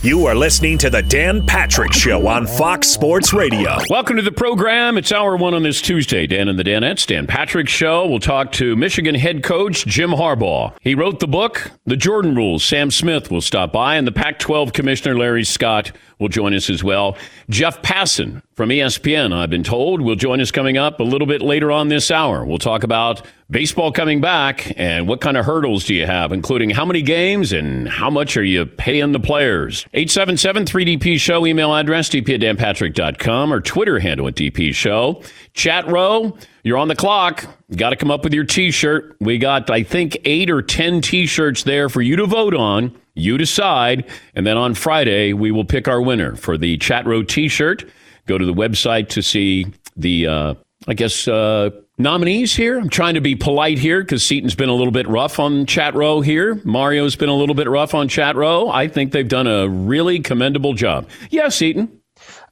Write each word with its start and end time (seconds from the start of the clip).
You 0.00 0.26
are 0.26 0.34
listening 0.36 0.78
to 0.78 0.90
the 0.90 1.02
Dan 1.02 1.44
Patrick 1.44 1.92
Show 1.92 2.28
on 2.28 2.46
Fox 2.46 2.86
Sports 2.86 3.32
Radio. 3.32 3.78
Welcome 3.90 4.14
to 4.14 4.22
the 4.22 4.30
program. 4.30 4.96
It's 4.96 5.10
hour 5.10 5.36
one 5.36 5.54
on 5.54 5.64
this 5.64 5.82
Tuesday. 5.82 6.24
Dan 6.24 6.48
and 6.48 6.56
the 6.56 6.62
Danettes, 6.62 7.04
Dan 7.04 7.26
Patrick 7.26 7.68
Show. 7.68 8.06
We'll 8.06 8.20
talk 8.20 8.52
to 8.52 8.76
Michigan 8.76 9.16
head 9.16 9.42
coach 9.42 9.84
Jim 9.86 10.10
Harbaugh. 10.10 10.72
He 10.82 10.94
wrote 10.94 11.18
the 11.18 11.26
book, 11.26 11.72
The 11.84 11.96
Jordan 11.96 12.36
Rules. 12.36 12.64
Sam 12.64 12.92
Smith 12.92 13.28
will 13.28 13.40
stop 13.40 13.72
by, 13.72 13.96
and 13.96 14.06
the 14.06 14.12
Pac 14.12 14.38
12 14.38 14.72
Commissioner 14.72 15.18
Larry 15.18 15.42
Scott 15.42 15.90
will 16.18 16.28
join 16.28 16.54
us 16.54 16.68
as 16.68 16.82
well. 16.82 17.16
Jeff 17.48 17.80
Passan 17.82 18.42
from 18.54 18.70
ESPN, 18.70 19.32
I've 19.32 19.50
been 19.50 19.62
told, 19.62 20.00
will 20.00 20.16
join 20.16 20.40
us 20.40 20.50
coming 20.50 20.76
up 20.76 21.00
a 21.00 21.04
little 21.04 21.26
bit 21.26 21.40
later 21.42 21.70
on 21.70 21.88
this 21.88 22.10
hour. 22.10 22.44
We'll 22.44 22.58
talk 22.58 22.82
about 22.82 23.22
baseball 23.50 23.92
coming 23.92 24.20
back 24.20 24.72
and 24.76 25.08
what 25.08 25.20
kind 25.20 25.36
of 25.36 25.44
hurdles 25.44 25.84
do 25.84 25.94
you 25.94 26.06
have, 26.06 26.32
including 26.32 26.70
how 26.70 26.84
many 26.84 27.02
games 27.02 27.52
and 27.52 27.88
how 27.88 28.10
much 28.10 28.36
are 28.36 28.44
you 28.44 28.66
paying 28.66 29.12
the 29.12 29.20
players. 29.20 29.86
877 29.94 30.64
3DP 30.64 31.18
Show, 31.18 31.46
email 31.46 31.74
address 31.74 32.10
dp 32.10 32.34
at 32.34 32.40
danpatrick.com 32.40 33.52
or 33.52 33.60
Twitter 33.60 33.98
handle 33.98 34.28
at 34.28 34.34
DP 34.34 34.74
Show. 34.74 35.22
Chat 35.54 35.86
row, 35.88 36.36
you're 36.62 36.78
on 36.78 36.88
the 36.88 36.96
clock. 36.96 37.46
Got 37.74 37.90
to 37.90 37.96
come 37.96 38.10
up 38.10 38.24
with 38.24 38.34
your 38.34 38.44
t 38.44 38.70
shirt. 38.70 39.16
We 39.20 39.38
got, 39.38 39.70
I 39.70 39.82
think, 39.82 40.18
eight 40.24 40.50
or 40.50 40.62
10 40.62 41.00
t 41.00 41.26
shirts 41.26 41.62
there 41.62 41.88
for 41.88 42.02
you 42.02 42.16
to 42.16 42.26
vote 42.26 42.54
on. 42.54 42.96
You 43.18 43.38
decide. 43.38 44.08
And 44.34 44.46
then 44.46 44.56
on 44.56 44.74
Friday, 44.74 45.32
we 45.32 45.50
will 45.50 45.64
pick 45.64 45.88
our 45.88 46.00
winner 46.00 46.36
for 46.36 46.56
the 46.56 46.76
Chat 46.78 47.06
Row 47.06 47.22
t 47.22 47.48
shirt. 47.48 47.84
Go 48.26 48.38
to 48.38 48.44
the 48.44 48.54
website 48.54 49.08
to 49.10 49.22
see 49.22 49.66
the, 49.96 50.26
uh, 50.26 50.54
I 50.86 50.94
guess, 50.94 51.26
uh, 51.26 51.70
nominees 51.98 52.54
here. 52.54 52.78
I'm 52.78 52.88
trying 52.88 53.14
to 53.14 53.20
be 53.20 53.34
polite 53.34 53.78
here 53.78 54.00
because 54.02 54.24
Seton's 54.24 54.54
been 54.54 54.68
a 54.68 54.74
little 54.74 54.92
bit 54.92 55.08
rough 55.08 55.38
on 55.38 55.66
Chat 55.66 55.94
Row 55.94 56.20
here. 56.20 56.60
Mario's 56.64 57.16
been 57.16 57.28
a 57.28 57.34
little 57.34 57.54
bit 57.54 57.68
rough 57.68 57.94
on 57.94 58.08
Chat 58.08 58.36
Row. 58.36 58.70
I 58.70 58.88
think 58.88 59.12
they've 59.12 59.28
done 59.28 59.46
a 59.46 59.68
really 59.68 60.20
commendable 60.20 60.74
job. 60.74 61.08
Yeah, 61.30 61.48
Seaton. 61.48 62.00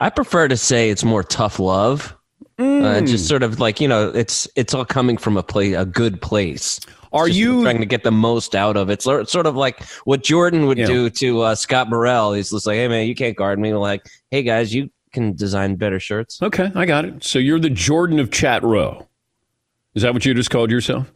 I 0.00 0.10
prefer 0.10 0.48
to 0.48 0.56
say 0.56 0.90
it's 0.90 1.04
more 1.04 1.22
tough 1.22 1.58
love. 1.58 2.14
Mm. 2.58 2.82
Uh, 2.82 3.00
just 3.06 3.28
sort 3.28 3.42
of 3.42 3.60
like 3.60 3.80
you 3.80 3.88
know, 3.88 4.08
it's 4.08 4.48
it's 4.56 4.72
all 4.72 4.84
coming 4.84 5.18
from 5.18 5.36
a 5.36 5.42
play 5.42 5.74
a 5.74 5.84
good 5.84 6.22
place. 6.22 6.80
Are 7.12 7.28
you 7.28 7.62
trying 7.62 7.80
to 7.80 7.86
get 7.86 8.04
the 8.04 8.10
most 8.10 8.54
out 8.54 8.76
of 8.76 8.90
it? 8.90 9.04
It's 9.06 9.32
sort 9.32 9.46
of 9.46 9.56
like 9.56 9.82
what 10.04 10.22
Jordan 10.22 10.66
would 10.66 10.78
yeah. 10.78 10.86
do 10.86 11.10
to 11.10 11.40
uh, 11.42 11.54
Scott 11.54 11.90
Burrell. 11.90 12.32
He's 12.32 12.50
just 12.50 12.66
like, 12.66 12.76
"Hey 12.76 12.88
man, 12.88 13.06
you 13.06 13.14
can't 13.14 13.36
guard 13.36 13.58
me." 13.58 13.74
Like, 13.74 14.06
"Hey 14.30 14.42
guys, 14.42 14.74
you 14.74 14.90
can 15.12 15.34
design 15.34 15.76
better 15.76 16.00
shirts." 16.00 16.42
Okay, 16.42 16.70
I 16.74 16.86
got 16.86 17.04
it. 17.04 17.24
So 17.24 17.38
you're 17.38 17.60
the 17.60 17.70
Jordan 17.70 18.18
of 18.18 18.30
chat 18.30 18.62
row. 18.62 19.06
Is 19.94 20.02
that 20.02 20.12
what 20.12 20.24
you 20.26 20.34
just 20.34 20.50
called 20.50 20.70
yourself? 20.70 21.10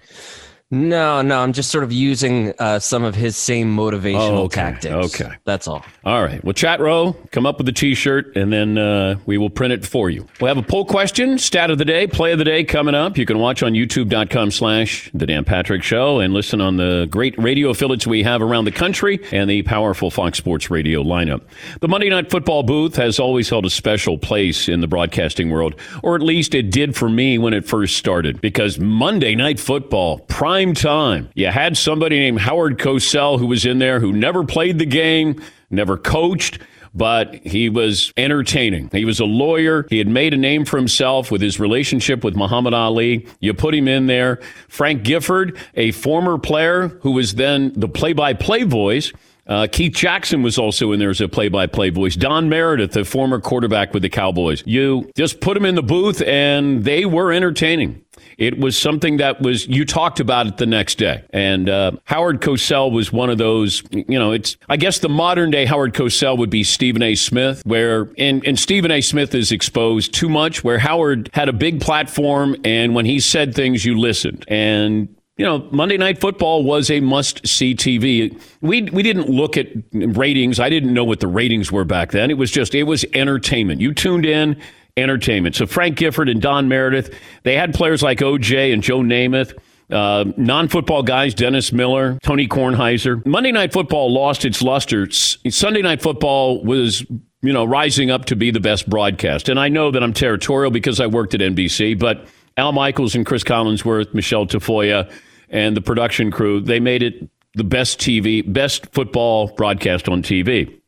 No, 0.72 1.20
no, 1.20 1.40
I'm 1.40 1.52
just 1.52 1.72
sort 1.72 1.82
of 1.82 1.90
using 1.90 2.54
uh, 2.60 2.78
some 2.78 3.02
of 3.02 3.16
his 3.16 3.36
same 3.36 3.76
motivational 3.76 4.30
oh, 4.30 4.42
okay. 4.44 4.60
tactics. 4.60 5.20
Okay. 5.20 5.34
That's 5.44 5.66
all. 5.66 5.84
All 6.04 6.22
right. 6.22 6.44
Well, 6.44 6.52
chat 6.52 6.78
row, 6.78 7.16
come 7.32 7.44
up 7.44 7.58
with 7.58 7.68
a 7.68 7.72
t 7.72 7.96
shirt, 7.96 8.36
and 8.36 8.52
then 8.52 8.78
uh, 8.78 9.18
we 9.26 9.36
will 9.36 9.50
print 9.50 9.72
it 9.72 9.84
for 9.84 10.10
you. 10.10 10.28
We'll 10.40 10.54
have 10.54 10.64
a 10.64 10.66
poll 10.66 10.84
question, 10.84 11.38
stat 11.38 11.72
of 11.72 11.78
the 11.78 11.84
day, 11.84 12.06
play 12.06 12.30
of 12.30 12.38
the 12.38 12.44
day 12.44 12.62
coming 12.62 12.94
up. 12.94 13.18
You 13.18 13.26
can 13.26 13.40
watch 13.40 13.64
on 13.64 13.72
youtube.com 13.72 14.52
slash 14.52 15.10
The 15.12 15.26
Dan 15.26 15.44
Patrick 15.44 15.82
Show 15.82 16.20
and 16.20 16.32
listen 16.32 16.60
on 16.60 16.76
the 16.76 17.08
great 17.10 17.36
radio 17.36 17.70
affiliates 17.70 18.06
we 18.06 18.22
have 18.22 18.40
around 18.40 18.64
the 18.64 18.70
country 18.70 19.18
and 19.32 19.50
the 19.50 19.62
powerful 19.62 20.08
Fox 20.08 20.38
Sports 20.38 20.70
radio 20.70 21.02
lineup. 21.02 21.42
The 21.80 21.88
Monday 21.88 22.10
Night 22.10 22.30
Football 22.30 22.62
booth 22.62 22.94
has 22.94 23.18
always 23.18 23.48
held 23.48 23.66
a 23.66 23.70
special 23.70 24.18
place 24.18 24.68
in 24.68 24.82
the 24.82 24.86
broadcasting 24.86 25.50
world, 25.50 25.74
or 26.04 26.14
at 26.14 26.22
least 26.22 26.54
it 26.54 26.70
did 26.70 26.94
for 26.94 27.08
me 27.08 27.38
when 27.38 27.54
it 27.54 27.66
first 27.66 27.96
started, 27.96 28.40
because 28.40 28.78
Monday 28.78 29.34
Night 29.34 29.58
Football, 29.58 30.20
prime 30.20 30.59
prime 30.60 30.74
time. 30.74 31.30
You 31.34 31.46
had 31.46 31.76
somebody 31.78 32.18
named 32.18 32.40
Howard 32.40 32.78
Cosell 32.78 33.38
who 33.38 33.46
was 33.46 33.64
in 33.64 33.78
there 33.78 33.98
who 33.98 34.12
never 34.12 34.44
played 34.44 34.78
the 34.78 34.84
game, 34.86 35.40
never 35.70 35.96
coached 35.96 36.58
but 36.92 37.36
he 37.46 37.68
was 37.68 38.12
entertaining. 38.16 38.90
He 38.90 39.04
was 39.04 39.20
a 39.20 39.24
lawyer. 39.24 39.86
He 39.88 39.98
had 39.98 40.08
made 40.08 40.34
a 40.34 40.36
name 40.36 40.64
for 40.64 40.76
himself 40.76 41.30
with 41.30 41.40
his 41.40 41.60
relationship 41.60 42.24
with 42.24 42.34
Muhammad 42.34 42.74
Ali. 42.74 43.28
You 43.38 43.54
put 43.54 43.76
him 43.76 43.86
in 43.86 44.08
there. 44.08 44.40
Frank 44.66 45.04
Gifford, 45.04 45.56
a 45.76 45.92
former 45.92 46.36
player 46.36 46.88
who 47.02 47.12
was 47.12 47.36
then 47.36 47.72
the 47.76 47.86
play 47.86 48.12
by 48.12 48.34
play 48.34 48.64
voice. 48.64 49.12
Uh, 49.46 49.68
Keith 49.70 49.94
Jackson 49.94 50.42
was 50.42 50.58
also 50.58 50.90
in 50.90 50.98
there 50.98 51.10
as 51.10 51.20
a 51.20 51.28
play 51.28 51.48
by 51.48 51.68
play 51.68 51.90
voice. 51.90 52.16
Don 52.16 52.48
Meredith, 52.48 52.90
the 52.90 53.04
former 53.04 53.40
quarterback 53.40 53.94
with 53.94 54.02
the 54.02 54.08
Cowboys. 54.08 54.64
You 54.66 55.10
just 55.16 55.40
put 55.40 55.56
him 55.56 55.64
in 55.64 55.76
the 55.76 55.84
booth, 55.84 56.20
and 56.22 56.84
they 56.84 57.04
were 57.04 57.32
entertaining. 57.32 58.04
It 58.40 58.58
was 58.58 58.76
something 58.76 59.18
that 59.18 59.42
was, 59.42 59.68
you 59.68 59.84
talked 59.84 60.18
about 60.18 60.46
it 60.46 60.56
the 60.56 60.64
next 60.64 60.96
day. 60.96 61.22
And 61.28 61.68
uh, 61.68 61.92
Howard 62.04 62.40
Cosell 62.40 62.90
was 62.90 63.12
one 63.12 63.28
of 63.28 63.36
those, 63.36 63.82
you 63.92 64.18
know, 64.18 64.32
it's, 64.32 64.56
I 64.66 64.78
guess 64.78 64.98
the 64.98 65.10
modern 65.10 65.50
day 65.50 65.66
Howard 65.66 65.92
Cosell 65.92 66.38
would 66.38 66.48
be 66.48 66.64
Stephen 66.64 67.02
A. 67.02 67.14
Smith, 67.16 67.60
where, 67.66 68.08
and, 68.16 68.42
and 68.46 68.58
Stephen 68.58 68.90
A. 68.90 69.02
Smith 69.02 69.34
is 69.34 69.52
exposed 69.52 70.14
too 70.14 70.30
much, 70.30 70.64
where 70.64 70.78
Howard 70.78 71.28
had 71.34 71.50
a 71.50 71.52
big 71.52 71.82
platform, 71.82 72.56
and 72.64 72.94
when 72.94 73.04
he 73.04 73.20
said 73.20 73.54
things, 73.54 73.84
you 73.84 73.98
listened. 73.98 74.46
And 74.48 75.14
you 75.36 75.46
know, 75.46 75.66
Monday 75.70 75.96
Night 75.96 76.18
Football 76.18 76.64
was 76.64 76.90
a 76.90 77.00
must 77.00 77.46
see 77.46 77.74
TV. 77.74 78.38
We, 78.60 78.82
we 78.82 79.02
didn't 79.02 79.30
look 79.30 79.56
at 79.56 79.68
ratings. 79.92 80.60
I 80.60 80.68
didn't 80.68 80.92
know 80.92 81.04
what 81.04 81.20
the 81.20 81.28
ratings 81.28 81.72
were 81.72 81.86
back 81.86 82.10
then. 82.10 82.30
It 82.30 82.36
was 82.36 82.50
just, 82.50 82.74
it 82.74 82.82
was 82.82 83.06
entertainment. 83.14 83.80
You 83.80 83.94
tuned 83.94 84.26
in, 84.26 84.60
entertainment. 84.96 85.56
So 85.56 85.66
Frank 85.66 85.96
Gifford 85.96 86.28
and 86.28 86.40
Don 86.40 86.68
Meredith, 86.68 87.14
they 87.42 87.56
had 87.56 87.74
players 87.74 88.02
like 88.02 88.18
OJ 88.18 88.72
and 88.72 88.82
Joe 88.82 89.00
Namath. 89.00 89.56
Uh, 89.90 90.24
non 90.36 90.68
football 90.68 91.02
guys, 91.02 91.34
Dennis 91.34 91.72
Miller, 91.72 92.16
Tony 92.22 92.46
Kornheiser. 92.46 93.24
Monday 93.26 93.50
Night 93.50 93.72
Football 93.72 94.12
lost 94.12 94.44
its 94.44 94.62
luster. 94.62 95.10
Sunday 95.10 95.82
Night 95.82 96.00
Football 96.00 96.62
was, 96.62 97.04
you 97.42 97.52
know, 97.52 97.64
rising 97.64 98.08
up 98.10 98.26
to 98.26 98.36
be 98.36 98.52
the 98.52 98.60
best 98.60 98.88
broadcast. 98.88 99.48
And 99.48 99.58
I 99.58 99.68
know 99.68 99.90
that 99.90 100.02
I'm 100.02 100.12
territorial 100.12 100.70
because 100.70 101.00
I 101.00 101.06
worked 101.08 101.34
at 101.34 101.40
NBC, 101.40 101.98
but 101.98 102.24
Al 102.56 102.70
Michaels 102.70 103.16
and 103.16 103.26
Chris 103.26 103.42
Collinsworth, 103.42 104.14
Michelle 104.14 104.46
Tafoya, 104.46 105.10
and 105.48 105.76
the 105.76 105.80
production 105.80 106.30
crew, 106.30 106.60
they 106.60 106.78
made 106.78 107.02
it 107.02 107.28
the 107.54 107.64
best 107.64 107.98
TV, 107.98 108.50
best 108.50 108.86
football 108.92 109.48
broadcast 109.48 110.08
on 110.08 110.22
TV. 110.22 110.79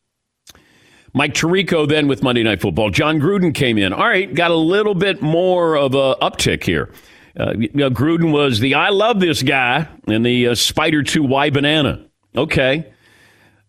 Mike 1.14 1.34
Tirico 1.34 1.86
then 1.86 2.08
with 2.08 2.22
Monday 2.22 2.42
Night 2.42 2.60
Football. 2.60 2.90
Jon 2.90 3.20
Gruden 3.20 3.54
came 3.54 3.78
in. 3.78 3.92
All 3.92 4.06
right, 4.06 4.32
got 4.32 4.50
a 4.50 4.56
little 4.56 4.94
bit 4.94 5.20
more 5.20 5.76
of 5.76 5.94
a 5.94 6.16
uptick 6.22 6.64
here. 6.64 6.92
Uh, 7.38 7.54
you 7.58 7.70
know, 7.74 7.90
Gruden 7.90 8.32
was 8.32 8.60
the 8.60 8.74
I 8.74 8.90
love 8.90 9.20
this 9.20 9.42
guy 9.42 9.88
and 10.06 10.24
the 10.24 10.48
uh, 10.48 10.54
Spider 10.54 11.02
2 11.02 11.22
Y 11.22 11.50
banana. 11.50 12.06
Okay. 12.36 12.92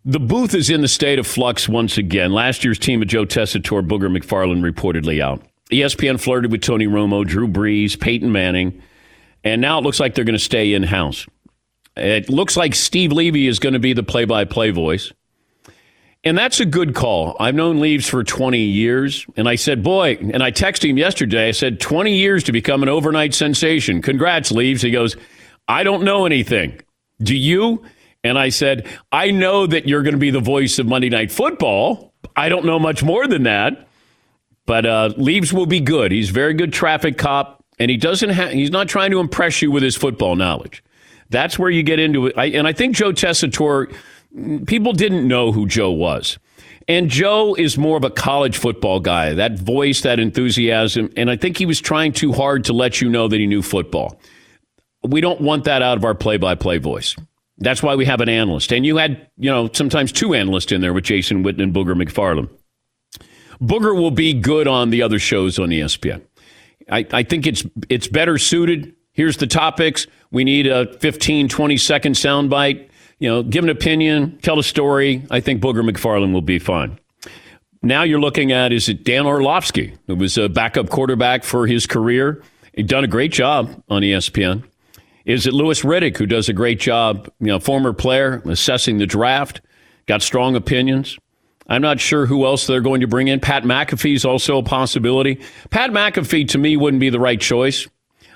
The 0.06 0.20
booth 0.20 0.54
is 0.54 0.70
in 0.70 0.81
the 0.81 0.90
state 0.90 1.18
of 1.18 1.26
flux 1.26 1.70
once 1.70 1.98
again. 1.98 2.34
Last 2.34 2.66
year's 2.66 2.78
team 2.78 3.02
of 3.02 3.08
Joe 3.08 3.26
Tessitore, 3.26 3.88
Booger 3.88 4.16
McFarland 4.16 4.70
reportedly 4.70 5.22
out. 5.22 5.42
ESPN 5.72 6.20
flirted 6.20 6.52
with 6.52 6.62
Tony 6.62 6.88
Romo, 6.88 7.25
Drew 7.25 7.48
Brees, 7.48 7.98
Peyton 7.98 8.31
Manning, 8.31 8.81
and 9.46 9.62
now 9.62 9.80
it 9.80 9.84
looks 9.84 10.02
like 10.02 10.14
they're 10.14 10.25
going 10.25 10.38
to 10.38 10.44
stay 10.44 10.74
in 10.74 10.84
house. 10.84 11.25
It 11.96 12.30
looks 12.30 12.58
like 12.58 12.75
Steve 12.75 13.14
Levy 13.14 13.48
is 13.48 13.60
going 13.60 13.74
to 13.74 13.80
be 13.80 13.94
the 13.94 14.04
play 14.04 14.25
by 14.25 14.44
play 14.44 14.72
voice. 14.72 15.14
And 16.25 16.38
that's 16.38 16.61
a 16.61 16.66
good 16.66 16.95
call. 16.95 17.35
I've 17.39 17.56
known 17.56 17.81
Leaves 17.81 18.07
for 18.07 18.23
20 18.23 18.57
years. 18.57 19.25
And 19.35 19.47
I 19.47 19.56
said, 19.56 19.84
boy, 19.84 20.17
and 20.19 20.41
I 20.41 20.51
texted 20.51 20.89
him 20.89 20.97
yesterday. 20.97 21.50
I 21.50 21.51
said, 21.51 21.81
20 21.81 22.16
years 22.16 22.44
to 22.45 22.53
become 22.53 22.81
an 22.81 22.89
overnight 22.89 23.34
sensation. 23.34 24.01
Congrats, 24.01 24.51
Leaves. 24.51 24.81
He 24.81 24.91
goes, 24.91 25.17
I 25.67 25.83
don't 25.83 26.03
know 26.03 26.25
anything. 26.25 26.79
Do 27.22 27.35
you? 27.35 27.83
And 28.23 28.39
I 28.39 28.50
said, 28.50 28.88
I 29.12 29.31
know 29.31 29.67
that 29.67 29.88
you're 29.88 30.01
going 30.01 30.13
to 30.13 30.19
be 30.19 30.31
the 30.31 30.39
voice 30.39 30.79
of 30.79 30.88
Monday 30.88 31.09
Night 31.09 31.31
Football. 31.31 32.13
I 32.38 32.47
don't 32.47 32.66
know 32.66 32.79
much 32.79 33.03
more 33.03 33.28
than 33.28 33.44
that. 33.44 33.88
But 34.66 34.85
uh, 34.85 35.13
Leaves 35.17 35.51
will 35.51 35.66
be 35.66 35.81
good. 35.81 36.13
He's 36.13 36.29
very 36.29 36.53
good 36.53 36.72
traffic 36.72 37.17
cop, 37.17 37.66
and 37.79 37.91
he 37.91 37.97
doesn't 37.97 38.29
have. 38.29 38.51
He's 38.51 38.72
not 38.72 38.88
trying 38.88 39.12
to 39.12 39.19
impress 39.19 39.62
you 39.62 39.72
with 39.72 39.83
his 39.83 39.97
football 39.97 40.38
knowledge. 40.38 40.81
That's 41.29 41.59
where 41.59 41.69
you 41.69 41.83
get 41.83 42.00
into 42.00 42.28
it. 42.28 42.38
I, 42.38 42.45
and 42.45 42.66
I 42.66 42.72
think 42.72 42.95
Joe 42.95 43.12
Tessitore 43.12 43.94
people 44.66 44.94
didn't 44.94 45.27
know 45.27 45.51
who 45.51 45.67
Joe 45.67 45.91
was. 45.91 46.38
And 46.88 47.09
Joe 47.09 47.56
is 47.56 47.77
more 47.77 47.95
of 47.95 48.03
a 48.03 48.09
college 48.09 48.57
football 48.57 49.00
guy, 49.00 49.33
that 49.33 49.57
voice, 49.57 50.01
that 50.01 50.19
enthusiasm. 50.19 51.12
And 51.15 51.30
I 51.30 51.38
think 51.38 51.57
he 51.57 51.65
was 51.65 51.80
trying 51.80 52.12
too 52.12 52.33
hard 52.33 52.65
to 52.65 52.74
let 52.74 53.00
you 53.00 53.09
know 53.09 53.27
that 53.27 53.39
he 53.39 53.47
knew 53.47 53.62
football. 53.62 54.19
We 55.01 55.21
don't 55.21 55.39
want 55.39 55.63
that 55.65 55.81
out 55.81 55.97
of 55.97 56.03
our 56.03 56.15
play 56.15 56.38
by 56.38 56.56
play 56.56 56.77
voice. 56.77 57.15
That's 57.57 57.81
why 57.81 57.95
we 57.95 58.06
have 58.06 58.19
an 58.19 58.30
analyst. 58.30 58.74
And 58.74 58.85
you 58.85 58.97
had, 58.97 59.30
you 59.38 59.50
know, 59.50 59.69
sometimes 59.71 60.12
two 60.12 60.33
analysts 60.33 60.71
in 60.71 60.81
there 60.81 60.94
with 60.94 61.06
Jason 61.06 61.44
Witten 61.44 61.62
and 61.62 61.74
Booger 61.74 61.95
McFarland. 61.95 62.50
Booger 63.62 63.95
will 63.95 64.12
be 64.12 64.33
good 64.33 64.68
on 64.68 64.89
the 64.89 65.01
other 65.03 65.19
shows 65.19 65.59
on 65.59 65.69
ESPN. 65.69 66.21
I, 66.89 67.06
I 67.12 67.24
think 67.24 67.47
it's 67.47 67.63
it's 67.89 68.07
better 68.07 68.38
suited. 68.38 68.94
Here's 69.13 69.38
the 69.38 69.47
topics. 69.47 70.07
We 70.31 70.44
need 70.44 70.68
a 70.68 70.97
15, 70.97 71.47
20 71.47 71.77
second 71.77 72.15
soundbite 72.15 72.89
you 73.24 73.30
know, 73.30 73.42
give 73.42 73.64
an 73.64 73.70
opinion, 73.70 74.38
tell 74.42 74.60
a 74.60 74.64
story. 74.64 75.25
I 75.31 75.40
think 75.40 75.62
Booger 75.62 75.90
McFarland 75.90 76.34
will 76.34 76.42
be 76.42 76.60
fine. 76.60 77.00
Now 77.81 78.04
you're 78.04 78.20
looking 78.20 78.52
at 78.52 78.74
is 78.74 78.90
it 78.90 79.06
Dan 79.06 79.25
Orlovsky, 79.25 79.94
who 80.08 80.16
was 80.16 80.38
a 80.38 80.50
backup 80.50 80.90
quarterback 80.90 81.46
for 81.46 81.66
his 81.66 81.88
career. 81.88 82.44
He'd 82.74 82.88
done 82.88 83.06
a 83.06 83.08
great 83.08 83.31
job 83.31 83.81
on 83.88 84.02
ESPN. 84.02 84.66
Is 85.24 85.48
it 85.48 85.54
Louis 85.54 85.81
Riddick, 85.84 86.18
who 86.18 86.25
does 86.25 86.50
a 86.50 86.54
great 86.54 86.81
job, 86.81 87.30
you 87.40 87.48
know, 87.48 87.62
former 87.62 87.94
player, 87.94 88.42
assessing 88.44 88.98
the 88.98 89.06
draft, 89.06 89.62
got 90.06 90.22
strong 90.22 90.58
opinions? 90.58 91.18
I'm 91.68 91.81
not 91.81 92.02
sure 92.02 92.25
who 92.25 92.46
else 92.46 92.68
they're 92.68 92.81
going 92.81 93.00
to 93.00 93.08
bring 93.08 93.30
in. 93.30 93.40
Pat 93.40 93.64
McAfee 93.64 94.16
is 94.16 94.25
also 94.25 94.58
a 94.58 94.64
possibility. 94.64 95.40
Pat 95.70 95.92
McAfee, 95.92 96.50
to 96.50 96.58
me, 96.58 96.75
wouldn't 96.75 97.00
be 97.00 97.10
the 97.10 97.22
right 97.22 97.40
choice. 97.40 97.88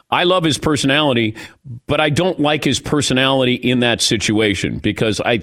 I 0.10 0.24
love 0.24 0.44
his 0.44 0.58
personality, 0.58 1.36
but 1.86 2.00
I 2.00 2.10
don't 2.10 2.40
like 2.40 2.64
his 2.64 2.80
personality 2.80 3.56
in 3.56 3.80
that 3.82 4.02
situation 4.02 4.80
because 4.80 5.20
I, 5.20 5.42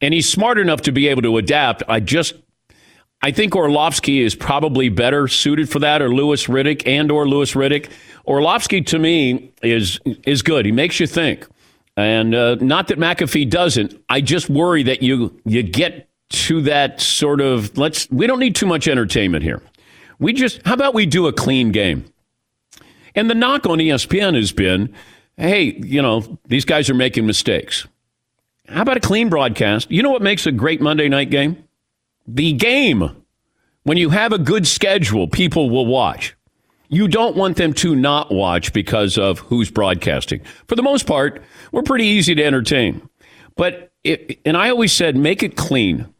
and 0.00 0.14
he's 0.14 0.28
smart 0.28 0.58
enough 0.58 0.82
to 0.82 0.92
be 0.92 1.08
able 1.08 1.22
to 1.22 1.36
adapt. 1.36 1.82
I 1.88 2.00
just, 2.00 2.34
I 3.20 3.30
think 3.30 3.54
Orlovsky 3.54 4.20
is 4.20 4.34
probably 4.34 4.88
better 4.88 5.28
suited 5.28 5.68
for 5.68 5.78
that, 5.80 6.00
or 6.00 6.08
Louis 6.08 6.46
Riddick 6.46 6.86
and 6.86 7.10
or 7.12 7.28
Louis 7.28 7.52
Riddick. 7.52 7.90
Orlovsky 8.26 8.80
to 8.82 8.98
me 8.98 9.52
is 9.62 10.00
is 10.04 10.42
good. 10.42 10.64
He 10.64 10.72
makes 10.72 10.98
you 10.98 11.06
think, 11.06 11.46
and 11.96 12.34
uh, 12.34 12.56
not 12.56 12.88
that 12.88 12.98
McAfee 12.98 13.48
doesn't. 13.48 14.02
I 14.08 14.22
just 14.22 14.48
worry 14.48 14.82
that 14.84 15.02
you 15.02 15.38
you 15.44 15.62
get 15.62 16.08
to 16.30 16.62
that 16.62 17.00
sort 17.00 17.40
of 17.40 17.76
let's 17.76 18.10
we 18.10 18.26
don't 18.26 18.40
need 18.40 18.56
too 18.56 18.66
much 18.66 18.88
entertainment 18.88 19.44
here. 19.44 19.62
We 20.18 20.32
just 20.32 20.60
how 20.64 20.74
about 20.74 20.94
we 20.94 21.06
do 21.06 21.26
a 21.26 21.32
clean 21.32 21.72
game? 21.72 22.04
And 23.14 23.28
the 23.28 23.34
knock 23.34 23.66
on 23.66 23.78
ESPN 23.78 24.34
has 24.34 24.52
been, 24.52 24.94
hey, 25.36 25.78
you 25.82 26.00
know, 26.00 26.38
these 26.46 26.64
guys 26.64 26.88
are 26.90 26.94
making 26.94 27.26
mistakes. 27.26 27.86
How 28.68 28.82
about 28.82 28.96
a 28.96 29.00
clean 29.00 29.28
broadcast? 29.28 29.90
You 29.90 30.02
know 30.02 30.10
what 30.10 30.22
makes 30.22 30.46
a 30.46 30.52
great 30.52 30.80
Monday 30.80 31.08
night 31.08 31.30
game? 31.30 31.64
The 32.26 32.52
game. 32.52 33.16
When 33.84 33.96
you 33.96 34.10
have 34.10 34.32
a 34.32 34.38
good 34.38 34.66
schedule, 34.66 35.26
people 35.26 35.68
will 35.68 35.86
watch. 35.86 36.36
You 36.88 37.08
don't 37.08 37.36
want 37.36 37.56
them 37.56 37.72
to 37.74 37.96
not 37.96 38.30
watch 38.30 38.72
because 38.72 39.18
of 39.18 39.40
who's 39.40 39.70
broadcasting. 39.70 40.42
For 40.68 40.76
the 40.76 40.82
most 40.82 41.06
part, 41.06 41.42
we're 41.72 41.82
pretty 41.82 42.04
easy 42.04 42.34
to 42.34 42.44
entertain. 42.44 43.08
But 43.56 43.92
it, 44.04 44.40
and 44.44 44.56
I 44.56 44.70
always 44.70 44.92
said, 44.92 45.16
make 45.16 45.42
it 45.42 45.56
clean. 45.56 46.12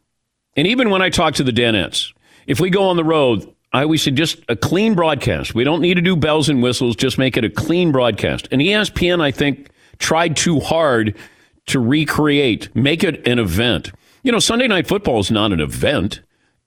And 0.55 0.67
even 0.67 0.89
when 0.89 1.01
I 1.01 1.09
talk 1.09 1.35
to 1.35 1.43
the 1.43 1.51
Danettes, 1.51 2.13
if 2.47 2.59
we 2.59 2.69
go 2.69 2.89
on 2.89 2.97
the 2.97 3.03
road, 3.03 3.53
I 3.73 3.83
always 3.83 4.03
say 4.03 4.11
just 4.11 4.39
a 4.49 4.55
clean 4.55 4.93
broadcast. 4.93 5.55
We 5.55 5.63
don't 5.63 5.81
need 5.81 5.95
to 5.95 6.01
do 6.01 6.15
bells 6.15 6.47
and 6.47 6.61
whistles, 6.61 6.95
just 6.95 7.17
make 7.17 7.37
it 7.37 7.43
a 7.43 7.49
clean 7.49 7.91
broadcast. 7.91 8.47
And 8.51 8.61
ESPN, 8.61 9.21
I 9.21 9.31
think, 9.31 9.69
tried 9.97 10.37
too 10.37 10.59
hard 10.59 11.15
to 11.67 11.79
recreate, 11.79 12.73
make 12.75 13.03
it 13.03 13.27
an 13.27 13.39
event. 13.39 13.91
You 14.21 14.31
know, 14.31 14.39
Sunday 14.39 14.67
Night 14.67 14.87
Football 14.87 15.19
is 15.19 15.31
not 15.31 15.51
an 15.51 15.59
event, 15.59 16.21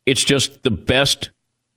it's 0.05 0.25
just 0.25 0.62
the 0.62 0.70
best 0.70 1.31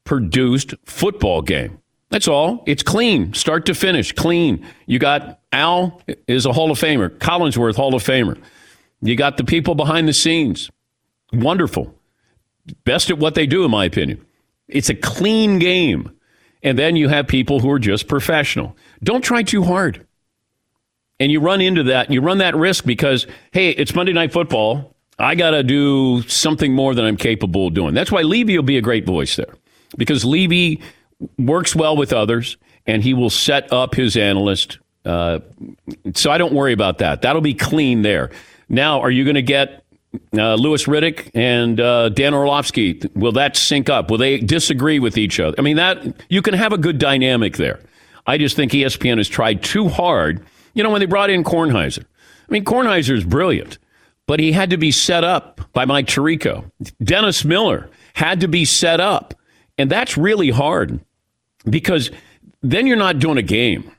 produced 0.04 0.74
football 0.86 1.42
game. 1.42 1.80
That's 2.10 2.28
all. 2.28 2.64
It's 2.66 2.82
clean, 2.82 3.34
start 3.34 3.68
to 3.68 3.76
finish, 3.76 4.12
clean. 4.12 4.66
You 4.88 4.98
got 4.98 5.40
Al 5.52 6.02
is 6.28 6.48
a 6.48 6.54
Hall 6.54 6.72
of 6.72 6.80
Famer, 6.80 7.10
Collinsworth 7.10 7.76
Hall 7.76 7.94
of 7.94 8.04
Famer. 8.04 8.42
You 9.02 9.16
got 9.16 9.38
the 9.38 9.44
people 9.44 9.76
behind 9.76 10.08
the 10.08 10.14
scenes. 10.14 10.72
Wonderful 11.32 11.94
best 12.84 13.10
at 13.10 13.18
what 13.18 13.36
they 13.36 13.46
do, 13.46 13.64
in 13.66 13.72
my 13.72 13.86
opinion. 13.86 14.26
It's 14.70 14.90
a 14.90 14.96
clean 14.96 15.60
game. 15.60 16.12
And 16.62 16.78
then 16.78 16.96
you 16.96 17.10
have 17.10 17.28
people 17.28 17.60
who 17.60 17.72
are 17.72 17.80
just 17.80 18.08
professional. 18.08 18.76
Don't 19.04 19.24
try 19.24 19.44
too 19.44 19.64
hard. 19.64 20.06
And 21.20 21.32
you 21.32 21.40
run 21.42 21.60
into 21.60 21.84
that, 21.84 22.12
you 22.12 22.22
run 22.22 22.38
that 22.38 22.56
risk 22.56 22.86
because, 22.86 23.28
hey, 23.52 23.72
it's 23.72 23.94
Monday 23.94 24.14
Night 24.14 24.32
Football. 24.32 24.96
I 25.18 25.36
got 25.36 25.52
to 25.52 25.64
do 25.64 26.22
something 26.24 26.74
more 26.74 26.96
than 26.96 27.04
I'm 27.04 27.18
capable 27.18 27.68
of 27.68 27.74
doing. 27.74 27.94
That's 27.94 28.12
why 28.12 28.22
Levy 28.22 28.58
will 28.58 28.64
be 28.64 28.78
a 28.78 28.82
great 28.82 29.06
voice 29.06 29.36
there 29.36 29.54
because 29.98 30.24
Levy 30.24 30.82
works 31.38 31.76
well 31.76 31.98
with 31.98 32.14
others 32.14 32.58
and 32.86 33.04
he 33.04 33.14
will 33.14 33.30
set 33.30 33.72
up 33.74 33.96
his 33.96 34.16
analyst. 34.16 34.80
Uh, 35.04 35.40
so 36.14 36.32
I 36.32 36.38
don't 36.38 36.54
worry 36.54 36.72
about 36.72 37.00
that. 37.00 37.22
That'll 37.22 37.42
be 37.42 37.54
clean 37.54 38.02
there. 38.02 38.32
Now, 38.70 39.02
are 39.02 39.12
you 39.12 39.26
going 39.26 39.36
to 39.36 39.42
get 39.42 39.84
uh, 40.36 40.56
Louis 40.56 40.86
Riddick 40.86 41.30
and 41.34 41.80
uh, 41.80 42.10
Dan 42.10 42.34
Orlovsky, 42.34 43.02
will 43.16 43.32
that 43.34 43.56
sync 43.56 43.90
up? 43.90 44.10
Will 44.10 44.18
they 44.18 44.40
disagree 44.40 45.00
with 45.00 45.18
each 45.18 45.40
other? 45.40 45.56
I 45.58 45.62
mean, 45.62 45.78
that 45.78 46.24
you 46.30 46.42
can 46.42 46.54
have 46.54 46.74
a 46.74 46.78
good 46.78 46.98
dynamic 46.98 47.58
there. 47.58 47.80
I 48.26 48.38
just 48.38 48.56
think 48.56 48.72
ESPN 48.72 49.18
has 49.18 49.28
tried 49.28 49.64
too 49.64 49.88
hard. 49.88 50.46
You 50.74 50.84
know, 50.84 50.90
when 50.90 51.00
they 51.00 51.06
brought 51.06 51.30
in 51.30 51.44
Kornheiser, 51.44 52.04
I 52.04 52.52
mean, 52.52 52.66
Kornheiser 52.66 53.16
is 53.16 53.24
brilliant, 53.24 53.78
but 54.26 54.40
he 54.40 54.52
had 54.52 54.70
to 54.72 54.78
be 54.78 54.92
set 54.92 55.24
up 55.24 55.62
by 55.74 55.86
Mike 55.86 56.08
Tirico. 56.08 56.70
Dennis 57.04 57.46
Miller 57.46 57.90
had 58.14 58.42
to 58.42 58.48
be 58.48 58.66
set 58.66 59.00
up, 59.00 59.34
and 59.78 59.90
that's 59.90 60.18
really 60.18 60.50
hard 60.50 61.00
because 61.70 62.12
then 62.62 62.88
you're 62.88 62.98
not 62.98 63.20
doing 63.20 63.38
a 63.38 63.44
game. 63.44 63.92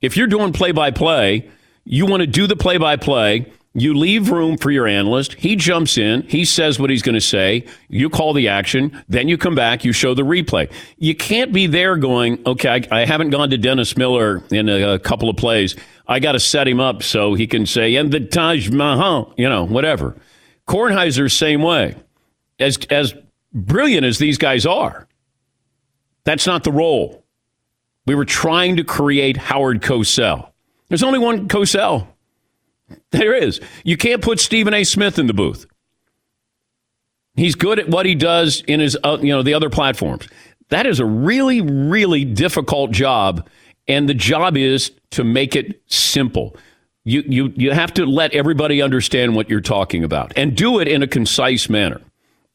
If 0.00 0.16
you're 0.16 0.26
doing 0.26 0.52
play 0.52 0.72
by 0.72 0.90
play, 0.90 1.48
you 1.84 2.06
want 2.06 2.20
to 2.20 2.26
do 2.26 2.46
the 2.46 2.56
play 2.56 2.78
by 2.78 2.96
play 2.96 3.50
you 3.78 3.92
leave 3.92 4.30
room 4.30 4.56
for 4.56 4.70
your 4.70 4.86
analyst. 4.86 5.34
He 5.34 5.54
jumps 5.54 5.98
in. 5.98 6.22
He 6.22 6.46
says 6.46 6.78
what 6.80 6.88
he's 6.88 7.02
going 7.02 7.14
to 7.14 7.20
say. 7.20 7.66
You 7.88 8.08
call 8.08 8.32
the 8.32 8.48
action. 8.48 9.04
Then 9.06 9.28
you 9.28 9.36
come 9.36 9.54
back. 9.54 9.84
You 9.84 9.92
show 9.92 10.14
the 10.14 10.22
replay. 10.22 10.72
You 10.96 11.14
can't 11.14 11.52
be 11.52 11.66
there 11.66 11.96
going, 11.96 12.42
okay, 12.46 12.86
I, 12.90 13.02
I 13.02 13.04
haven't 13.04 13.30
gone 13.30 13.50
to 13.50 13.58
Dennis 13.58 13.94
Miller 13.94 14.42
in 14.50 14.70
a, 14.70 14.94
a 14.94 14.98
couple 14.98 15.28
of 15.28 15.36
plays. 15.36 15.76
I 16.08 16.20
got 16.20 16.32
to 16.32 16.40
set 16.40 16.66
him 16.66 16.80
up 16.80 17.02
so 17.02 17.34
he 17.34 17.46
can 17.46 17.66
say, 17.66 17.96
and 17.96 18.10
the 18.10 18.20
Taj 18.20 18.70
Mahal, 18.70 19.34
you 19.36 19.46
know, 19.46 19.64
whatever. 19.64 20.16
Kornheiser's 20.66 21.34
same 21.34 21.60
way. 21.60 21.96
As, 22.58 22.78
as 22.88 23.12
brilliant 23.52 24.06
as 24.06 24.16
these 24.16 24.38
guys 24.38 24.64
are, 24.64 25.06
that's 26.24 26.46
not 26.46 26.64
the 26.64 26.72
role. 26.72 27.24
We 28.06 28.14
were 28.14 28.24
trying 28.24 28.76
to 28.76 28.84
create 28.84 29.36
Howard 29.36 29.82
Cosell. 29.82 30.50
There's 30.88 31.02
only 31.02 31.18
one 31.18 31.46
Cosell. 31.46 32.06
There 33.10 33.34
is. 33.34 33.60
You 33.84 33.96
can't 33.96 34.22
put 34.22 34.40
Stephen 34.40 34.74
A. 34.74 34.84
Smith 34.84 35.18
in 35.18 35.26
the 35.26 35.34
booth. 35.34 35.66
He's 37.34 37.54
good 37.54 37.78
at 37.78 37.88
what 37.88 38.06
he 38.06 38.14
does 38.14 38.62
in 38.62 38.80
his, 38.80 38.96
uh, 39.04 39.18
you 39.20 39.28
know, 39.32 39.42
the 39.42 39.54
other 39.54 39.70
platforms. 39.70 40.28
That 40.68 40.86
is 40.86 41.00
a 41.00 41.04
really, 41.04 41.60
really 41.60 42.24
difficult 42.24 42.90
job, 42.90 43.48
and 43.86 44.08
the 44.08 44.14
job 44.14 44.56
is 44.56 44.90
to 45.10 45.22
make 45.22 45.54
it 45.54 45.80
simple. 45.86 46.56
You, 47.04 47.22
you, 47.26 47.52
you 47.54 47.70
have 47.70 47.94
to 47.94 48.06
let 48.06 48.32
everybody 48.32 48.82
understand 48.82 49.36
what 49.36 49.48
you're 49.48 49.60
talking 49.60 50.02
about 50.02 50.32
and 50.36 50.56
do 50.56 50.80
it 50.80 50.88
in 50.88 51.02
a 51.02 51.06
concise 51.06 51.68
manner. 51.68 52.00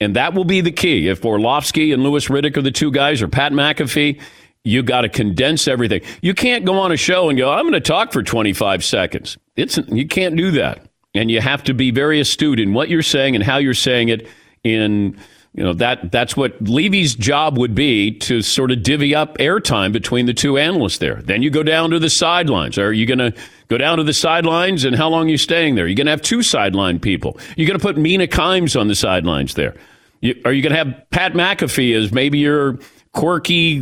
And 0.01 0.16
that 0.16 0.34
will 0.34 0.44
be 0.44 0.62
the 0.62 0.72
key. 0.72 1.07
If 1.07 1.24
Orlovsky 1.24 1.94
and 1.94 2.04
Louis 2.04 2.27
Riddick 2.27 2.57
are 2.57 2.62
the 2.62 2.72
two 2.72 2.92
guys, 2.92 3.22
or 3.22 3.27
Pat 3.27 3.54
McAfee, 3.54 4.19
you 4.63 4.84
got 4.84 5.01
to 5.01 5.10
condense 5.10 5.68
everything. 5.68 6.01
You 6.22 6.34
can't 6.34 6.66
go 6.66 6.80
on 6.80 6.92
a 6.92 6.98
show 6.98 7.30
and 7.30 7.38
go, 7.38 7.51
I'm 7.51 7.63
going 7.63 7.74
to 7.74 7.80
talk 7.80 8.12
for 8.12 8.24
25 8.24 8.84
seconds. 8.84 9.38
It's 9.62 9.78
you 9.88 10.08
can't 10.08 10.36
do 10.36 10.52
that. 10.52 10.86
And 11.13 11.30
you 11.30 11.42
have 11.42 11.63
to 11.66 11.74
be 11.74 11.92
very 11.92 12.19
astute 12.19 12.60
in 12.60 12.74
what 12.74 12.90
you're 12.90 13.02
saying 13.02 13.36
and 13.36 13.44
how 13.44 13.58
you're 13.58 13.74
saying 13.74 14.10
it 14.10 14.28
in 14.63 15.18
you 15.54 15.63
know 15.63 15.74
that 15.74 16.12
that's 16.12 16.38
what 16.38 16.62
Levy's 16.62 17.13
job 17.13 17.58
would 17.58 17.75
be 17.75 18.12
to 18.20 18.41
sort 18.41 18.72
of 18.72 18.84
divvy 18.84 19.13
up 19.13 19.38
airtime 19.38 19.91
between 19.91 20.25
the 20.25 20.34
two 20.34 20.58
analysts 20.58 21.00
there. 21.00 21.22
Then 21.22 21.41
you 21.41 21.50
go 21.50 21.62
down 21.62 21.89
to 21.89 22.00
the 22.00 22.10
sidelines. 22.10 22.77
Are 22.77 22.94
you 22.94 23.06
going 23.06 23.20
to 23.20 23.34
go 23.68 23.77
down 23.77 23.98
to 23.98 24.03
the 24.03 24.13
sidelines 24.13 24.86
and 24.86 24.96
how 24.96 25.10
long 25.10 25.27
are 25.27 25.32
you 25.32 25.38
staying 25.38 25.75
there? 25.75 25.88
You're 25.88 25.96
going 25.96 26.06
to 26.06 26.12
have 26.12 26.22
two 26.22 26.41
sideline 26.41 27.00
people. 27.00 27.38
You're 27.58 27.68
going 27.68 27.77
to 27.77 27.84
put 27.84 27.98
Mina 27.98 28.27
Kimes 28.27 28.80
on 28.80 28.88
the 28.88 28.96
sidelines 28.96 29.56
there. 29.56 29.75
You, 30.22 30.39
are 30.46 30.53
you 30.53 30.62
going 30.62 30.72
to 30.72 30.77
have 30.77 31.10
Pat 31.10 31.34
McAfee 31.34 31.98
as 32.01 32.13
maybe 32.13 32.38
your 32.38 32.80
quirky, 33.12 33.82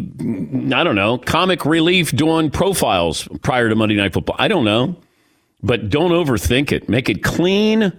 I 0.73 0.83
don't 0.83 0.95
know, 0.95 1.19
comic 1.19 1.65
relief 1.65 2.11
doing 2.15 2.49
profiles 2.49 3.27
prior 3.43 3.69
to 3.69 3.75
Monday 3.75 3.95
Night 3.95 4.13
Football? 4.13 4.37
I 4.39 4.47
don't 4.47 4.65
know. 4.65 4.95
But 5.61 5.89
don't 5.89 6.11
overthink 6.11 6.71
it. 6.71 6.87
Make 6.87 7.09
it 7.09 7.23
clean. 7.23 7.91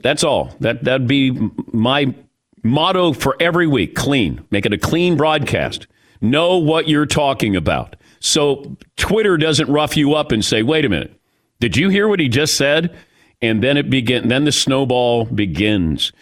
That's 0.00 0.24
all. 0.24 0.54
That 0.60 0.84
that'd 0.84 1.08
be 1.08 1.32
my 1.72 2.14
motto 2.62 3.12
for 3.12 3.36
every 3.40 3.66
week. 3.66 3.94
Clean. 3.94 4.44
Make 4.50 4.66
it 4.66 4.72
a 4.72 4.78
clean 4.78 5.16
broadcast. 5.16 5.86
Know 6.20 6.56
what 6.58 6.88
you're 6.88 7.06
talking 7.06 7.56
about. 7.56 7.96
So 8.20 8.76
Twitter 8.96 9.36
doesn't 9.36 9.68
rough 9.68 9.96
you 9.96 10.14
up 10.14 10.32
and 10.32 10.44
say, 10.44 10.62
"Wait 10.62 10.84
a 10.84 10.88
minute. 10.88 11.20
Did 11.60 11.76
you 11.76 11.88
hear 11.88 12.08
what 12.08 12.20
he 12.20 12.28
just 12.28 12.56
said?" 12.56 12.94
And 13.42 13.62
then 13.62 13.76
it 13.76 13.90
begin 13.90 14.28
then 14.28 14.44
the 14.44 14.52
snowball 14.52 15.24
begins. 15.26 16.12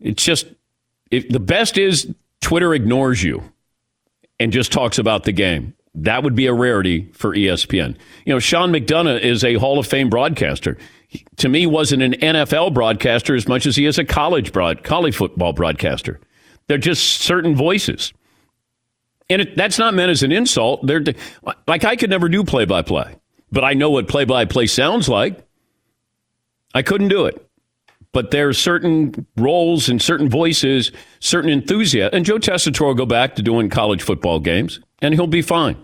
It's 0.00 0.24
just 0.24 0.46
it, 1.10 1.32
the 1.32 1.40
best 1.40 1.78
is 1.78 2.12
Twitter 2.40 2.74
ignores 2.74 3.22
you 3.22 3.42
and 4.38 4.52
just 4.52 4.72
talks 4.72 4.98
about 4.98 5.24
the 5.24 5.32
game. 5.32 5.74
That 5.96 6.22
would 6.22 6.34
be 6.34 6.46
a 6.46 6.52
rarity 6.52 7.10
for 7.12 7.34
ESPN. 7.34 7.96
You 8.24 8.34
know, 8.34 8.38
Sean 8.38 8.70
McDonough 8.70 9.20
is 9.20 9.42
a 9.42 9.54
Hall 9.54 9.78
of 9.78 9.86
Fame 9.86 10.10
broadcaster. 10.10 10.76
He, 11.08 11.24
to 11.36 11.48
me, 11.48 11.66
wasn't 11.66 12.02
an 12.02 12.12
NFL 12.12 12.74
broadcaster 12.74 13.34
as 13.34 13.48
much 13.48 13.66
as 13.66 13.76
he 13.76 13.86
is 13.86 13.98
a 13.98 14.04
college 14.04 14.52
broad, 14.52 14.84
college 14.84 15.16
football 15.16 15.52
broadcaster. 15.52 16.20
They're 16.68 16.78
just 16.78 17.22
certain 17.22 17.54
voices, 17.54 18.12
and 19.30 19.42
it, 19.42 19.56
that's 19.56 19.78
not 19.78 19.94
meant 19.94 20.10
as 20.10 20.22
an 20.22 20.32
insult. 20.32 20.86
They're 20.86 21.04
like 21.66 21.84
I 21.84 21.96
could 21.96 22.10
never 22.10 22.28
do 22.28 22.44
play 22.44 22.64
by 22.64 22.82
play, 22.82 23.16
but 23.50 23.64
I 23.64 23.72
know 23.72 23.90
what 23.90 24.08
play 24.08 24.24
by 24.24 24.44
play 24.44 24.66
sounds 24.66 25.08
like. 25.08 25.38
I 26.74 26.82
couldn't 26.82 27.08
do 27.08 27.24
it 27.24 27.46
but 28.16 28.30
there 28.30 28.48
are 28.48 28.54
certain 28.54 29.26
roles 29.36 29.90
and 29.90 30.00
certain 30.00 30.30
voices, 30.30 30.90
certain 31.20 31.50
enthusiasm. 31.50 32.16
And 32.16 32.24
Joe 32.24 32.38
Tessitore 32.38 32.86
will 32.86 32.94
go 32.94 33.04
back 33.04 33.34
to 33.36 33.42
doing 33.42 33.68
college 33.68 34.02
football 34.02 34.40
games, 34.40 34.80
and 35.02 35.12
he'll 35.12 35.26
be 35.26 35.42
fine. 35.42 35.76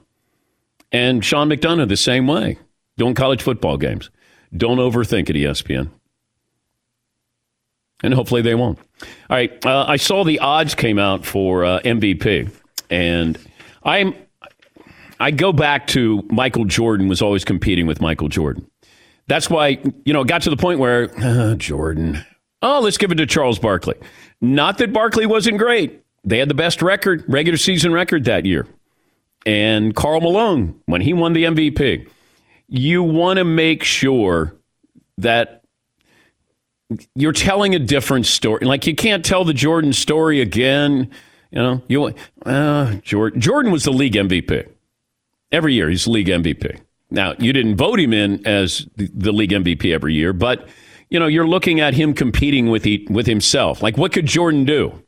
And 0.92 1.24
Sean 1.24 1.48
McDonough 1.48 1.88
the 1.88 1.96
same 1.96 2.26
way, 2.26 2.58
doing 2.98 3.14
college 3.14 3.42
football 3.42 3.76
games. 3.78 4.10
Don't 4.54 4.76
overthink 4.78 5.30
it, 5.30 5.36
ESPN. 5.36 5.88
and 8.02 8.12
hopefully 8.14 8.42
they 8.42 8.54
won't. 8.54 8.78
All 9.30 9.36
right, 9.36 9.64
uh, 9.64 9.84
I 9.88 9.96
saw 9.96 10.24
the 10.24 10.38
odds 10.40 10.74
came 10.74 10.98
out 10.98 11.24
for 11.24 11.64
uh, 11.64 11.80
MVP, 11.80 12.50
and 12.90 13.38
I'm 13.84 14.14
I 15.18 15.30
go 15.30 15.52
back 15.52 15.86
to 15.88 16.22
Michael 16.30 16.64
Jordan 16.64 17.08
was 17.08 17.22
always 17.22 17.44
competing 17.44 17.86
with 17.86 18.00
Michael 18.00 18.28
Jordan. 18.28 18.66
That's 19.28 19.48
why 19.48 19.78
you 20.04 20.12
know 20.12 20.20
it 20.22 20.28
got 20.28 20.42
to 20.42 20.50
the 20.50 20.56
point 20.56 20.78
where 20.78 21.10
uh, 21.22 21.54
Jordan. 21.54 22.24
Oh, 22.60 22.80
let's 22.80 22.98
give 22.98 23.10
it 23.10 23.16
to 23.16 23.26
Charles 23.26 23.58
Barkley. 23.58 23.96
Not 24.40 24.78
that 24.78 24.92
Barkley 24.92 25.26
wasn't 25.26 25.58
great. 25.58 26.00
They 26.24 26.38
had 26.38 26.48
the 26.48 26.54
best 26.54 26.80
record, 26.82 27.24
regular 27.26 27.56
season 27.56 27.92
record 27.92 28.24
that 28.26 28.44
year. 28.44 28.66
And 29.44 29.94
Karl 29.94 30.20
Malone, 30.20 30.80
when 30.86 31.00
he 31.00 31.12
won 31.12 31.32
the 31.32 31.44
MVP, 31.44 32.08
you 32.68 33.02
want 33.02 33.38
to 33.38 33.44
make 33.44 33.82
sure 33.82 34.54
that 35.18 35.62
you're 37.14 37.32
telling 37.32 37.74
a 37.74 37.78
different 37.78 38.26
story. 38.26 38.64
Like 38.64 38.86
you 38.86 38.94
can't 38.94 39.24
tell 39.24 39.44
the 39.44 39.54
Jordan 39.54 39.92
story 39.92 40.40
again. 40.40 41.10
You 41.50 41.58
know, 41.58 41.82
you 41.88 42.14
uh, 42.46 42.94
Jordan. 43.02 43.40
Jordan 43.40 43.72
was 43.72 43.84
the 43.84 43.92
league 43.92 44.14
MVP 44.14 44.68
every 45.50 45.74
year. 45.74 45.88
He's 45.88 46.06
league 46.06 46.28
MVP. 46.28 46.80
Now 47.10 47.34
you 47.38 47.52
didn't 47.52 47.76
vote 47.76 48.00
him 48.00 48.12
in 48.12 48.46
as 48.46 48.86
the, 48.96 49.10
the 49.14 49.32
league 49.32 49.50
MVP 49.50 49.92
every 49.92 50.14
year, 50.14 50.32
but 50.32 50.68
you 51.10 51.18
know 51.18 51.26
you're 51.26 51.46
looking 51.46 51.80
at 51.80 51.94
him 51.94 52.14
competing 52.14 52.70
with 52.70 52.84
he, 52.84 53.06
with 53.10 53.26
himself. 53.26 53.82
Like 53.82 53.98
what 53.98 54.12
could 54.12 54.26
Jordan 54.26 54.64
do? 54.64 55.02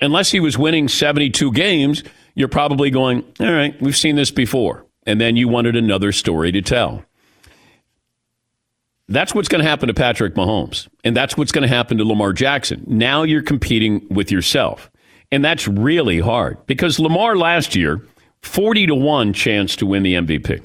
Unless 0.00 0.32
he 0.32 0.40
was 0.40 0.58
winning 0.58 0.88
72 0.88 1.52
games, 1.52 2.02
you're 2.34 2.48
probably 2.48 2.90
going, 2.90 3.24
all 3.40 3.52
right, 3.52 3.80
we've 3.80 3.96
seen 3.96 4.16
this 4.16 4.30
before. 4.30 4.86
And 5.06 5.20
then 5.20 5.36
you 5.36 5.48
wanted 5.48 5.76
another 5.76 6.12
story 6.12 6.52
to 6.52 6.62
tell. 6.62 7.04
That's 9.08 9.34
what's 9.34 9.48
going 9.48 9.62
to 9.62 9.68
happen 9.68 9.88
to 9.88 9.94
Patrick 9.94 10.34
Mahomes. 10.34 10.88
And 11.04 11.16
that's 11.16 11.36
what's 11.36 11.52
going 11.52 11.68
to 11.68 11.74
happen 11.74 11.98
to 11.98 12.04
Lamar 12.04 12.32
Jackson. 12.32 12.84
Now 12.86 13.24
you're 13.24 13.42
competing 13.42 14.06
with 14.08 14.30
yourself. 14.30 14.90
And 15.30 15.44
that's 15.44 15.66
really 15.66 16.20
hard 16.20 16.64
because 16.66 16.98
Lamar 16.98 17.36
last 17.36 17.74
year, 17.74 18.06
40 18.42 18.86
to 18.86 18.94
1 18.94 19.32
chance 19.32 19.76
to 19.76 19.86
win 19.86 20.02
the 20.02 20.14
MVP. 20.14 20.64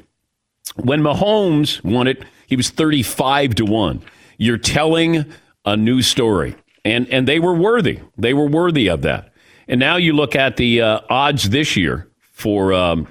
When 0.76 1.02
Mahomes 1.02 1.84
won 1.84 2.08
it, 2.08 2.24
he 2.48 2.56
was 2.56 2.70
35 2.70 3.56
to 3.56 3.66
1. 3.66 4.02
You're 4.38 4.58
telling 4.58 5.26
a 5.66 5.76
new 5.76 6.02
story. 6.02 6.56
And, 6.86 7.10
and 7.10 7.28
they 7.28 7.40
were 7.40 7.54
worthy. 7.54 8.00
They 8.18 8.34
were 8.34 8.48
worthy 8.48 8.88
of 8.88 9.02
that. 9.02 9.34
And 9.68 9.80
now 9.80 9.98
you 9.98 10.14
look 10.14 10.36
at 10.36 10.58
the 10.58 10.82
uh, 10.82 11.00
odds 11.10 11.50
this 11.50 11.76
year 11.76 12.08
for 12.32 12.74
um, 12.74 13.08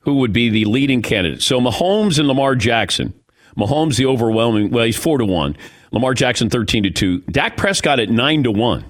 who 0.00 0.16
would 0.16 0.32
be 0.32 0.50
the 0.50 0.64
leading 0.66 1.02
candidate. 1.02 1.42
So 1.42 1.60
Mahomes 1.60 2.18
and 2.18 2.28
Lamar 2.28 2.54
Jackson 2.54 3.14
Mahomes 3.56 3.96
the 3.96 4.06
overwhelming. 4.06 4.70
Well, 4.70 4.84
he's 4.84 4.96
four 4.96 5.18
to 5.18 5.24
one. 5.24 5.56
Lamar 5.92 6.14
Jackson 6.14 6.50
thirteen 6.50 6.82
to 6.82 6.90
two. 6.90 7.20
Dak 7.22 7.56
Prescott 7.56 8.00
at 8.00 8.10
nine 8.10 8.42
to 8.44 8.50
one. 8.50 8.84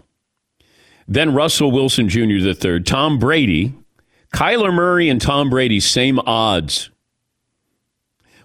Then 1.06 1.34
Russell 1.34 1.70
Wilson 1.70 2.08
Jr. 2.08 2.40
the 2.40 2.54
third. 2.54 2.86
Tom 2.86 3.18
Brady, 3.18 3.74
Kyler 4.32 4.72
Murray, 4.72 5.10
and 5.10 5.20
Tom 5.20 5.50
Brady 5.50 5.80
same 5.80 6.18
odds. 6.20 6.90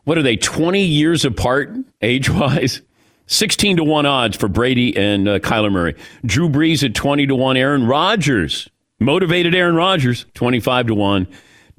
What 0.04 0.18
are 0.18 0.24
they? 0.24 0.36
Twenty 0.36 0.84
years 0.84 1.24
apart 1.24 1.74
age 2.02 2.30
wise. 2.30 2.82
16 3.30 3.78
to 3.78 3.84
1 3.84 4.06
odds 4.08 4.36
for 4.36 4.48
Brady 4.48 4.98
and 4.98 5.28
uh, 5.28 5.38
Kyler 5.40 5.72
Murray. 5.72 5.96
Drew 6.26 6.50
Brees 6.50 6.84
at 6.84 6.96
20 6.96 7.28
to 7.28 7.36
1. 7.36 7.58
Aaron 7.58 7.86
Rodgers, 7.86 8.70
motivated 9.00 9.54
Aaron 9.54 9.76
Rodgers, 9.76 10.26
25 10.34 10.88
to 10.88 10.96
1. 10.96 11.28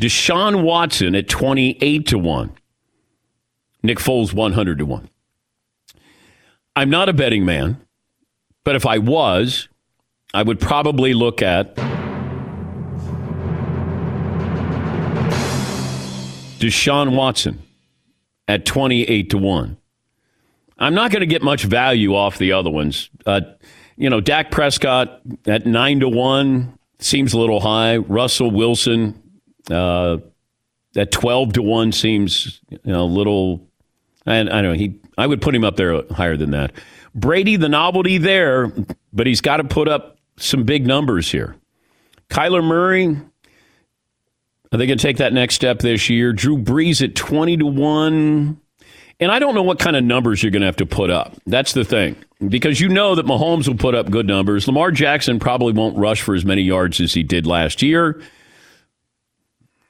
Deshaun 0.00 0.62
Watson 0.62 1.16
at 1.16 1.28
28 1.28 2.07
to 2.07 2.19
1. 2.19 2.52
Nick 3.83 3.99
Foles 3.99 4.33
100 4.33 4.78
to 4.78 4.87
1. 4.87 5.11
I'm 6.76 6.88
not 6.88 7.09
a 7.09 7.12
betting 7.12 7.45
man, 7.45 7.85
but 8.62 8.76
if 8.76 8.87
I 8.87 8.99
was, 8.99 9.69
I 10.33 10.45
would 10.45 10.61
probably 10.61 11.14
look 11.14 11.42
at 11.42 11.75
Deshaun 16.61 17.16
Watson 17.16 17.61
at 18.47 18.64
28 18.64 19.30
to 19.30 19.38
1. 19.38 19.79
I'm 20.80 20.94
not 20.94 21.10
going 21.10 21.20
to 21.20 21.26
get 21.26 21.42
much 21.42 21.64
value 21.64 22.14
off 22.14 22.38
the 22.38 22.52
other 22.52 22.70
ones. 22.70 23.10
Uh, 23.26 23.42
you 23.96 24.08
know, 24.08 24.20
Dak 24.20 24.50
Prescott 24.50 25.20
at 25.46 25.66
9 25.66 26.00
to 26.00 26.08
1 26.08 26.78
seems 26.99 27.34
a 27.34 27.38
little 27.38 27.60
high. 27.60 27.99
Russell 27.99 28.50
Wilson 28.50 29.22
uh, 29.70 30.16
at 30.96 31.12
12 31.12 31.52
to 31.54 31.62
1 31.62 31.92
seems 31.92 32.60
you 32.70 32.78
know, 32.84 33.02
a 33.02 33.04
little 33.04 33.70
I, 34.26 34.40
I 34.40 34.44
don't 34.44 34.62
know. 34.62 34.72
He, 34.72 35.00
I 35.18 35.26
would 35.26 35.42
put 35.42 35.54
him 35.54 35.64
up 35.64 35.76
there 35.76 36.02
higher 36.10 36.37
than 36.37 36.52
that. 36.52 36.72
Brady, 37.14 37.56
the 37.56 37.68
novelty 37.68 38.18
there, 38.18 38.72
but 39.12 39.26
he's 39.26 39.40
got 39.40 39.58
to 39.58 39.64
put 39.64 39.88
up 39.88 40.18
some 40.37 40.64
big 40.64 40.87
numbers 40.87 41.30
here. 41.30 41.56
Kyler 42.28 42.62
Murray, 42.62 43.16
are 44.72 44.78
they 44.78 44.87
going 44.87 44.99
to 44.99 45.02
take 45.02 45.16
that 45.16 45.32
next 45.32 45.56
step 45.56 45.80
this 45.80 46.08
year? 46.08 46.32
Drew 46.32 46.56
Brees 46.56 47.02
at 47.02 47.16
20 47.16 47.56
to 47.58 47.66
1. 47.66 48.60
And 49.20 49.30
I 49.30 49.38
don't 49.38 49.54
know 49.54 49.62
what 49.62 49.78
kind 49.78 49.96
of 49.96 50.02
numbers 50.02 50.42
you're 50.42 50.50
going 50.50 50.62
to 50.62 50.66
have 50.66 50.76
to 50.76 50.86
put 50.86 51.10
up. 51.10 51.36
That's 51.46 51.74
the 51.74 51.84
thing. 51.84 52.16
Because 52.48 52.80
you 52.80 52.88
know 52.88 53.14
that 53.14 53.26
Mahomes 53.26 53.68
will 53.68 53.76
put 53.76 53.94
up 53.94 54.10
good 54.10 54.26
numbers. 54.26 54.66
Lamar 54.66 54.90
Jackson 54.90 55.38
probably 55.38 55.74
won't 55.74 55.98
rush 55.98 56.22
for 56.22 56.34
as 56.34 56.44
many 56.44 56.62
yards 56.62 57.00
as 57.00 57.12
he 57.12 57.22
did 57.22 57.46
last 57.46 57.82
year. 57.82 58.22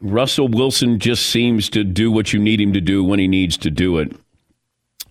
Russell 0.00 0.49
Wilson 0.49 0.99
just 0.99 1.26
seems 1.26 1.68
to 1.70 1.84
do 1.84 2.10
what 2.10 2.32
you 2.32 2.40
need 2.40 2.60
him 2.60 2.72
to 2.72 2.80
do 2.80 3.04
when 3.04 3.20
he 3.20 3.28
needs 3.28 3.56
to 3.58 3.70
do 3.70 3.99
it. 3.99 4.16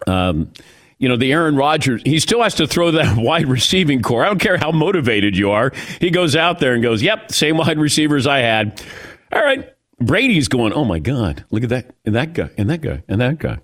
Um, 0.06 0.52
you 0.98 1.08
know, 1.08 1.16
the 1.16 1.32
Aaron 1.32 1.56
Rodgers, 1.56 2.02
he 2.04 2.20
still 2.20 2.44
has 2.44 2.56
to 2.56 2.68
throw 2.68 2.92
that 2.92 3.16
wide 3.16 3.48
receiving 3.48 4.02
corps. 4.02 4.26
I 4.26 4.28
don't 4.28 4.40
care 4.40 4.58
how 4.58 4.72
motivated 4.72 5.38
you 5.38 5.52
are. 5.52 5.72
He 6.02 6.10
goes 6.10 6.36
out 6.36 6.60
there 6.60 6.74
and 6.74 6.84
goes, 6.84 7.02
yep, 7.02 7.32
same 7.32 7.56
wide 7.56 7.80
receivers 7.80 8.28
I 8.28 8.40
had. 8.40 8.84
All 9.32 9.42
right. 9.42 9.74
Brady's 10.02 10.48
going, 10.48 10.74
oh 10.74 10.86
my 10.86 11.00
God, 11.00 11.46
look 11.52 11.64
at 11.64 11.70
that, 11.70 11.94
and 12.06 12.16
that 12.16 12.34
guy, 12.34 12.50
and 12.58 12.70
that 12.70 12.82
guy, 12.82 13.04
and 13.10 13.20
that 13.20 13.38
guy. 13.38 13.60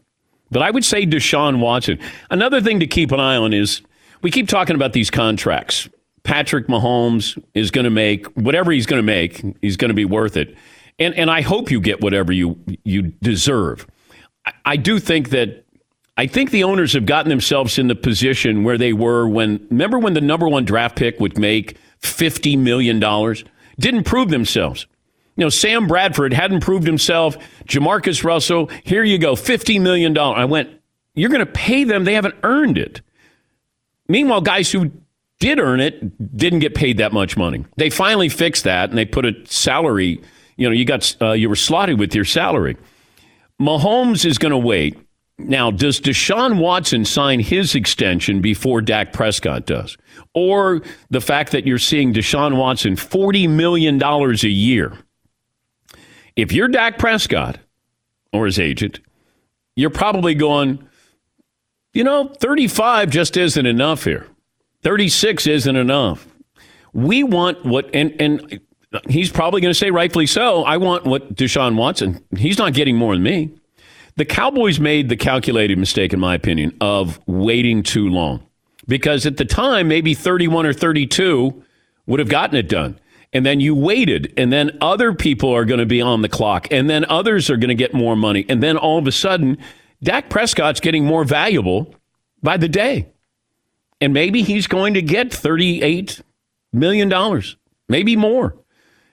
But 0.51 0.61
I 0.61 0.71
would 0.71 0.85
say 0.85 1.05
Deshaun 1.05 1.59
Watson. 1.59 1.99
Another 2.29 2.61
thing 2.61 2.79
to 2.79 2.87
keep 2.87 3.11
an 3.11 3.19
eye 3.19 3.35
on 3.35 3.53
is 3.53 3.81
we 4.21 4.31
keep 4.31 4.47
talking 4.47 4.75
about 4.75 4.93
these 4.93 5.09
contracts. 5.09 5.89
Patrick 6.23 6.67
Mahomes 6.67 7.41
is 7.53 7.71
going 7.71 7.85
to 7.85 7.91
make 7.91 8.25
whatever 8.35 8.71
he's 8.71 8.85
going 8.85 8.99
to 8.99 9.03
make, 9.03 9.43
he's 9.61 9.77
going 9.77 9.89
to 9.89 9.95
be 9.95 10.05
worth 10.05 10.37
it 10.37 10.55
and 10.99 11.13
and 11.15 11.29
I 11.29 11.41
hope 11.41 11.71
you 11.71 11.79
get 11.79 12.01
whatever 12.01 12.31
you 12.31 12.57
you 12.83 13.01
deserve. 13.21 13.87
I, 14.45 14.53
I 14.65 14.77
do 14.77 14.99
think 14.99 15.29
that 15.29 15.65
I 16.17 16.27
think 16.27 16.51
the 16.51 16.63
owners 16.63 16.93
have 16.93 17.05
gotten 17.05 17.29
themselves 17.29 17.77
in 17.77 17.87
the 17.87 17.95
position 17.95 18.63
where 18.63 18.77
they 18.77 18.93
were 18.93 19.27
when 19.27 19.65
remember 19.69 19.99
when 19.99 20.13
the 20.13 20.21
number 20.21 20.47
one 20.47 20.65
draft 20.65 20.95
pick 20.95 21.19
would 21.19 21.37
make 21.37 21.77
fifty 21.99 22.55
million 22.55 22.99
dollars, 22.99 23.43
didn't 23.79 24.03
prove 24.03 24.29
themselves. 24.29 24.87
You 25.35 25.43
know, 25.45 25.49
Sam 25.49 25.87
Bradford 25.87 26.33
hadn't 26.33 26.61
proved 26.61 26.87
himself. 26.87 27.37
Jamarcus 27.65 28.23
Russell, 28.23 28.69
here 28.83 29.03
you 29.03 29.17
go, 29.17 29.35
fifty 29.35 29.79
million 29.79 30.13
dollars. 30.13 30.39
I 30.39 30.45
went, 30.45 30.69
you're 31.13 31.29
going 31.29 31.45
to 31.45 31.51
pay 31.51 31.83
them; 31.83 32.03
they 32.03 32.13
haven't 32.13 32.35
earned 32.43 32.77
it. 32.77 33.01
Meanwhile, 34.07 34.41
guys 34.41 34.71
who 34.71 34.91
did 35.39 35.59
earn 35.59 35.81
it 35.81 36.37
didn't 36.37 36.59
get 36.59 36.75
paid 36.75 36.97
that 36.97 37.11
much 37.11 37.35
money. 37.35 37.65
They 37.75 37.89
finally 37.89 38.29
fixed 38.29 38.63
that, 38.63 38.89
and 38.89 38.97
they 38.97 39.05
put 39.05 39.25
a 39.25 39.33
salary 39.45 40.21
you 40.57 40.69
know, 40.69 40.73
you 40.73 40.85
got 40.85 41.15
uh, 41.21 41.31
you 41.33 41.49
were 41.49 41.55
slotted 41.55 41.99
with 41.99 42.15
your 42.15 42.25
salary. 42.25 42.77
Mahomes 43.61 44.25
is 44.25 44.37
going 44.37 44.51
to 44.51 44.57
wait. 44.57 44.97
Now, 45.37 45.69
does 45.69 45.99
Deshaun 45.99 46.59
Watson 46.59 47.03
sign 47.03 47.41
his 47.41 47.75
extension 47.75 48.39
before 48.39 48.81
Dak 48.81 49.11
Prescott 49.11 49.65
does? 49.65 49.97
Or 50.33 50.81
the 51.09 51.19
fact 51.19 51.51
that 51.51 51.67
you're 51.67 51.77
seeing 51.77 52.13
Deshaun 52.13 52.55
Watson 52.55 52.95
$40 52.95 53.49
million 53.49 54.01
a 54.01 54.47
year? 54.47 54.97
If 56.35 56.51
you're 56.51 56.67
Dak 56.67 56.97
Prescott 56.97 57.59
or 58.33 58.45
his 58.45 58.59
agent, 58.59 58.99
you're 59.75 59.89
probably 59.89 60.35
going, 60.35 60.87
you 61.93 62.03
know, 62.03 62.27
35 62.39 63.09
just 63.09 63.37
isn't 63.37 63.65
enough 63.65 64.03
here. 64.03 64.27
36 64.83 65.47
isn't 65.47 65.75
enough. 65.75 66.27
We 66.93 67.23
want 67.23 67.65
what, 67.65 67.89
and, 67.93 68.15
and 68.19 68.59
he's 69.07 69.31
probably 69.31 69.61
going 69.61 69.73
to 69.73 69.77
say, 69.77 69.91
rightfully 69.91 70.27
so, 70.27 70.63
I 70.63 70.77
want 70.77 71.05
what 71.05 71.35
Deshaun 71.35 71.75
Watson. 71.75 72.23
He's 72.37 72.57
not 72.57 72.73
getting 72.73 72.95
more 72.95 73.15
than 73.15 73.23
me. 73.23 73.51
The 74.17 74.25
Cowboys 74.25 74.79
made 74.79 75.09
the 75.09 75.17
calculated 75.17 75.77
mistake, 75.77 76.13
in 76.13 76.19
my 76.19 76.35
opinion, 76.35 76.75
of 76.79 77.19
waiting 77.27 77.83
too 77.83 78.07
long. 78.07 78.45
Because 78.87 79.25
at 79.25 79.37
the 79.37 79.45
time, 79.45 79.87
maybe 79.87 80.13
31 80.13 80.65
or 80.65 80.73
32 80.73 81.63
would 82.05 82.19
have 82.19 82.29
gotten 82.29 82.55
it 82.55 82.69
done. 82.69 82.99
And 83.35 83.45
then 83.45 83.59
you 83.59 83.75
waited, 83.75 84.33
and 84.37 84.53
then 84.53 84.77
other 84.79 85.13
people 85.13 85.53
are 85.53 85.65
going 85.65 85.81
to 85.81 85.85
be 85.85 86.01
on 86.01 86.21
the 86.21 86.29
clock, 86.29 86.69
and 86.71 86.89
then 86.89 87.03
others 87.09 87.49
are 87.49 87.57
going 87.57 87.67
to 87.67 87.75
get 87.75 87.93
more 87.93 88.15
money. 88.15 88.45
And 88.47 88.63
then 88.63 88.77
all 88.77 88.97
of 88.97 89.07
a 89.07 89.11
sudden, 89.11 89.57
Dak 90.01 90.29
Prescott's 90.29 90.79
getting 90.79 91.03
more 91.03 91.25
valuable 91.25 91.93
by 92.41 92.55
the 92.55 92.69
day. 92.69 93.09
And 93.99 94.13
maybe 94.13 94.41
he's 94.41 94.67
going 94.67 94.93
to 94.93 95.01
get 95.01 95.31
$38 95.31 96.21
million, 96.71 97.43
maybe 97.89 98.15
more. 98.15 98.55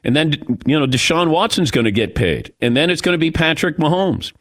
And 0.04 0.14
then, 0.14 0.34
you 0.66 0.78
know, 0.78 0.86
Deshaun 0.86 1.30
Watson's 1.30 1.72
going 1.72 1.86
to 1.86 1.90
get 1.90 2.14
paid. 2.14 2.54
And 2.60 2.76
then 2.76 2.90
it's 2.90 3.02
going 3.02 3.14
to 3.14 3.18
be 3.18 3.32
Patrick 3.32 3.76
Mahomes. 3.76 4.32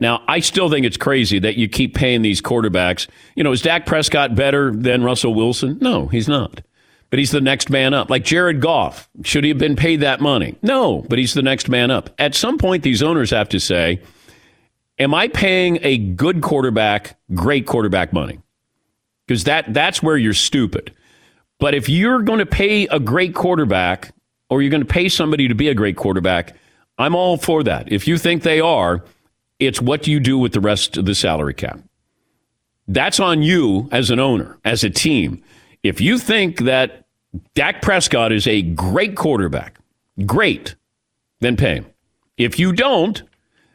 Now, 0.00 0.22
I 0.28 0.40
still 0.40 0.68
think 0.68 0.84
it's 0.84 0.98
crazy 0.98 1.38
that 1.38 1.56
you 1.56 1.66
keep 1.66 1.94
paying 1.94 2.20
these 2.20 2.42
quarterbacks. 2.42 3.08
You 3.36 3.44
know, 3.44 3.52
is 3.52 3.62
Dak 3.62 3.86
Prescott 3.86 4.34
better 4.34 4.70
than 4.70 5.02
Russell 5.02 5.32
Wilson? 5.32 5.78
No, 5.80 6.08
he's 6.08 6.28
not. 6.28 6.60
But 7.14 7.20
he's 7.20 7.30
the 7.30 7.40
next 7.40 7.70
man 7.70 7.94
up. 7.94 8.10
Like 8.10 8.24
Jared 8.24 8.60
Goff. 8.60 9.08
Should 9.22 9.44
he 9.44 9.50
have 9.50 9.58
been 9.58 9.76
paid 9.76 10.00
that 10.00 10.20
money? 10.20 10.56
No, 10.62 11.02
but 11.08 11.16
he's 11.16 11.32
the 11.32 11.42
next 11.42 11.68
man 11.68 11.92
up. 11.92 12.10
At 12.18 12.34
some 12.34 12.58
point, 12.58 12.82
these 12.82 13.04
owners 13.04 13.30
have 13.30 13.48
to 13.50 13.60
say, 13.60 14.00
Am 14.98 15.14
I 15.14 15.28
paying 15.28 15.78
a 15.82 15.96
good 15.96 16.42
quarterback, 16.42 17.16
great 17.32 17.68
quarterback 17.68 18.12
money? 18.12 18.40
Because 19.28 19.44
that, 19.44 19.72
that's 19.72 20.02
where 20.02 20.16
you're 20.16 20.34
stupid. 20.34 20.92
But 21.60 21.76
if 21.76 21.88
you're 21.88 22.20
going 22.20 22.40
to 22.40 22.46
pay 22.46 22.88
a 22.88 22.98
great 22.98 23.32
quarterback 23.32 24.12
or 24.50 24.60
you're 24.60 24.72
going 24.72 24.82
to 24.82 24.84
pay 24.84 25.08
somebody 25.08 25.46
to 25.46 25.54
be 25.54 25.68
a 25.68 25.74
great 25.74 25.96
quarterback, 25.96 26.56
I'm 26.98 27.14
all 27.14 27.36
for 27.36 27.62
that. 27.62 27.92
If 27.92 28.08
you 28.08 28.18
think 28.18 28.42
they 28.42 28.58
are, 28.58 29.04
it's 29.60 29.80
what 29.80 30.08
you 30.08 30.18
do 30.18 30.36
with 30.36 30.52
the 30.52 30.60
rest 30.60 30.96
of 30.96 31.04
the 31.04 31.14
salary 31.14 31.54
cap. 31.54 31.78
That's 32.88 33.20
on 33.20 33.42
you 33.42 33.88
as 33.92 34.10
an 34.10 34.18
owner, 34.18 34.58
as 34.64 34.82
a 34.82 34.90
team. 34.90 35.44
If 35.84 36.00
you 36.00 36.18
think 36.18 36.62
that 36.62 37.03
Dak 37.54 37.82
Prescott 37.82 38.32
is 38.32 38.46
a 38.46 38.62
great 38.62 39.16
quarterback, 39.16 39.78
great, 40.26 40.74
then 41.40 41.56
pay 41.56 41.76
him. 41.76 41.86
If 42.36 42.58
you 42.58 42.72
don't, 42.72 43.22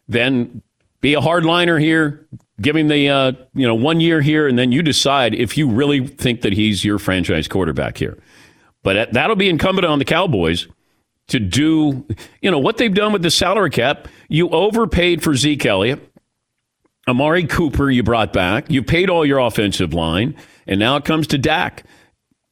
then 0.07 0.61
be 1.01 1.13
a 1.13 1.21
hardliner 1.21 1.79
here, 1.79 2.25
give 2.61 2.75
him 2.75 2.87
the 2.87 3.09
uh, 3.09 3.31
you 3.53 3.67
know 3.67 3.75
one 3.75 3.99
year 3.99 4.21
here, 4.21 4.47
and 4.47 4.57
then 4.57 4.71
you 4.71 4.81
decide 4.81 5.33
if 5.33 5.57
you 5.57 5.69
really 5.69 6.07
think 6.07 6.41
that 6.41 6.53
he's 6.53 6.83
your 6.83 6.99
franchise 6.99 7.47
quarterback 7.47 7.97
here. 7.97 8.17
But 8.83 9.11
that'll 9.13 9.35
be 9.35 9.49
incumbent 9.49 9.85
on 9.85 9.99
the 9.99 10.05
Cowboys 10.05 10.67
to 11.27 11.39
do, 11.39 12.05
you 12.41 12.51
know, 12.51 12.59
what 12.59 12.77
they've 12.77 12.93
done 12.93 13.13
with 13.13 13.21
the 13.21 13.31
salary 13.31 13.69
cap. 13.69 14.07
You 14.27 14.49
overpaid 14.49 15.21
for 15.23 15.35
Zeke 15.35 15.65
Elliott. 15.65 16.05
Amari 17.07 17.45
Cooper, 17.45 17.89
you 17.89 18.03
brought 18.03 18.33
back. 18.33 18.69
You 18.69 18.83
paid 18.83 19.09
all 19.09 19.25
your 19.25 19.39
offensive 19.39 19.93
line. 19.93 20.35
And 20.67 20.79
now 20.79 20.95
it 20.95 21.05
comes 21.05 21.27
to 21.27 21.37
Dak. 21.37 21.83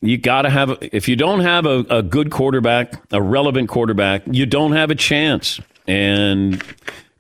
You 0.02 0.18
got 0.18 0.44
to 0.44 0.50
have, 0.50 0.78
if 0.82 1.08
you 1.08 1.16
don't 1.16 1.40
have 1.40 1.66
a, 1.66 1.86
a 1.90 2.04
good 2.04 2.30
quarterback, 2.30 2.94
a 3.12 3.22
relevant 3.22 3.70
quarterback, 3.70 4.24
you 4.30 4.46
don't 4.46 4.74
have 4.74 4.92
a 4.92 4.96
chance. 4.96 5.60
And 5.88 6.62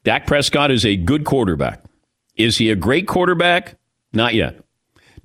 Dak 0.03 0.27
Prescott 0.27 0.69
is 0.69 0.85
a 0.85 0.95
good 0.95 1.25
quarterback. 1.25 1.83
Is 2.35 2.57
he 2.57 2.69
a 2.69 2.75
great 2.75 3.07
quarterback? 3.07 3.75
Not 4.13 4.35
yet. 4.35 4.63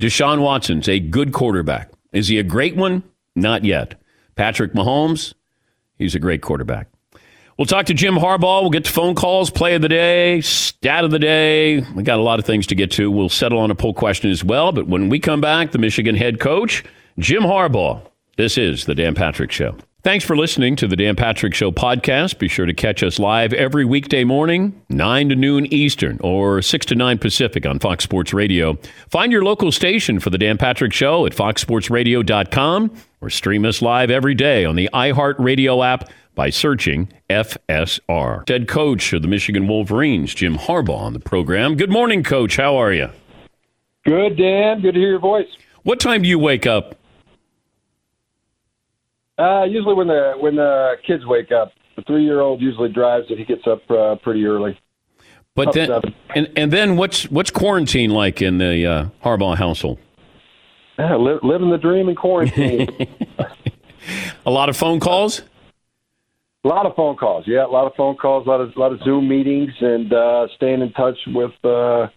Deshaun 0.00 0.40
Watson's 0.40 0.88
a 0.88 0.98
good 0.98 1.32
quarterback. 1.32 1.90
Is 2.12 2.28
he 2.28 2.38
a 2.38 2.42
great 2.42 2.74
one? 2.74 3.02
Not 3.36 3.64
yet. 3.64 4.00
Patrick 4.34 4.72
Mahomes, 4.72 5.34
He's 6.02 6.14
a 6.16 6.18
great 6.18 6.42
quarterback. 6.42 6.88
We'll 7.56 7.66
talk 7.66 7.86
to 7.86 7.94
Jim 7.94 8.16
Harbaugh. 8.16 8.62
We'll 8.62 8.70
get 8.70 8.86
to 8.86 8.90
phone 8.90 9.14
calls, 9.14 9.50
play 9.50 9.74
of 9.74 9.82
the 9.82 9.88
day, 9.88 10.40
stat 10.40 11.04
of 11.04 11.12
the 11.12 11.18
day. 11.18 11.80
We 11.94 12.02
got 12.02 12.18
a 12.18 12.22
lot 12.22 12.40
of 12.40 12.44
things 12.44 12.66
to 12.68 12.74
get 12.74 12.90
to. 12.92 13.10
We'll 13.10 13.28
settle 13.28 13.58
on 13.60 13.70
a 13.70 13.74
poll 13.74 13.94
question 13.94 14.30
as 14.30 14.42
well. 14.42 14.72
But 14.72 14.88
when 14.88 15.08
we 15.08 15.20
come 15.20 15.40
back, 15.40 15.70
the 15.70 15.78
Michigan 15.78 16.16
head 16.16 16.40
coach, 16.40 16.82
Jim 17.18 17.42
Harbaugh. 17.42 18.02
This 18.36 18.56
is 18.56 18.86
the 18.86 18.94
Dan 18.94 19.14
Patrick 19.14 19.52
Show. 19.52 19.76
Thanks 20.02 20.24
for 20.24 20.36
listening 20.36 20.74
to 20.76 20.88
the 20.88 20.96
Dan 20.96 21.14
Patrick 21.14 21.54
Show 21.54 21.70
podcast. 21.70 22.38
Be 22.40 22.48
sure 22.48 22.66
to 22.66 22.74
catch 22.74 23.04
us 23.04 23.20
live 23.20 23.52
every 23.52 23.84
weekday 23.84 24.24
morning, 24.24 24.82
9 24.88 25.28
to 25.28 25.36
noon 25.36 25.72
Eastern 25.72 26.18
or 26.24 26.60
6 26.60 26.86
to 26.86 26.96
9 26.96 27.18
Pacific 27.18 27.64
on 27.66 27.78
Fox 27.78 28.02
Sports 28.02 28.32
Radio. 28.32 28.78
Find 29.10 29.30
your 29.30 29.44
local 29.44 29.70
station 29.70 30.18
for 30.18 30.30
the 30.30 30.38
Dan 30.38 30.58
Patrick 30.58 30.92
Show 30.92 31.24
at 31.24 31.32
foxsportsradio.com 31.32 32.90
or 33.20 33.30
stream 33.30 33.64
us 33.64 33.80
live 33.80 34.10
every 34.10 34.34
day 34.34 34.64
on 34.64 34.74
the 34.74 34.90
iHeartRadio 34.92 35.86
app 35.86 36.10
by 36.34 36.50
searching 36.50 37.08
FSR. 37.30 38.48
Head 38.48 38.66
coach 38.66 39.12
of 39.12 39.22
the 39.22 39.28
Michigan 39.28 39.68
Wolverines, 39.68 40.34
Jim 40.34 40.56
Harbaugh, 40.56 40.98
on 40.98 41.12
the 41.12 41.20
program. 41.20 41.76
Good 41.76 41.90
morning, 41.90 42.24
coach. 42.24 42.56
How 42.56 42.76
are 42.76 42.92
you? 42.92 43.08
Good, 44.04 44.36
Dan. 44.36 44.80
Good 44.80 44.94
to 44.94 44.98
hear 45.00 45.10
your 45.10 45.20
voice. 45.20 45.46
What 45.84 46.00
time 46.00 46.22
do 46.22 46.28
you 46.28 46.40
wake 46.40 46.66
up? 46.66 46.96
Uh, 49.38 49.64
usually 49.64 49.94
when 49.94 50.08
the 50.08 50.34
when 50.38 50.56
the 50.56 50.94
kids 51.06 51.24
wake 51.26 51.52
up. 51.52 51.72
The 51.96 52.02
three 52.02 52.24
year 52.24 52.40
old 52.40 52.60
usually 52.62 52.88
drives 52.88 53.26
it. 53.30 53.38
He 53.38 53.44
gets 53.44 53.66
up 53.66 53.82
uh, 53.90 54.16
pretty 54.16 54.46
early. 54.46 54.78
But 55.54 55.72
then, 55.74 55.90
and 56.34 56.50
and 56.56 56.72
then 56.72 56.96
what's 56.96 57.30
what's 57.30 57.50
quarantine 57.50 58.10
like 58.10 58.40
in 58.40 58.56
the 58.56 58.86
uh, 58.86 59.06
Harbaugh 59.22 59.56
household? 59.56 59.98
Yeah, 60.98 61.16
li- 61.16 61.38
living 61.42 61.70
the 61.70 61.78
dream 61.78 62.08
in 62.08 62.14
quarantine. 62.14 62.88
a 64.46 64.50
lot 64.50 64.70
of 64.70 64.76
phone 64.76 65.00
calls. 65.00 65.42
A 66.64 66.68
lot 66.68 66.86
of 66.86 66.94
phone 66.94 67.16
calls. 67.16 67.44
Yeah, 67.46 67.66
a 67.66 67.68
lot 67.68 67.86
of 67.86 67.94
phone 67.96 68.16
calls. 68.16 68.46
A 68.46 68.50
lot 68.50 68.60
of 68.62 68.74
a 68.74 68.80
lot 68.80 68.92
of 68.92 69.00
Zoom 69.02 69.28
meetings, 69.28 69.72
and 69.80 70.12
uh, 70.12 70.46
staying 70.56 70.80
in 70.80 70.92
touch 70.92 71.18
with 71.26 71.52
uh, 71.64 72.08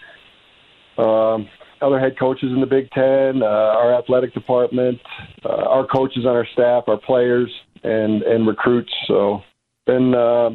um, 1.01 1.49
other 1.86 2.00
head 2.00 2.17
coaches 2.17 2.50
in 2.52 2.60
the 2.60 2.65
Big 2.65 2.89
Ten, 2.91 3.43
uh, 3.43 3.45
our 3.45 3.93
athletic 3.93 4.34
department, 4.34 5.00
uh, 5.43 5.50
our 5.50 5.86
coaches 5.86 6.26
on 6.26 6.36
our 6.36 6.48
staff, 6.54 6.86
our 6.88 6.98
players, 6.98 7.50
and 7.84 8.24
and 8.24 8.48
recruits. 8.48 8.91
So, 9.08 9.41
been 9.86 10.15
uh, 10.15 10.50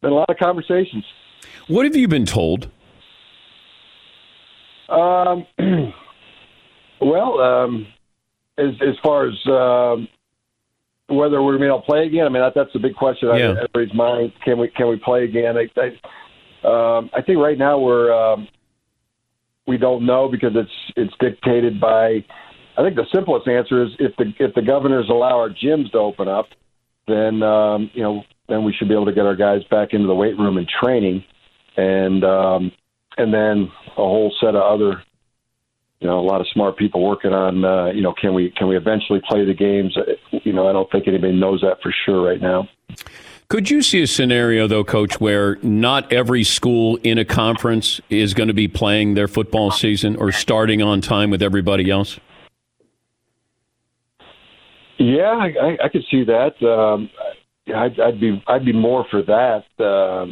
been 0.00 0.12
a 0.12 0.14
lot 0.14 0.30
of 0.30 0.36
conversations. 0.38 1.04
What 1.66 1.84
have 1.84 1.96
you 1.96 2.06
been 2.06 2.26
told? 2.26 2.70
Um, 4.88 5.46
well, 7.00 7.40
um, 7.40 7.86
as 8.56 8.70
as 8.80 8.94
far 9.02 9.26
as 9.26 9.46
uh, 9.46 9.96
whether 11.12 11.42
we're 11.42 11.58
going 11.58 11.70
to 11.70 11.84
play 11.84 12.06
again, 12.06 12.26
I 12.26 12.28
mean 12.28 12.42
that, 12.42 12.52
that's 12.54 12.72
the 12.72 12.78
big 12.78 12.94
question 12.94 13.28
yeah. 13.28 13.48
on 13.48 13.56
everybody's 13.56 13.94
mind. 13.94 14.32
Can 14.44 14.58
we 14.58 14.68
can 14.68 14.88
we 14.88 14.96
play 14.96 15.24
again? 15.24 15.56
I 15.56 15.68
I, 15.80 16.98
um, 16.98 17.10
I 17.12 17.22
think 17.22 17.38
right 17.38 17.58
now 17.58 17.78
we're 17.80 18.12
um, 18.12 18.46
we 19.66 19.78
don't 19.78 20.06
know 20.06 20.28
because 20.28 20.52
it's 20.54 20.70
it's 20.96 21.14
dictated 21.20 21.80
by. 21.80 22.24
I 22.78 22.82
think 22.82 22.96
the 22.96 23.06
simplest 23.12 23.48
answer 23.48 23.82
is 23.84 23.90
if 23.98 24.14
the 24.16 24.32
if 24.38 24.54
the 24.54 24.62
governors 24.62 25.08
allow 25.08 25.38
our 25.38 25.50
gyms 25.50 25.90
to 25.92 25.98
open 25.98 26.28
up, 26.28 26.46
then 27.08 27.42
um, 27.42 27.90
you 27.94 28.02
know 28.02 28.24
then 28.48 28.64
we 28.64 28.72
should 28.72 28.88
be 28.88 28.94
able 28.94 29.06
to 29.06 29.12
get 29.12 29.26
our 29.26 29.36
guys 29.36 29.62
back 29.70 29.92
into 29.92 30.06
the 30.06 30.14
weight 30.14 30.38
room 30.38 30.56
and 30.56 30.68
training, 30.68 31.24
and 31.76 32.24
um, 32.24 32.72
and 33.16 33.32
then 33.32 33.70
a 33.92 33.94
whole 33.96 34.32
set 34.40 34.54
of 34.54 34.62
other 34.62 35.02
you 36.00 36.06
know, 36.06 36.18
a 36.18 36.26
lot 36.26 36.40
of 36.40 36.46
smart 36.52 36.76
people 36.76 37.02
working 37.02 37.32
on, 37.32 37.64
uh, 37.64 37.86
you 37.86 38.02
know, 38.02 38.12
can 38.12 38.34
we 38.34 38.50
can 38.50 38.68
we 38.68 38.76
eventually 38.76 39.20
play 39.26 39.44
the 39.44 39.54
games? 39.54 39.96
You 40.30 40.52
know, 40.52 40.68
I 40.68 40.72
don't 40.72 40.90
think 40.90 41.08
anybody 41.08 41.32
knows 41.32 41.62
that 41.62 41.80
for 41.82 41.92
sure 42.04 42.22
right 42.22 42.40
now. 42.40 42.68
Could 43.48 43.70
you 43.70 43.80
see 43.80 44.02
a 44.02 44.06
scenario, 44.08 44.66
though, 44.66 44.82
Coach, 44.82 45.20
where 45.20 45.56
not 45.62 46.12
every 46.12 46.42
school 46.42 46.96
in 47.04 47.16
a 47.16 47.24
conference 47.24 48.00
is 48.10 48.34
going 48.34 48.48
to 48.48 48.54
be 48.54 48.66
playing 48.66 49.14
their 49.14 49.28
football 49.28 49.70
season 49.70 50.16
or 50.16 50.32
starting 50.32 50.82
on 50.82 51.00
time 51.00 51.30
with 51.30 51.42
everybody 51.42 51.88
else? 51.88 52.18
Yeah, 54.98 55.30
I, 55.30 55.76
I 55.84 55.88
could 55.88 56.04
see 56.10 56.24
that. 56.24 56.60
Um, 56.66 57.08
I'd, 57.68 58.00
I'd 58.00 58.20
be 58.20 58.42
I'd 58.46 58.64
be 58.64 58.72
more 58.72 59.04
for 59.10 59.22
that, 59.22 59.64
uh, 59.78 60.26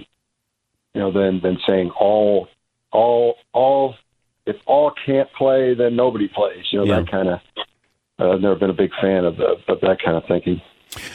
you 0.95 1.01
know, 1.01 1.13
than 1.13 1.41
than 1.41 1.59
saying 1.67 1.91
all 1.91 2.49
all 2.91 3.37
all 3.53 3.95
if 4.47 4.57
all 4.67 4.93
can't 5.05 5.31
play, 5.33 5.75
then 5.75 5.95
nobody 5.97 6.29
plays. 6.29 6.65
You 6.71 6.81
know, 6.81 6.85
yeah. 6.87 7.01
that 7.01 7.11
kind 7.11 7.29
of. 7.29 7.41
Uh, 8.19 8.31
I've 8.33 8.41
never 8.41 8.55
been 8.55 8.71
a 8.71 8.75
big 8.75 8.91
fan 9.01 9.25
of, 9.25 9.37
the, 9.37 9.57
of 9.67 9.81
that 9.81 9.99
kind 10.05 10.17
of 10.17 10.23
thinking. 10.29 10.63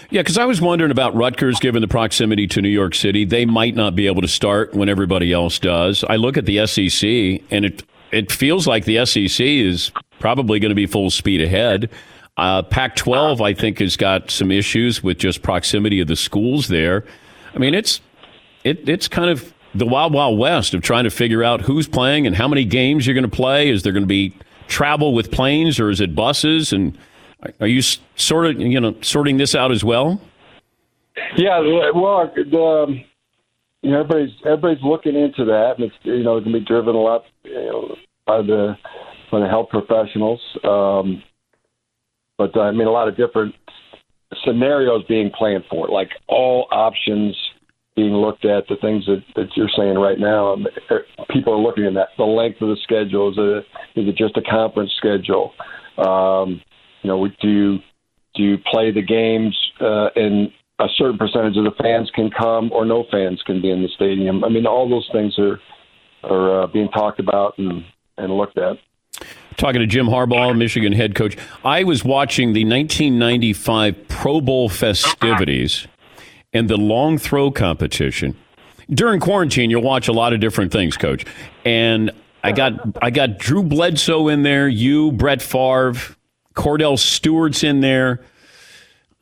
Yeah, 0.10 0.22
because 0.22 0.38
I 0.38 0.46
was 0.46 0.62
wondering 0.62 0.92
about 0.92 1.16
Rutgers, 1.16 1.60
given 1.60 1.82
the 1.82 1.88
proximity 1.88 2.48
to 2.48 2.62
New 2.62 2.70
York 2.70 2.96
City, 2.96 3.26
they 3.26 3.46
might 3.46 3.76
not 3.76 3.96
be 3.96 4.08
able 4.08 4.22
to 4.22 4.28
start 4.28 4.74
when 4.74 4.90
everybody 4.90 5.32
else 5.32 5.60
does. 5.60 6.04
I 6.10 6.16
look 6.16 6.38
at 6.38 6.46
the 6.46 6.66
SEC, 6.66 7.44
and 7.52 7.66
it 7.66 7.84
it 8.12 8.32
feels 8.32 8.66
like 8.68 8.86
the 8.86 9.06
SEC 9.06 9.46
is 9.46 9.92
probably 10.20 10.60
going 10.60 10.70
to 10.70 10.76
be 10.76 10.88
full 10.88 11.10
speed 11.10 11.42
ahead. 11.42 11.90
Uh, 12.38 12.64
Pac-12, 12.64 13.42
I 13.42 13.54
think, 13.54 13.80
has 13.80 13.98
got 13.98 14.32
some 14.32 14.52
issues 14.52 15.04
with 15.04 15.18
just 15.18 15.42
proximity 15.42 16.00
of 16.00 16.08
the 16.08 16.16
schools 16.16 16.70
there. 16.70 17.06
I 17.54 17.60
mean, 17.60 17.74
it's 17.74 18.02
it 18.64 18.88
it's 18.88 19.08
kind 19.08 19.30
of 19.30 19.54
the 19.76 19.86
wild 19.86 20.14
wild 20.14 20.40
west 20.40 20.74
of 20.74 20.82
trying 20.82 21.04
to 21.04 21.10
figure 21.10 21.44
out 21.44 21.62
who's 21.62 21.88
playing 21.88 22.26
and 22.26 22.36
how 22.36 22.48
many 22.48 22.66
games 22.66 23.06
you're 23.06 23.14
going 23.14 23.30
to 23.30 23.36
play. 23.36 23.70
Is 23.70 23.84
there 23.84 23.94
going 23.94 24.04
to 24.04 24.08
be 24.08 24.34
travel 24.68 25.14
with 25.14 25.32
planes 25.32 25.80
or 25.80 25.90
is 25.90 26.00
it 26.00 26.16
buses 26.16 26.72
and 26.72 26.98
are 27.60 27.68
you 27.68 27.82
sort 28.16 28.46
of 28.48 28.60
you 28.60 28.80
know 28.80 28.96
sorting 29.02 29.38
this 29.38 29.56
out 29.56 29.72
as 29.72 29.84
well? 29.84 30.22
Yeah, 31.38 31.60
well, 31.94 32.32
the, 32.36 32.58
um, 32.58 33.04
you 33.82 33.92
know, 33.92 34.02
everybody's 34.02 34.36
everybody's 34.46 34.84
looking 34.84 35.16
into 35.16 35.46
that, 35.46 35.76
and 35.78 35.86
it's 35.86 35.96
you 36.04 36.24
know 36.24 36.38
it 36.38 36.44
can 36.44 36.52
be 36.52 36.60
driven 36.60 36.96
a 36.96 37.00
lot 37.00 37.24
you 37.44 37.54
know, 37.54 37.96
by 38.26 38.42
the 38.42 38.76
by 39.32 39.40
the 39.40 39.48
health 39.48 39.70
professionals. 39.70 40.42
Um, 40.64 41.24
but 42.38 42.56
uh, 42.56 42.62
I 42.62 42.72
mean, 42.72 42.88
a 42.88 42.92
lot 42.92 43.08
of 43.08 43.18
different 43.18 43.56
scenarios 44.44 45.04
being 45.08 45.32
planned 45.38 45.64
for, 45.70 45.88
like 45.88 46.10
all 46.28 46.68
options 46.72 47.36
being 47.96 48.14
looked 48.14 48.46
at. 48.46 48.68
The 48.68 48.78
things 48.82 49.06
that, 49.06 49.24
that 49.36 49.48
you're 49.56 49.70
saying 49.76 49.98
right 49.98 50.20
now, 50.20 50.54
um, 50.54 50.68
er, 50.90 51.04
people 51.30 51.54
are 51.54 51.62
looking 51.62 51.86
at 51.86 51.94
that. 51.96 52.10
The 52.18 52.24
length 52.24 52.62
of 52.62 52.70
the 52.70 52.78
schedule 52.84 53.32
is 53.32 53.38
it 53.38 54.00
is 54.00 54.08
it 54.08 54.18
just 54.18 54.38
a 54.38 54.42
conference 54.42 54.92
schedule? 54.98 55.54
Um, 55.98 56.62
you 57.02 57.10
know, 57.10 57.28
do 57.42 57.48
you 57.48 57.78
do 58.36 58.44
you 58.44 58.58
play 58.72 58.92
the 58.92 59.02
games 59.02 59.58
uh, 59.82 60.10
and 60.16 60.52
a 60.80 60.88
certain 60.98 61.18
percentage 61.18 61.58
of 61.58 61.66
the 61.66 61.74
fans 61.82 62.10
can 62.14 62.30
come, 62.30 62.72
or 62.72 62.86
no 62.86 63.06
fans 63.12 63.42
can 63.46 63.62
be 63.62 63.70
in 63.70 63.82
the 63.82 63.90
stadium? 63.96 64.44
I 64.44 64.50
mean, 64.50 64.66
all 64.66 64.90
those 64.90 65.10
things 65.12 65.38
are 65.38 65.60
are 66.24 66.64
uh, 66.64 66.68
being 66.68 66.90
talked 66.90 67.20
about 67.20 67.58
and, 67.58 67.84
and 68.18 68.36
looked 68.36 68.58
at. 68.58 68.78
Talking 69.58 69.82
to 69.82 69.88
Jim 69.88 70.08
Harbaugh, 70.08 70.58
Michigan 70.58 70.94
head 70.94 71.16
coach. 71.16 71.38
I 71.66 71.84
was 71.84 72.04
watching 72.04 72.54
the 72.54 72.64
1995 72.64 74.08
Pro 74.08 74.42
Bowl 74.42 74.70
festivities 74.70 75.88
and 76.54 76.70
the 76.70 76.78
long 76.78 77.18
throw 77.18 77.52
competition. 77.52 78.38
During 78.90 79.20
quarantine, 79.20 79.70
you'll 79.70 79.84
watch 79.84 80.08
a 80.08 80.14
lot 80.14 80.34
of 80.34 80.40
different 80.40 80.72
things, 80.72 80.98
coach. 80.98 81.26
And 81.66 82.12
I 82.44 82.54
got 82.54 82.74
I 83.02 83.10
got 83.10 83.38
Drew 83.38 83.64
Bledsoe 83.64 84.30
in 84.30 84.44
there, 84.44 84.68
you, 84.68 85.12
Brett 85.12 85.42
Favre, 85.42 85.94
Kordell 86.60 87.00
Stewart's 87.00 87.64
in 87.64 87.80
there. 87.80 88.20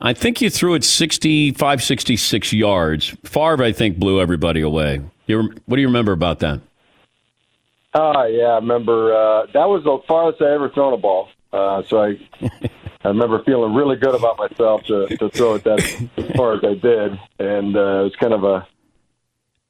I 0.02 0.14
think 0.14 0.42
you 0.42 0.50
threw 0.50 0.74
it 0.74 0.84
65, 0.84 1.84
66 1.84 2.54
yards. 2.54 3.16
Favre, 3.24 3.64
I 3.64 3.72
think, 3.72 4.00
blew 4.00 4.20
everybody 4.20 4.62
away. 4.62 5.02
You, 5.28 5.54
what 5.66 5.76
do 5.76 5.82
you 5.82 5.88
remember 5.88 6.14
about 6.14 6.40
that? 6.40 6.62
Oh, 7.94 8.26
yeah, 8.26 8.46
I 8.46 8.56
remember 8.56 9.14
uh, 9.14 9.46
that 9.54 9.70
was 9.70 9.84
the 9.84 10.00
farthest 10.08 10.42
I 10.42 10.52
ever 10.54 10.70
thrown 10.70 10.94
a 10.94 10.98
ball. 10.98 11.30
Uh, 11.54 11.84
so 11.88 12.02
I, 12.02 12.20
I 13.04 13.08
remember 13.10 13.44
feeling 13.44 13.76
really 13.76 13.98
good 13.98 14.16
about 14.16 14.40
myself 14.40 14.84
to, 14.86 15.08
to 15.18 15.30
throw 15.30 15.56
it 15.56 15.64
that 15.64 15.80
as 16.18 16.32
far 16.36 16.56
as 16.56 16.64
I 16.64 16.74
did, 16.74 17.20
and 17.40 17.76
uh, 17.76 18.02
it 18.02 18.04
was 18.04 18.16
kind 18.20 18.34
of 18.34 18.44
a 18.44 18.68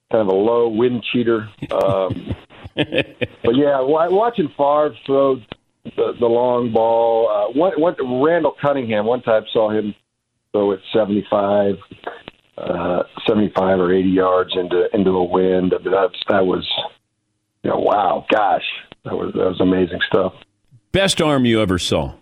kind 0.09 0.21
of 0.21 0.27
a 0.27 0.35
low 0.35 0.69
wind 0.69 1.03
cheater. 1.11 1.49
Um, 1.69 2.33
but 2.75 3.55
yeah, 3.55 3.81
watching 3.81 4.47
Favre 4.57 4.95
throw 5.05 5.41
the, 5.83 6.13
the 6.19 6.25
long 6.25 6.71
ball. 6.71 7.29
Uh, 7.29 7.57
one, 7.57 7.73
one, 7.79 7.95
Randall 8.23 8.55
Cunningham. 8.61 9.05
One 9.05 9.21
time 9.21 9.43
saw 9.51 9.69
him 9.69 9.95
throw 10.51 10.71
it 10.71 10.79
75, 10.93 11.75
uh, 12.57 13.03
75 13.27 13.79
or 13.79 13.93
80 13.93 14.09
yards 14.09 14.51
into 14.55 14.87
into 14.93 15.11
the 15.11 15.23
wind. 15.23 15.73
I 15.73 15.83
mean, 15.83 15.93
that's 15.93 16.19
that 16.29 16.45
was, 16.45 16.67
you 17.63 17.69
know, 17.69 17.79
wow, 17.79 18.25
gosh, 18.29 18.63
that 19.05 19.13
was 19.13 19.33
that 19.33 19.45
was 19.45 19.61
amazing 19.61 19.99
stuff. 20.07 20.33
Best 20.91 21.21
arm 21.21 21.45
you 21.45 21.61
ever 21.61 21.77
saw? 21.77 22.13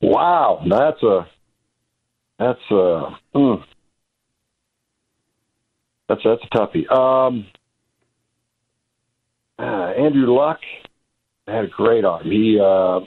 Wow, 0.00 0.62
that's 0.68 1.02
a 1.02 1.26
that's 2.38 2.60
a 2.70 3.16
mm, 3.34 3.64
that's 6.08 6.20
that's 6.24 6.42
a 6.42 6.56
toughie. 6.56 6.90
Um, 6.90 7.46
uh, 9.58 9.92
Andrew 9.96 10.34
Luck 10.34 10.58
had 11.46 11.64
a 11.64 11.68
great 11.68 12.04
arm. 12.04 12.24
He 12.24 12.58
uh, 12.60 13.00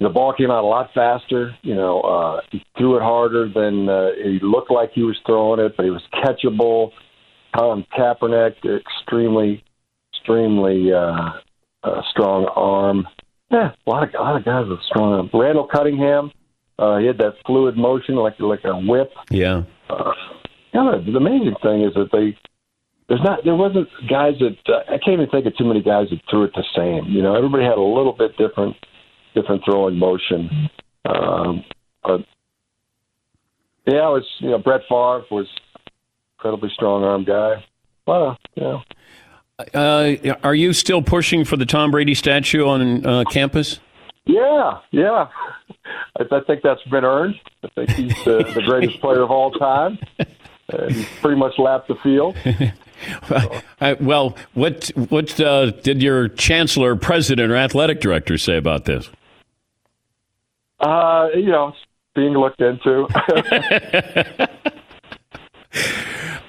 the 0.00 0.08
ball 0.08 0.34
came 0.36 0.50
out 0.50 0.64
a 0.64 0.66
lot 0.66 0.90
faster. 0.94 1.56
You 1.62 1.74
know, 1.74 2.00
uh, 2.00 2.40
he 2.50 2.64
threw 2.76 2.96
it 2.96 3.02
harder 3.02 3.48
than 3.48 3.88
uh, 3.88 4.10
he 4.22 4.38
looked 4.42 4.70
like 4.70 4.90
he 4.92 5.02
was 5.02 5.18
throwing 5.24 5.60
it, 5.60 5.76
but 5.76 5.84
he 5.84 5.90
was 5.90 6.02
catchable. 6.12 6.90
Colin 7.56 7.84
Kaepernick, 7.96 8.56
extremely, 8.64 9.62
extremely 10.12 10.92
uh, 10.92 11.30
uh, 11.84 12.02
strong 12.10 12.46
arm. 12.56 13.06
Yeah, 13.50 13.72
a 13.86 13.90
lot 13.90 14.08
of 14.08 14.14
a 14.14 14.22
lot 14.22 14.36
of 14.36 14.44
guys 14.44 14.66
with 14.68 14.80
strong 14.82 15.12
arm. 15.12 15.30
Randall 15.32 15.68
Cunningham, 15.72 16.32
uh, 16.78 16.98
he 16.98 17.06
had 17.06 17.18
that 17.18 17.34
fluid 17.46 17.76
motion 17.76 18.16
like 18.16 18.40
like 18.40 18.64
a 18.64 18.74
whip. 18.74 19.12
Yeah. 19.30 19.64
Uh, 19.90 20.12
yeah, 20.72 20.98
the 21.04 21.16
amazing 21.16 21.54
thing 21.62 21.82
is 21.82 21.92
that 21.94 22.08
they 22.12 22.36
there's 23.12 23.24
not 23.24 23.44
there 23.44 23.54
wasn't 23.54 23.88
guys 24.08 24.32
that 24.38 24.56
uh, 24.72 24.90
I 24.90 24.96
can't 24.96 25.20
even 25.20 25.28
think 25.28 25.44
of 25.44 25.54
too 25.58 25.66
many 25.66 25.82
guys 25.82 26.08
that 26.08 26.20
threw 26.30 26.44
it 26.44 26.52
the 26.54 26.64
same. 26.74 27.12
You 27.12 27.20
know, 27.20 27.36
everybody 27.36 27.62
had 27.62 27.76
a 27.76 27.82
little 27.82 28.14
bit 28.14 28.38
different 28.38 28.74
different 29.34 29.62
throwing 29.66 29.98
motion. 29.98 30.70
Um, 31.04 31.62
but 32.02 32.20
yeah, 33.86 34.08
it 34.08 34.12
was 34.12 34.26
you 34.38 34.48
know 34.48 34.58
Brett 34.58 34.80
Favre 34.88 35.26
was 35.30 35.46
incredibly 36.38 36.70
strong 36.72 37.04
arm 37.04 37.24
guy. 37.24 37.62
Well, 38.06 38.38
you 38.54 38.62
know. 38.62 38.82
Uh, 39.74 40.34
are 40.42 40.54
you 40.54 40.72
still 40.72 41.02
pushing 41.02 41.44
for 41.44 41.58
the 41.58 41.66
Tom 41.66 41.90
Brady 41.90 42.14
statue 42.14 42.66
on 42.66 43.04
uh, 43.04 43.24
campus? 43.24 43.78
Yeah, 44.24 44.78
yeah. 44.90 45.28
I, 46.18 46.22
I, 46.22 46.40
think 46.46 46.62
that's 46.62 46.82
been 46.84 47.04
earned. 47.04 47.34
I 47.62 47.68
think 47.74 47.90
he's 47.90 48.24
the, 48.24 48.50
the 48.54 48.62
greatest 48.62 49.00
player 49.00 49.20
of 49.20 49.30
all 49.30 49.50
time. 49.50 49.98
Uh, 50.72 50.88
he's 50.88 51.06
pretty 51.20 51.36
much 51.36 51.52
lapped 51.58 51.88
the 51.88 51.96
field. 51.96 52.34
Well, 54.00 54.36
what 54.54 54.88
what 55.08 55.40
uh, 55.40 55.70
did 55.70 56.02
your 56.02 56.28
chancellor, 56.28 56.94
president, 56.94 57.50
or 57.50 57.56
athletic 57.56 58.00
director 58.00 58.38
say 58.38 58.56
about 58.56 58.84
this? 58.84 59.10
Uh, 60.78 61.28
you 61.34 61.50
know, 61.50 61.72
being 62.14 62.34
looked 62.34 62.60
into. 62.60 63.08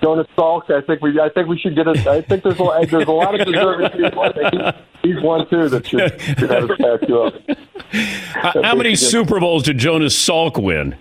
Jonas 0.04 0.28
Salk, 0.38 0.70
I 0.70 0.82
think 0.82 1.02
we, 1.02 1.18
I 1.20 1.30
think 1.30 1.48
we 1.48 1.58
should 1.58 1.76
get 1.76 1.88
a. 1.88 1.92
I 2.12 2.22
think 2.22 2.44
there's 2.44 2.60
a, 2.60 2.86
there's 2.90 3.08
a 3.08 3.12
lot 3.12 3.40
of 3.40 3.48
deserving 3.48 3.90
people. 3.92 4.22
I 4.22 4.32
think 4.34 4.54
he's, 4.54 5.16
he's 5.16 5.24
one 5.24 5.50
too 5.50 5.70
that 5.70 5.88
should, 5.88 6.22
should 6.22 6.50
have 6.50 6.70
a 6.70 6.76
statue 6.76 7.20
up. 7.20 7.34
How 8.64 8.76
many 8.76 8.96
Super 8.96 9.40
Bowls 9.40 9.64
did 9.64 9.78
Jonas 9.78 10.16
Salk 10.16 10.62
win? 10.62 10.98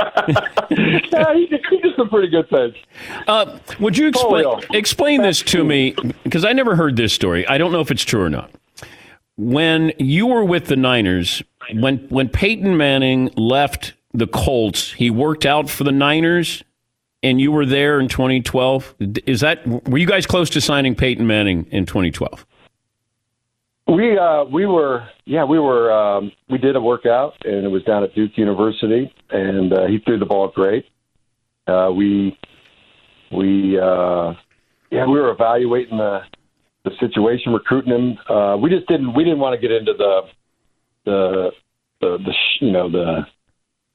yeah, 0.70 1.34
he, 1.34 1.46
he 1.46 1.78
did 1.78 1.94
some 1.96 2.08
pretty 2.08 2.28
good 2.28 2.48
things. 2.48 2.74
Uh, 3.26 3.58
would 3.78 3.96
you 3.96 4.08
explain 4.08 4.46
explain 4.72 5.22
this 5.22 5.42
to 5.42 5.64
me? 5.64 5.94
Because 6.24 6.44
I 6.44 6.52
never 6.52 6.76
heard 6.76 6.96
this 6.96 7.12
story. 7.12 7.46
I 7.46 7.58
don't 7.58 7.72
know 7.72 7.80
if 7.80 7.90
it's 7.90 8.04
true 8.04 8.22
or 8.22 8.30
not. 8.30 8.50
When 9.36 9.92
you 9.98 10.26
were 10.26 10.44
with 10.44 10.66
the 10.66 10.76
Niners, 10.76 11.42
when 11.74 11.98
when 12.08 12.28
Peyton 12.28 12.76
Manning 12.76 13.30
left 13.36 13.94
the 14.12 14.26
Colts, 14.26 14.92
he 14.92 15.10
worked 15.10 15.46
out 15.46 15.70
for 15.70 15.84
the 15.84 15.92
Niners, 15.92 16.62
and 17.22 17.40
you 17.40 17.52
were 17.52 17.66
there 17.66 18.00
in 18.00 18.08
2012. 18.08 18.94
Is 19.26 19.40
that 19.40 19.66
were 19.88 19.98
you 19.98 20.06
guys 20.06 20.26
close 20.26 20.50
to 20.50 20.60
signing 20.60 20.94
Peyton 20.94 21.26
Manning 21.26 21.66
in 21.70 21.86
2012? 21.86 22.44
We 23.90 24.16
uh, 24.16 24.44
we 24.44 24.66
were 24.66 25.08
yeah 25.24 25.44
we 25.44 25.58
were 25.58 25.92
um, 25.92 26.30
we 26.48 26.58
did 26.58 26.76
a 26.76 26.80
workout 26.80 27.34
and 27.44 27.64
it 27.64 27.68
was 27.68 27.82
down 27.82 28.04
at 28.04 28.14
Duke 28.14 28.32
University 28.36 29.12
and 29.30 29.72
uh, 29.72 29.86
he 29.86 29.98
threw 29.98 30.18
the 30.18 30.26
ball 30.26 30.52
great. 30.54 30.86
Uh, 31.66 31.90
we 31.90 32.38
we 33.32 33.78
uh, 33.78 34.34
yeah 34.90 35.06
we 35.06 35.18
were 35.18 35.30
evaluating 35.30 35.98
the 35.98 36.20
the 36.84 36.92
situation, 37.00 37.52
recruiting 37.52 37.92
him. 37.92 38.18
Uh, 38.28 38.56
we 38.56 38.70
just 38.70 38.86
didn't 38.86 39.14
we 39.14 39.24
didn't 39.24 39.40
want 39.40 39.60
to 39.60 39.60
get 39.60 39.74
into 39.74 39.92
the 39.92 40.20
the 41.04 41.50
the, 42.00 42.18
the 42.18 42.34
you 42.60 42.72
know 42.72 42.90
the 42.90 43.26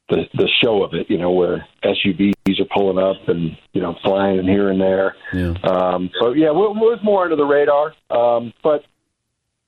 the 0.10 0.24
the 0.34 0.50
show 0.62 0.84
of 0.84 0.94
it, 0.94 1.10
you 1.10 1.18
know, 1.18 1.32
where 1.32 1.66
SUVs 1.84 2.60
are 2.60 2.66
pulling 2.76 3.04
up 3.04 3.28
and 3.28 3.58
you 3.74 3.82
know 3.82 3.96
flying 4.04 4.40
in 4.40 4.48
here 4.48 4.70
and 4.70 4.80
there. 4.80 5.16
Yeah. 5.34 5.54
Um, 5.64 6.10
so 6.20 6.34
yeah, 6.34 6.48
it 6.48 6.56
was 6.56 7.00
more 7.04 7.24
under 7.24 7.36
the 7.36 7.46
radar. 7.46 7.94
Um, 8.10 8.54
but 8.62 8.84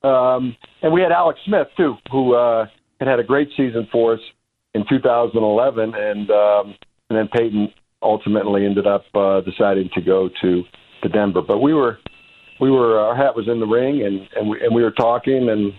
um, 0.07 0.55
and 0.81 0.91
we 0.93 1.01
had 1.01 1.11
Alex 1.11 1.39
Smith 1.45 1.67
too, 1.75 1.95
who 2.11 2.33
uh, 2.35 2.65
had 2.99 3.07
had 3.07 3.19
a 3.19 3.23
great 3.23 3.49
season 3.57 3.87
for 3.91 4.13
us 4.13 4.19
in 4.73 4.85
2011, 4.89 5.93
and 5.95 6.31
um, 6.31 6.75
and 7.09 7.17
then 7.17 7.27
Peyton 7.27 7.73
ultimately 8.01 8.65
ended 8.65 8.87
up 8.87 9.03
uh, 9.15 9.41
deciding 9.41 9.89
to 9.95 10.01
go 10.01 10.29
to 10.41 10.63
to 11.03 11.09
Denver. 11.09 11.41
But 11.41 11.59
we 11.59 11.73
were 11.73 11.99
we 12.59 12.71
were 12.71 12.99
our 12.99 13.15
hat 13.15 13.35
was 13.35 13.47
in 13.47 13.59
the 13.59 13.65
ring, 13.65 14.03
and 14.05 14.27
and 14.35 14.49
we 14.49 14.61
and 14.61 14.73
we 14.73 14.83
were 14.83 14.91
talking, 14.91 15.49
and 15.49 15.73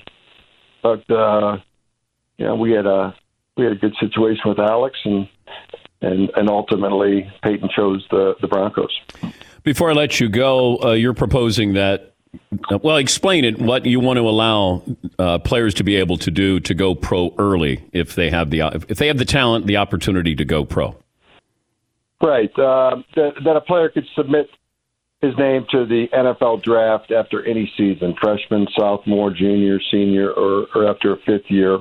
but 0.82 1.10
uh, 1.14 1.58
you 2.36 2.46
know 2.46 2.54
we 2.54 2.72
had 2.72 2.86
a 2.86 3.14
we 3.56 3.64
had 3.64 3.72
a 3.72 3.76
good 3.76 3.94
situation 4.00 4.42
with 4.46 4.58
Alex, 4.58 4.98
and 5.04 5.28
and 6.02 6.30
and 6.36 6.48
ultimately 6.48 7.30
Peyton 7.42 7.68
chose 7.74 8.04
the 8.10 8.34
the 8.40 8.48
Broncos. 8.48 8.92
Before 9.62 9.90
I 9.90 9.94
let 9.94 10.20
you 10.20 10.28
go, 10.28 10.78
uh, 10.82 10.92
you're 10.92 11.14
proposing 11.14 11.74
that. 11.74 12.14
Well, 12.82 12.96
explain 12.96 13.44
it. 13.44 13.58
What 13.60 13.86
you 13.86 14.00
want 14.00 14.18
to 14.18 14.28
allow 14.28 14.82
uh, 15.18 15.38
players 15.38 15.74
to 15.74 15.84
be 15.84 15.96
able 15.96 16.16
to 16.18 16.30
do 16.30 16.60
to 16.60 16.74
go 16.74 16.94
pro 16.94 17.34
early 17.38 17.84
if 17.92 18.14
they 18.14 18.30
have 18.30 18.50
the 18.50 18.60
if 18.88 18.98
they 18.98 19.06
have 19.08 19.18
the 19.18 19.24
talent, 19.24 19.66
the 19.66 19.76
opportunity 19.76 20.34
to 20.34 20.44
go 20.44 20.64
pro. 20.64 20.96
Right. 22.20 22.50
Uh, 22.58 23.02
that, 23.14 23.32
that 23.44 23.56
a 23.56 23.60
player 23.60 23.90
could 23.90 24.06
submit 24.16 24.48
his 25.20 25.36
name 25.36 25.66
to 25.70 25.84
the 25.86 26.06
NFL 26.12 26.62
draft 26.62 27.10
after 27.10 27.44
any 27.44 27.72
season, 27.76 28.14
freshman, 28.20 28.66
sophomore, 28.76 29.30
junior, 29.30 29.78
senior, 29.90 30.30
or, 30.30 30.66
or 30.74 30.88
after 30.88 31.12
a 31.12 31.16
fifth 31.18 31.48
year. 31.48 31.74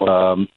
Um, 0.00 0.48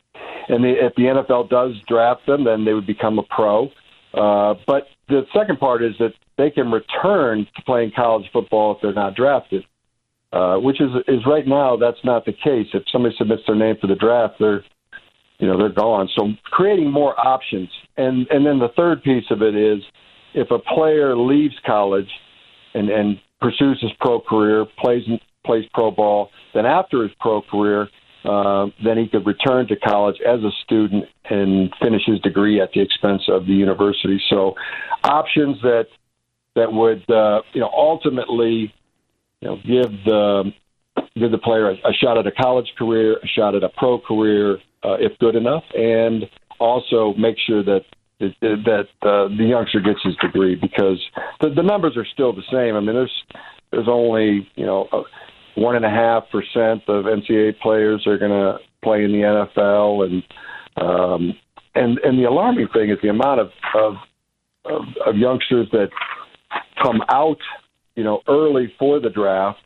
and 0.50 0.64
the, 0.64 0.74
if 0.86 0.96
the 0.96 1.04
NFL 1.04 1.50
does 1.50 1.74
draft 1.88 2.26
them, 2.26 2.44
then 2.44 2.66
they 2.66 2.74
would 2.74 2.88
become 2.88 3.20
a 3.20 3.24
pro. 3.24 3.70
Uh, 4.14 4.56
but 4.66 4.88
the 5.08 5.26
second 5.34 5.60
part 5.60 5.84
is 5.84 5.94
that 6.00 6.14
they 6.40 6.50
can 6.50 6.72
return 6.72 7.46
to 7.56 7.62
playing 7.64 7.92
college 7.94 8.26
football 8.32 8.72
if 8.74 8.78
they're 8.82 8.94
not 8.94 9.14
drafted, 9.14 9.64
uh, 10.32 10.56
which 10.56 10.80
is 10.80 10.90
is 11.08 11.20
right 11.28 11.46
now 11.46 11.76
that's 11.76 12.04
not 12.04 12.26
the 12.26 12.32
case. 12.32 12.68
If 12.74 12.84
somebody 12.92 13.14
submits 13.18 13.44
their 13.46 13.58
name 13.58 13.76
for 13.80 13.88
the 13.88 13.96
draft, 13.96 14.36
they're 14.40 14.64
you 15.40 15.48
know 15.48 15.58
they're 15.58 15.70
gone. 15.70 16.10
So 16.18 16.30
creating 16.46 16.90
more 16.90 17.20
options, 17.20 17.70
and 17.98 18.26
and 18.30 18.46
then 18.46 18.58
the 18.58 18.70
third 18.78 19.04
piece 19.04 19.26
of 19.30 19.42
it 19.42 19.54
is 19.54 19.84
if 20.34 20.50
a 20.52 20.60
player 20.60 21.18
leaves 21.18 21.56
college 21.66 22.10
and, 22.74 22.90
and 22.90 23.20
pursues 23.42 23.80
his 23.82 23.92
pro 24.00 24.22
career, 24.22 24.66
plays 24.80 25.04
plays 25.46 25.66
pro 25.74 25.92
ball, 25.92 26.30
then 26.54 26.66
after 26.66 27.04
his 27.04 27.12
pro 27.20 27.42
career, 27.42 27.90
uh, 28.24 28.68
then 28.84 28.98
he 28.98 29.08
could 29.10 29.26
return 29.26 29.68
to 29.68 29.76
college 29.76 30.18
as 30.26 30.40
a 30.42 30.52
student 30.64 31.06
and 31.30 31.74
finish 31.82 32.02
his 32.06 32.20
degree 32.22 32.62
at 32.62 32.70
the 32.74 32.82
expense 32.82 33.24
of 33.28 33.46
the 33.46 33.54
university. 33.54 34.22
So, 34.30 34.54
options 35.04 35.58
that 35.64 35.88
that 36.60 36.72
would 36.72 37.10
uh, 37.10 37.42
you 37.54 37.62
know 37.62 37.70
ultimately 37.74 38.74
you 39.42 39.48
know 39.48 39.56
give 39.58 39.92
the 40.06 40.52
give 41.16 41.32
the 41.32 41.38
player 41.38 41.70
a, 41.70 41.74
a 41.74 41.94
shot 41.94 42.18
at 42.18 42.28
a 42.28 42.32
college 42.32 42.72
career, 42.78 43.18
a 43.24 43.28
shot 43.28 43.56
at 43.56 43.64
a 43.64 43.70
pro 43.70 44.00
career, 44.00 44.58
uh, 44.84 44.96
if 45.00 45.18
good 45.20 45.36
enough, 45.36 45.64
and 45.74 46.26
also 46.60 47.14
make 47.18 47.38
sure 47.48 47.64
that 47.64 47.82
that 48.20 48.88
uh, 49.02 49.30
the 49.38 49.46
youngster 49.48 49.80
gets 49.80 50.00
his 50.04 50.16
degree 50.18 50.56
because 50.56 51.00
the, 51.40 51.50
the 51.50 51.64
numbers 51.64 51.96
are 51.96 52.06
still 52.14 52.34
the 52.34 52.44
same. 52.52 52.76
I 52.76 52.80
mean, 52.82 52.96
there's 52.96 53.24
there's 53.72 53.88
only 53.88 54.48
you 54.56 54.66
know 54.66 54.88
one 55.56 55.76
and 55.76 55.86
a 55.86 55.90
half 55.90 56.24
percent 56.32 56.84
of 56.88 57.06
NCAA 57.06 57.60
players 57.60 58.06
are 58.08 58.18
going 58.18 58.32
to 58.32 58.58
play 58.84 59.04
in 59.04 59.12
the 59.12 59.20
NFL, 59.20 60.06
and 60.06 60.24
um, 60.78 61.34
and 61.76 61.98
and 62.00 62.20
the 62.20 62.28
alarming 62.28 62.68
thing 62.74 62.90
is 62.90 62.98
the 63.02 63.10
amount 63.10 63.40
of 63.40 63.52
of, 63.76 63.94
of 64.66 64.82
of 65.06 65.16
youngsters 65.16 65.68
that 65.72 65.90
come 66.82 67.02
out, 67.10 67.38
you 67.96 68.04
know, 68.04 68.22
early 68.28 68.74
for 68.78 69.00
the 69.00 69.10
draft, 69.10 69.60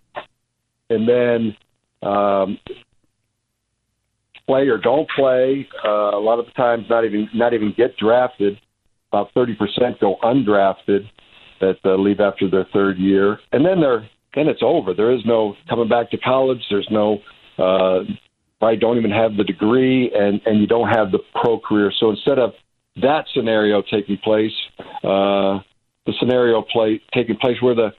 and 0.89 1.07
then 1.07 1.55
um, 2.07 2.57
play 4.47 4.67
or 4.67 4.77
don't 4.77 5.09
play. 5.15 5.67
Uh, 5.85 6.17
a 6.17 6.19
lot 6.19 6.39
of 6.39 6.45
the 6.45 6.51
times, 6.51 6.85
not 6.89 7.05
even 7.05 7.29
not 7.33 7.53
even 7.53 7.73
get 7.75 7.95
drafted. 7.97 8.59
About 9.11 9.29
thirty 9.33 9.55
percent 9.55 9.99
go 9.99 10.17
undrafted 10.23 11.07
that 11.61 11.77
uh, 11.85 11.95
leave 11.95 12.19
after 12.19 12.49
their 12.49 12.65
third 12.73 12.97
year, 12.97 13.39
and 13.51 13.65
then 13.65 13.79
they're 13.79 14.09
then 14.35 14.47
it's 14.47 14.63
over. 14.63 14.93
There 14.93 15.13
is 15.13 15.21
no 15.25 15.55
coming 15.69 15.87
back 15.87 16.09
to 16.11 16.17
college. 16.17 16.61
There's 16.69 16.87
no 16.89 17.19
uh, 17.57 17.99
right. 18.61 18.79
Don't 18.79 18.97
even 18.97 19.11
have 19.11 19.37
the 19.37 19.43
degree, 19.43 20.11
and 20.13 20.41
and 20.45 20.59
you 20.59 20.67
don't 20.67 20.89
have 20.89 21.11
the 21.11 21.19
pro 21.39 21.59
career. 21.59 21.91
So 21.99 22.09
instead 22.09 22.39
of 22.39 22.53
that 23.01 23.25
scenario 23.33 23.81
taking 23.81 24.17
place, 24.17 24.51
uh, 25.03 25.59
the 26.05 26.13
scenario 26.19 26.61
play 26.61 27.01
taking 27.13 27.35
place 27.37 27.61
where 27.61 27.75
the 27.75 27.93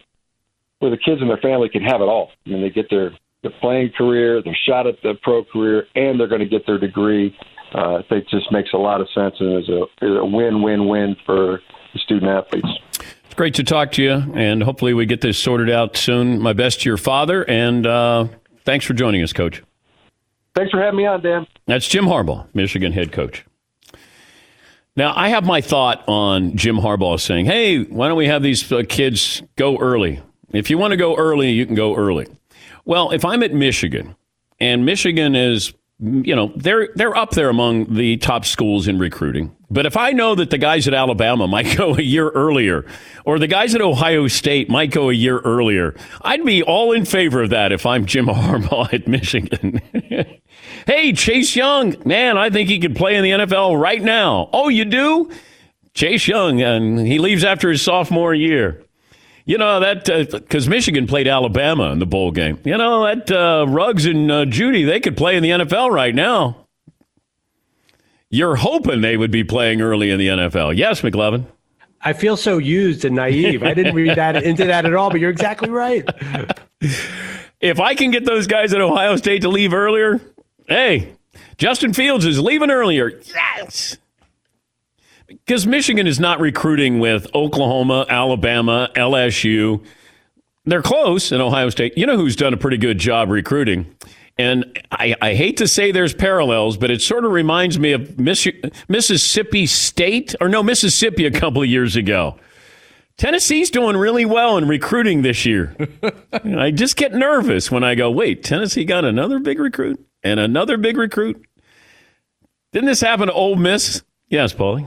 where 0.81 0.91
the 0.91 0.99
kids 0.99 1.21
and 1.21 1.31
their 1.31 1.39
family 1.39 1.69
can 1.69 1.83
have 1.83 2.01
it 2.01 2.05
all. 2.05 2.31
I 2.47 2.51
mean, 2.51 2.63
they 2.63 2.71
get 2.71 2.91
their 2.91 3.11
their 3.43 3.53
playing 3.61 3.93
career, 3.97 4.43
their 4.43 4.57
shot 4.67 4.87
at 4.87 4.97
the 5.03 5.15
pro 5.23 5.45
career, 5.45 5.87
and 5.95 6.19
they're 6.19 6.29
going 6.29 6.41
to 6.41 6.49
get 6.49 6.67
their 6.67 6.79
degree. 6.79 7.37
Uh, 7.75 7.97
I 7.97 8.03
think 8.09 8.29
just 8.29 8.51
makes 8.53 8.73
a 8.73 8.79
lot 8.79 9.01
of 9.01 9.09
sense 9.15 9.35
and 9.41 9.63
is 9.63 9.69
a, 9.69 9.83
is 10.01 10.17
a 10.17 10.25
win-win-win 10.25 11.17
for 11.27 11.61
the 11.93 11.99
student 11.99 12.31
athletes. 12.31 12.69
It's 13.25 13.35
great 13.35 13.55
to 13.55 13.65
talk 13.65 13.93
to 13.93 14.03
you, 14.03 14.13
and 14.13 14.63
hopefully 14.63 14.95
we 14.95 15.07
get 15.07 15.21
this 15.21 15.39
sorted 15.39 15.69
out 15.69 15.97
soon. 15.97 16.41
My 16.41 16.53
best 16.53 16.83
to 16.83 16.89
your 16.89 16.97
father, 16.97 17.43
and 17.43 17.87
uh, 17.87 18.29
thanks 18.65 18.87
for 18.87 18.95
joining 18.95 19.23
us, 19.23 19.33
Coach. 19.33 19.63
Thanks 20.55 20.71
for 20.71 20.81
having 20.81 20.99
me 20.99 21.07
on, 21.07 21.21
Dan. 21.21 21.47
That's 21.67 21.89
Jim 21.89 22.05
Harbaugh, 22.05 22.47
Michigan 22.55 22.93
head 22.93 23.11
coach. 23.11 23.45
Now, 24.97 25.13
I 25.17 25.29
have 25.31 25.45
my 25.45 25.61
thought 25.61 26.05
on 26.07 26.57
Jim 26.57 26.77
Harbaugh 26.77 27.19
saying, 27.19 27.47
hey, 27.47 27.83
why 27.83 28.07
don't 28.07 28.17
we 28.17 28.29
have 28.29 28.43
these 28.45 28.71
uh, 28.71 28.83
kids 28.89 29.43
go 29.57 29.77
early? 29.79 30.23
If 30.53 30.71
you 30.71 30.79
want 30.79 30.93
to 30.93 30.97
go 30.97 31.17
early, 31.17 31.51
you 31.51 31.67
can 31.67 31.75
go 31.75 31.97
early. 31.97 32.29
Well, 32.85 33.11
if 33.11 33.25
I'm 33.25 33.43
at 33.43 33.53
Michigan 33.53 34.15
and 34.61 34.87
Michigan 34.87 35.35
is, 35.35 35.75
you 36.01 36.35
know, 36.35 36.53
they're 36.57 36.89
they're 36.97 37.17
up 37.17 37.31
there 37.31 37.49
among 37.49 37.95
the 37.95 38.17
top 38.17 38.45
schools 38.45 38.89
in 38.89 38.99
recruiting. 38.99 39.55
But 39.71 39.87
if 39.87 39.97
I 39.97 40.11
know 40.11 40.35
that 40.35 40.51
the 40.51 40.59
guys 40.59 40.89
at 40.89 40.95
Alabama 40.95 41.47
might 41.49 41.77
go 41.77 41.95
a 41.95 42.03
year 42.03 42.31
earlier, 42.31 42.85
or 43.25 43.39
the 43.39 43.47
guys 43.47 43.75
at 43.75 43.81
Ohio 43.81 44.27
State 44.27 44.69
might 44.69 44.91
go 44.91 45.11
a 45.11 45.15
year 45.15 45.39
earlier, 45.41 45.95
I'd 46.23 46.45
be 46.45 46.63
all 46.63 46.93
in 46.93 47.05
favor 47.05 47.43
of 47.43 47.51
that 47.51 47.73
if 47.73 47.87
I'm 47.87 48.07
Jim 48.07 48.27
Harbaugh 48.29 48.93
at 48.93 49.07
Michigan. 49.07 49.81
hey, 50.87 51.13
Chase 51.13 51.55
Young, 51.55 51.97
man, 52.05 52.37
I 52.37 52.51
think 52.51 52.69
he 52.69 52.81
could 52.81 52.97
play 52.97 53.15
in 53.17 53.23
the 53.23 53.31
NFL 53.31 53.81
right 53.81 54.03
now. 54.03 54.51
Oh, 54.53 54.69
you 54.69 54.85
do? 54.85 55.31
Chase 55.95 56.27
Young, 56.27 56.61
and 56.61 57.07
he 57.07 57.21
leaves 57.21 57.45
after 57.45 57.71
his 57.71 57.81
sophomore 57.81 58.35
year. 58.35 58.84
You 59.47 59.59
know 59.59 59.81
that 59.81 60.07
because 60.33 60.67
uh, 60.67 60.71
Michigan 60.71 61.07
played 61.07 61.29
Alabama 61.29 61.91
in 61.91 61.99
the 61.99 62.07
bowl 62.07 62.31
game. 62.31 62.59
You 62.65 62.79
know 62.79 63.05
that 63.05 63.31
uh, 63.31 63.67
Ruggs 63.69 64.07
and 64.07 64.31
uh, 64.31 64.45
Jeudy 64.47 64.87
they 64.87 65.01
could 65.01 65.17
play 65.17 65.37
in 65.37 65.43
the 65.43 65.51
NFL 65.51 65.91
right 65.91 66.15
now. 66.15 66.67
You're 68.31 68.57
hoping 68.57 69.03
they 69.03 69.17
would 69.17 69.31
be 69.31 69.45
playing 69.45 69.83
early 69.83 70.11
in 70.11 70.19
the 70.19 70.29
NFL. 70.29 70.77
Yes, 70.77 71.03
McLovin. 71.03 71.45
I 72.01 72.15
feel 72.15 72.37
so 72.37 72.59
used 72.59 73.05
and 73.05 73.17
naive. 73.17 73.63
I 73.63 73.75
didn't 73.75 73.95
read 73.95 74.17
that 74.17 74.43
into 74.43 74.65
that 74.65 74.87
at 74.87 74.95
all, 74.95 75.11
but 75.11 75.21
you're 75.21 75.31
exactly 75.31 75.71
right. 75.71 76.09
if 77.61 77.81
I 77.81 77.95
can 77.95 78.11
get 78.11 78.25
those 78.25 78.47
guys 78.47 78.73
at 78.73 78.81
Ohio 78.81 79.17
State 79.17 79.43
to 79.43 79.49
leave 79.49 79.73
earlier, 79.73 80.21
hey, 80.67 81.15
Justin 81.59 81.93
Fields 81.93 82.25
is 82.25 82.41
leaving 82.41 82.71
earlier. 82.71 83.21
Yes 83.27 83.99
because 85.47 85.67
Michigan 85.67 86.07
is 86.07 86.19
not 86.19 86.41
recruiting 86.41 87.01
with 87.01 87.27
Oklahoma, 87.35 88.07
Alabama, 88.09 88.91
LSU. 88.95 89.85
They're 90.65 90.83
close 90.83 91.33
in 91.33 91.41
Ohio 91.41 91.69
State. 91.69 91.99
You 91.99 92.07
know 92.07 92.17
who's 92.17 92.37
done 92.37 92.55
a 92.55 92.57
pretty 92.57 92.79
good 92.79 92.99
job 92.99 93.29
recruiting? 93.31 93.95
And 94.39 94.81
I, 94.91 95.15
I 95.21 95.35
hate 95.35 95.59
to 95.59 95.69
say 95.69 95.93
there's 95.93 96.15
parallels, 96.15 96.77
but 96.77 96.91
it 96.91 97.01
sort 97.01 97.25
of 97.25 97.31
reminds 97.31 97.79
me 97.79 97.93
of 97.93 98.19
Miss, 98.19 98.49
Mississippi 98.89 99.67
State, 99.67 100.35
or 100.41 100.49
no, 100.49 100.63
Mississippi 100.63 101.27
a 101.27 101.31
couple 101.31 101.63
of 101.63 101.69
years 101.69 101.95
ago. 101.95 102.37
Tennessee's 103.17 103.71
doing 103.71 103.97
really 103.97 104.25
well 104.25 104.57
in 104.59 104.67
recruiting 104.67 105.23
this 105.23 105.47
year. 105.47 105.77
I 106.33 106.73
just 106.73 106.97
get 106.97 107.13
nervous 107.13 107.71
when 107.71 107.85
I 107.85 107.95
go, 107.95 108.11
wait, 108.11 108.43
Tennessee 108.43 108.85
got 108.85 109.05
another 109.05 109.39
big 109.39 109.61
recruit 109.61 110.05
and 110.25 110.41
another 110.41 110.77
big 110.77 110.97
recruit? 110.97 111.47
Didn't 112.73 112.87
this 112.87 113.03
happen 113.03 113.29
to 113.29 113.33
Ole 113.33 113.55
Miss 113.55 114.03
Yes, 114.35 114.53
Paulie. 114.53 114.85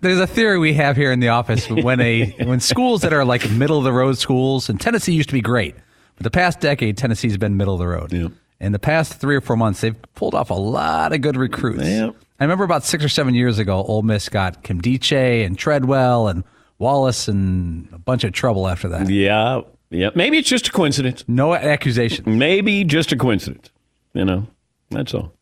there's 0.00 0.20
a 0.20 0.28
theory 0.28 0.60
we 0.60 0.72
have 0.74 0.96
here 0.96 1.10
in 1.10 1.18
the 1.18 1.30
office 1.30 1.68
when 1.70 2.00
a 2.00 2.30
when 2.44 2.60
schools 2.60 3.00
that 3.02 3.12
are 3.12 3.24
like 3.24 3.50
middle 3.50 3.78
of 3.78 3.82
the 3.84 3.92
road 3.92 4.16
schools, 4.16 4.68
and 4.68 4.80
Tennessee 4.80 5.12
used 5.12 5.28
to 5.28 5.32
be 5.32 5.40
great, 5.40 5.74
but 6.14 6.22
the 6.22 6.30
past 6.30 6.60
decade 6.60 6.96
Tennessee's 6.96 7.36
been 7.36 7.56
middle 7.56 7.74
of 7.74 7.80
the 7.80 7.88
road. 7.88 8.12
Yeah. 8.12 8.28
In 8.60 8.70
the 8.70 8.78
past 8.78 9.14
three 9.14 9.34
or 9.34 9.40
four 9.40 9.56
months, 9.56 9.80
they've 9.80 10.00
pulled 10.14 10.36
off 10.36 10.50
a 10.50 10.54
lot 10.54 11.12
of 11.12 11.20
good 11.20 11.36
recruits. 11.36 11.82
Yeah. 11.84 12.10
I 12.38 12.44
remember 12.44 12.62
about 12.62 12.84
six 12.84 13.04
or 13.04 13.08
seven 13.08 13.34
years 13.34 13.58
ago, 13.58 13.82
Ole 13.82 14.02
Miss 14.02 14.28
got 14.28 14.62
Nkemdiche 14.62 15.44
and 15.44 15.58
Treadwell 15.58 16.28
and 16.28 16.44
Wallace 16.78 17.26
and 17.26 17.88
a 17.92 17.98
bunch 17.98 18.22
of 18.22 18.32
trouble 18.32 18.68
after 18.68 18.88
that. 18.90 19.10
Yeah, 19.10 19.62
yeah. 19.90 20.10
Maybe 20.14 20.38
it's 20.38 20.48
just 20.48 20.68
a 20.68 20.72
coincidence. 20.72 21.24
No 21.26 21.54
accusation. 21.54 22.38
Maybe 22.38 22.84
just 22.84 23.10
a 23.10 23.16
coincidence. 23.16 23.70
You 24.14 24.24
know, 24.24 24.46
that's 24.90 25.12
all. 25.12 25.32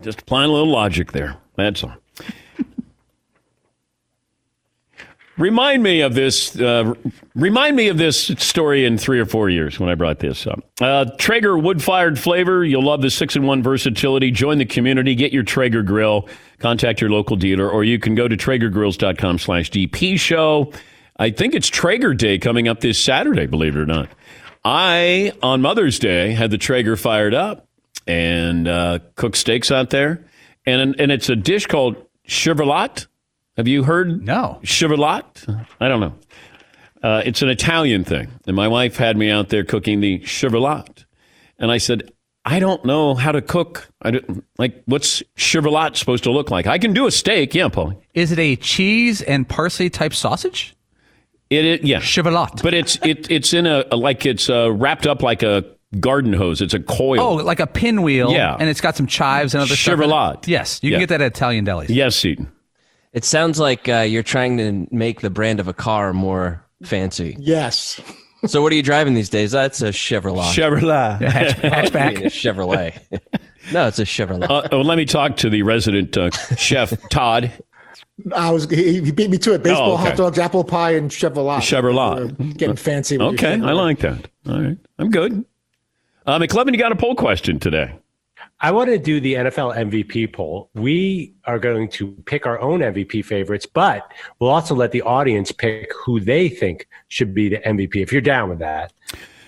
Just 0.00 0.22
applying 0.22 0.48
a 0.48 0.52
little 0.54 0.72
logic 0.72 1.12
there. 1.12 1.36
That's 1.56 1.82
all. 1.82 1.94
remind 5.38 5.82
me 5.82 6.00
of 6.00 6.14
this. 6.14 6.58
Uh, 6.58 6.94
remind 7.34 7.76
me 7.76 7.88
of 7.88 7.98
this 7.98 8.26
story 8.38 8.84
in 8.84 8.98
three 8.98 9.20
or 9.20 9.26
four 9.26 9.50
years 9.50 9.78
when 9.80 9.88
I 9.88 9.94
brought 9.94 10.18
this 10.18 10.46
up. 10.46 10.62
Uh, 10.80 11.06
Traeger 11.18 11.58
wood-fired 11.58 12.18
flavor. 12.18 12.64
You'll 12.64 12.84
love 12.84 13.02
the 13.02 13.10
six-in-one 13.10 13.62
versatility. 13.62 14.30
Join 14.30 14.58
the 14.58 14.64
community. 14.64 15.14
Get 15.14 15.32
your 15.32 15.42
Traeger 15.42 15.82
grill. 15.82 16.28
Contact 16.58 17.00
your 17.00 17.10
local 17.10 17.36
dealer, 17.36 17.68
or 17.68 17.84
you 17.84 17.98
can 17.98 18.14
go 18.14 18.28
to 18.28 18.36
TraegerGrills.com/slash/DP 18.36 20.18
show. 20.18 20.72
I 21.18 21.30
think 21.30 21.54
it's 21.54 21.68
Traeger 21.68 22.14
Day 22.14 22.38
coming 22.38 22.68
up 22.68 22.80
this 22.80 22.98
Saturday. 22.98 23.46
Believe 23.46 23.76
it 23.76 23.80
or 23.80 23.86
not, 23.86 24.08
I 24.64 25.32
on 25.42 25.62
Mother's 25.62 25.98
Day 25.98 26.32
had 26.32 26.50
the 26.50 26.58
Traeger 26.58 26.96
fired 26.96 27.34
up 27.34 27.66
and 28.06 28.68
uh, 28.68 28.98
cooked 29.16 29.36
steaks 29.36 29.70
out 29.70 29.90
there 29.90 30.25
and 30.66 30.98
and 31.00 31.12
it's 31.12 31.28
a 31.28 31.36
dish 31.36 31.66
called 31.66 31.96
chevrolet. 32.28 33.06
Have 33.56 33.68
you 33.68 33.84
heard? 33.84 34.24
No. 34.24 34.60
Chevrolet? 34.62 35.66
I 35.80 35.88
don't 35.88 36.00
know. 36.00 36.14
Uh, 37.02 37.22
it's 37.24 37.42
an 37.42 37.48
Italian 37.48 38.04
thing, 38.04 38.28
and 38.46 38.56
my 38.56 38.68
wife 38.68 38.96
had 38.96 39.16
me 39.16 39.30
out 39.30 39.48
there 39.48 39.64
cooking 39.64 40.00
the 40.00 40.18
chevrolet, 40.20 41.04
and 41.58 41.70
I 41.70 41.78
said, 41.78 42.10
I 42.44 42.58
don't 42.58 42.84
know 42.84 43.14
how 43.14 43.32
to 43.32 43.42
cook. 43.42 43.88
I 44.02 44.12
don't, 44.12 44.44
like, 44.58 44.82
what's 44.86 45.22
chevrolet 45.36 45.96
supposed 45.96 46.24
to 46.24 46.30
look 46.30 46.50
like? 46.50 46.66
I 46.66 46.78
can 46.78 46.92
do 46.92 47.06
a 47.06 47.10
steak, 47.10 47.54
yeah, 47.54 47.68
Paul. 47.68 48.00
Is 48.14 48.32
it 48.32 48.38
a 48.38 48.56
cheese 48.56 49.20
and 49.22 49.48
parsley 49.48 49.90
type 49.90 50.14
sausage? 50.14 50.74
It, 51.50 51.64
it 51.64 51.84
yeah, 51.84 52.00
chevrolet. 52.00 52.62
But 52.62 52.74
it's 52.74 52.98
it 53.04 53.30
it's 53.30 53.52
in 53.52 53.66
a 53.66 53.84
like 53.94 54.26
it's 54.26 54.50
uh, 54.50 54.72
wrapped 54.72 55.06
up 55.06 55.22
like 55.22 55.42
a 55.42 55.64
garden 56.00 56.32
hose. 56.32 56.60
It's 56.60 56.74
a 56.74 56.80
coil. 56.80 57.20
Oh, 57.20 57.34
like 57.36 57.60
a 57.60 57.66
pinwheel. 57.66 58.30
Yeah. 58.32 58.56
And 58.58 58.68
it's 58.68 58.80
got 58.80 58.96
some 58.96 59.06
chives 59.06 59.54
and 59.54 59.62
other 59.62 59.74
Chevrolet. 59.74 60.32
stuff. 60.34 60.48
Yes. 60.48 60.80
You 60.82 60.90
can 60.92 61.00
get 61.00 61.08
that 61.10 61.20
at 61.20 61.28
Italian 61.32 61.64
delis. 61.66 61.86
Yes, 61.88 62.16
Seton. 62.16 62.50
It 63.12 63.24
sounds 63.24 63.58
like 63.58 63.88
uh, 63.88 64.00
you're 64.00 64.22
trying 64.22 64.58
to 64.58 64.86
make 64.94 65.20
the 65.22 65.30
brand 65.30 65.58
of 65.60 65.68
a 65.68 65.72
car 65.72 66.12
more 66.12 66.62
fancy. 66.82 67.36
Yes. 67.38 67.98
So 68.46 68.60
what 68.60 68.70
are 68.72 68.76
you 68.76 68.82
driving 68.82 69.14
these 69.14 69.30
days? 69.30 69.52
That's 69.52 69.80
a 69.80 69.88
Chevrolet. 69.88 70.52
Chevrolet. 70.52 71.20
Yeah, 71.20 71.30
hatch, 71.30 71.56
hatchback. 71.92 72.18
a 72.18 72.24
Chevrolet. 72.28 72.98
no, 73.72 73.86
it's 73.88 73.98
a 73.98 74.04
Chevrolet. 74.04 74.48
Uh, 74.50 74.68
oh, 74.70 74.82
let 74.82 74.96
me 74.98 75.06
talk 75.06 75.36
to 75.38 75.48
the 75.48 75.62
resident 75.62 76.16
uh, 76.16 76.30
chef, 76.56 76.92
Todd. 77.08 77.50
I 78.34 78.50
was 78.50 78.68
he, 78.70 79.00
he 79.02 79.10
beat 79.12 79.30
me 79.30 79.38
to 79.38 79.54
it. 79.54 79.62
Baseball, 79.62 79.92
Oh, 79.92 79.94
okay. 79.94 80.04
hot 80.10 80.16
dogs, 80.16 80.38
apple 80.38 80.64
pie, 80.64 80.92
and 80.96 81.10
Chevrolet. 81.10 81.58
Chevrolet. 81.58 82.38
We're 82.38 82.52
getting 82.52 82.76
fancy. 82.76 83.16
with 83.18 83.28
Okay, 83.34 83.54
I 83.54 83.72
like 83.72 83.98
that. 84.00 84.28
All 84.48 84.60
right, 84.60 84.76
I'm 84.98 85.10
good. 85.10 85.44
Uh, 86.26 86.38
McLovin, 86.38 86.72
you 86.72 86.78
got 86.78 86.92
a 86.92 86.96
poll 86.96 87.14
question 87.14 87.58
today. 87.58 87.94
I 88.60 88.72
want 88.72 88.88
to 88.88 88.98
do 88.98 89.20
the 89.20 89.34
NFL 89.34 89.76
MVP 89.76 90.32
poll. 90.32 90.70
We 90.74 91.34
are 91.44 91.58
going 91.58 91.88
to 91.90 92.12
pick 92.24 92.46
our 92.46 92.58
own 92.60 92.80
MVP 92.80 93.24
favorites, 93.24 93.66
but 93.66 94.10
we'll 94.38 94.50
also 94.50 94.74
let 94.74 94.92
the 94.92 95.02
audience 95.02 95.52
pick 95.52 95.92
who 95.94 96.20
they 96.20 96.48
think 96.48 96.88
should 97.08 97.34
be 97.34 97.50
the 97.50 97.58
MVP. 97.58 97.96
If 97.96 98.12
you're 98.12 98.22
down 98.22 98.48
with 98.48 98.58
that, 98.60 98.92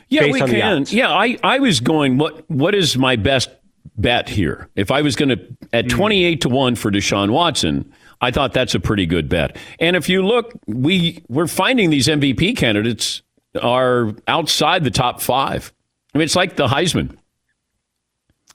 yeah, 0.08 0.30
we 0.30 0.40
can. 0.40 0.84
Yeah, 0.88 1.10
I, 1.10 1.38
I 1.42 1.58
was 1.58 1.80
going. 1.80 2.18
What 2.18 2.48
what 2.50 2.74
is 2.74 2.96
my 2.96 3.16
best 3.16 3.50
bet 3.96 4.28
here? 4.28 4.68
If 4.76 4.90
I 4.90 5.02
was 5.02 5.16
going 5.16 5.30
to 5.30 5.56
at 5.72 5.86
hmm. 5.86 5.96
twenty 5.96 6.24
eight 6.24 6.40
to 6.42 6.48
one 6.48 6.74
for 6.74 6.90
Deshaun 6.90 7.30
Watson, 7.30 7.90
I 8.20 8.30
thought 8.30 8.52
that's 8.52 8.74
a 8.74 8.80
pretty 8.80 9.06
good 9.06 9.28
bet. 9.28 9.56
And 9.80 9.96
if 9.96 10.08
you 10.08 10.24
look, 10.24 10.52
we 10.66 11.22
we're 11.28 11.46
finding 11.46 11.90
these 11.90 12.08
MVP 12.08 12.56
candidates 12.56 13.22
are 13.62 14.14
outside 14.26 14.84
the 14.84 14.90
top 14.90 15.20
five. 15.20 15.72
Mean, 16.18 16.24
it's 16.24 16.36
like 16.36 16.56
the 16.56 16.66
Heisman. 16.66 17.16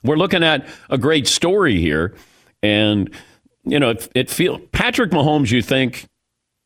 We're 0.02 0.16
looking 0.16 0.44
at 0.44 0.66
a 0.90 0.98
great 0.98 1.26
story 1.26 1.80
here, 1.80 2.14
and 2.62 3.10
you 3.64 3.80
know, 3.80 3.90
it, 3.90 4.08
it 4.14 4.72
Patrick 4.72 5.10
Mahomes. 5.10 5.50
You 5.50 5.62
think 5.62 6.06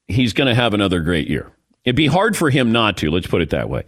he's 0.09 0.33
going 0.33 0.49
to 0.49 0.55
have 0.55 0.75
another 0.75 1.01
great 1.01 1.29
year? 1.29 1.53
It'd 1.85 1.95
be 1.95 2.09
hard 2.09 2.37
for 2.37 2.51
him 2.51 2.73
not 2.73 2.97
to. 2.99 3.11
Let's 3.11 3.29
put 3.29 3.43
it 3.43 3.51
that 3.51 3.71
way. 3.71 3.85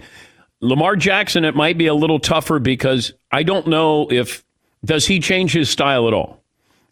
Lamar 0.61 0.95
Jackson, 0.95 1.45
it 1.45 1.57
might 1.57 1.77
be 1.77 1.89
a 1.89 1.95
little 1.95 2.21
tougher 2.21 2.61
because 2.61 3.13
I 3.33 3.43
don't 3.43 3.67
know 3.67 4.09
if 4.11 4.45
does 4.85 5.07
he 5.07 5.19
change 5.19 5.53
his 5.53 5.69
style 5.69 6.07
at 6.07 6.15
all. 6.15 6.41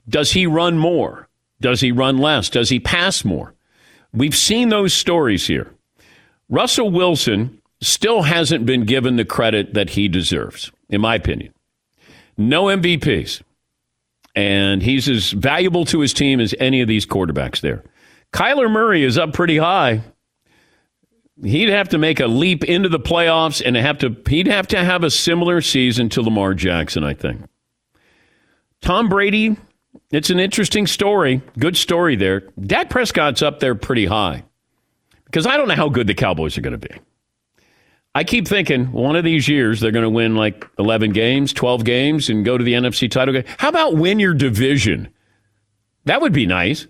Does 0.09 0.33
he 0.33 0.47
run 0.47 0.79
more? 0.79 1.29
Does 1.61 1.81
he 1.81 1.93
run 1.93 2.19
less? 2.19 2.51
Does 2.51 2.71
he 2.71 2.81
pass 2.81 3.25
more? 3.25 3.55
We've 4.13 4.37
seen 4.37 4.71
those 4.71 4.95
stories 4.95 5.47
here. 5.47 5.73
Russell 6.49 6.91
Wilson 6.91 7.58
still 7.81 8.23
hasn't 8.23 8.67
been 8.67 8.85
given 8.85 9.17
the 9.17 9.25
credit 9.25 9.75
that 9.75 9.91
he 9.91 10.09
deserves, 10.09 10.73
in 10.89 11.01
my 11.01 11.15
opinion. 11.15 11.53
No 12.37 12.65
MVPs. 12.65 13.43
And 14.35 14.83
he's 14.83 15.09
as 15.09 15.33
valuable 15.33 15.85
to 15.87 16.01
his 16.01 16.13
team 16.13 16.41
as 16.41 16.55
any 16.61 16.81
of 16.81 16.89
these 16.89 17.07
quarterbacks 17.07 17.61
there. 17.61 17.83
Kyler 18.33 18.71
Murray 18.71 19.03
is 19.03 19.19
up 19.19 19.33
pretty 19.33 19.59
high. 19.59 20.03
He'd 21.43 21.69
have 21.69 21.89
to 21.91 21.99
make 21.99 22.21
a 22.21 22.27
leap 22.27 22.65
into 22.65 22.89
the 22.89 23.01
playoffs 23.01 23.63
and 23.65 23.77
have 23.77 23.99
to 23.99 24.17
he'd 24.29 24.49
have 24.49 24.67
to 24.69 24.85
have 24.85 25.05
a 25.05 25.11
similar 25.11 25.61
season 25.61 26.09
to 26.11 26.23
Lamar 26.23 26.55
Jackson, 26.55 27.05
I 27.05 27.15
think. 27.15 27.43
Tom 28.81 29.09
Brady, 29.09 29.57
it's 30.11 30.31
an 30.31 30.41
interesting 30.41 30.87
story. 30.87 31.43
Good 31.59 31.77
story 31.77 32.17
there. 32.17 32.41
Dak 32.61 32.91
Prescott's 32.91 33.43
up 33.43 33.61
there 33.61 33.75
pretty 33.75 34.07
high. 34.07 34.45
Because 35.25 35.47
I 35.47 35.57
don't 35.57 35.69
know 35.69 35.75
how 35.75 35.89
good 35.89 36.07
the 36.07 36.15
Cowboys 36.15 36.57
are 36.57 36.63
going 36.63 36.79
to 36.79 36.89
be. 36.89 36.95
I 38.15 38.25
keep 38.25 38.49
thinking 38.49 38.91
one 38.93 39.17
of 39.17 39.25
these 39.25 39.49
years 39.49 39.81
they're 39.81 39.93
going 39.93 40.03
to 40.03 40.11
win 40.11 40.35
like 40.35 40.67
11 40.79 41.13
games, 41.13 41.53
12 41.53 41.85
games, 41.85 42.29
and 42.29 42.45
go 42.45 42.59
to 42.59 42.65
the 42.65 42.73
NFC 42.73 43.11
title 43.11 43.35
game. 43.35 43.45
How 43.59 43.69
about 43.69 43.97
win 43.97 44.19
your 44.19 44.35
division? 44.35 45.09
That 46.05 46.21
would 46.21 46.33
be 46.33 46.47
nice. 46.47 46.87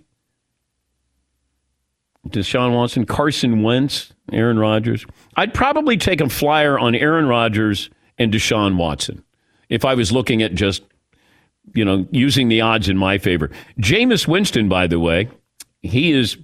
Deshaun 2.27 2.73
Watson, 2.73 3.05
Carson 3.05 3.63
Wentz, 3.63 4.13
Aaron 4.31 4.59
Rodgers. 4.59 5.05
I'd 5.35 5.53
probably 5.53 5.97
take 5.97 6.21
a 6.21 6.29
flyer 6.29 6.77
on 6.77 6.95
Aaron 6.95 7.27
Rodgers 7.27 7.89
and 8.17 8.33
Deshaun 8.33 8.77
Watson 8.77 9.23
if 9.69 9.85
I 9.85 9.93
was 9.93 10.11
looking 10.11 10.41
at 10.41 10.53
just, 10.53 10.83
you 11.73 11.85
know, 11.85 12.07
using 12.11 12.47
the 12.47 12.61
odds 12.61 12.89
in 12.89 12.97
my 12.97 13.17
favor. 13.17 13.49
Jameis 13.79 14.27
Winston, 14.27 14.67
by 14.67 14.87
the 14.87 14.99
way, 14.99 15.29
he 15.81 16.11
is 16.11 16.37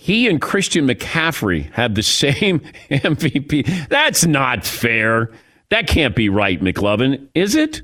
he 0.00 0.28
and 0.28 0.40
Christian 0.40 0.86
McCaffrey 0.86 1.72
have 1.72 1.96
the 1.96 2.04
same 2.04 2.60
MVP. 2.88 3.88
That's 3.88 4.24
not 4.24 4.64
fair. 4.64 5.32
That 5.70 5.88
can't 5.88 6.14
be 6.14 6.28
right, 6.28 6.60
McLovin, 6.60 7.26
is 7.34 7.56
it? 7.56 7.82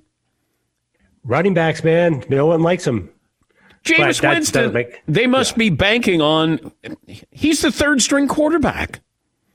Running 1.25 1.55
backs, 1.55 1.83
man, 1.83 2.23
no 2.29 2.47
one 2.47 2.63
likes 2.63 2.85
them. 2.85 3.11
Jameis 3.83 4.23
Winston, 4.23 4.73
make, 4.73 5.03
they 5.09 5.27
must 5.27 5.55
yeah. 5.55 5.59
be 5.59 5.71
banking 5.71 6.23
on. 6.23 6.71
He's 7.33 7.63
the 7.63 7.73
third 7.73 8.01
string 8.01 8.29
quarterback. 8.29 9.01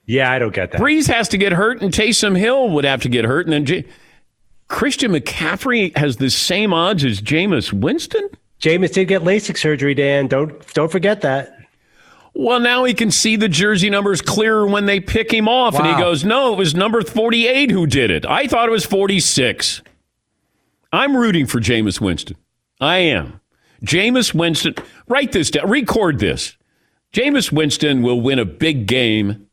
Yeah, 0.05 0.29
I 0.29 0.37
don't 0.37 0.53
get 0.53 0.73
that. 0.73 0.81
Brees 0.81 1.07
has 1.07 1.29
to 1.29 1.37
get 1.37 1.53
hurt, 1.53 1.81
and 1.81 1.93
Taysom 1.93 2.37
Hill 2.37 2.71
would 2.71 2.83
have 2.83 3.01
to 3.03 3.09
get 3.09 3.23
hurt, 3.23 3.45
and 3.45 3.53
then 3.53 3.65
J- 3.65 3.85
Christian 4.67 5.13
McCaffrey 5.13 5.95
has 5.97 6.17
the 6.17 6.29
same 6.29 6.73
odds 6.73 7.05
as 7.05 7.21
Jameis 7.21 7.71
Winston. 7.71 8.29
Jameis 8.59 8.91
did 8.91 9.07
get 9.07 9.21
LASIK 9.21 9.57
surgery, 9.57 9.93
Dan. 9.93 10.27
Don't 10.27 10.73
don't 10.73 10.91
forget 10.91 11.21
that. 11.21 11.55
Well, 12.41 12.61
now 12.61 12.85
he 12.85 12.93
can 12.93 13.11
see 13.11 13.35
the 13.35 13.49
jersey 13.49 13.89
numbers 13.89 14.21
clearer 14.21 14.65
when 14.65 14.85
they 14.85 15.01
pick 15.01 15.29
him 15.29 15.49
off. 15.49 15.73
Wow. 15.73 15.81
And 15.81 15.89
he 15.89 16.01
goes, 16.01 16.23
No, 16.23 16.53
it 16.53 16.57
was 16.57 16.73
number 16.73 17.01
48 17.01 17.69
who 17.69 17.85
did 17.85 18.09
it. 18.09 18.25
I 18.25 18.47
thought 18.47 18.69
it 18.69 18.71
was 18.71 18.85
46. 18.85 19.81
I'm 20.93 21.17
rooting 21.17 21.47
for 21.47 21.59
Jameis 21.59 21.99
Winston. 21.99 22.37
I 22.79 22.99
am. 22.99 23.41
Jameis 23.83 24.33
Winston, 24.33 24.73
write 25.09 25.33
this 25.33 25.51
down, 25.51 25.69
record 25.69 26.19
this. 26.19 26.55
Jameis 27.11 27.51
Winston 27.51 28.03
will 28.03 28.21
win 28.21 28.39
a 28.39 28.45
big 28.45 28.87
game 28.87 29.47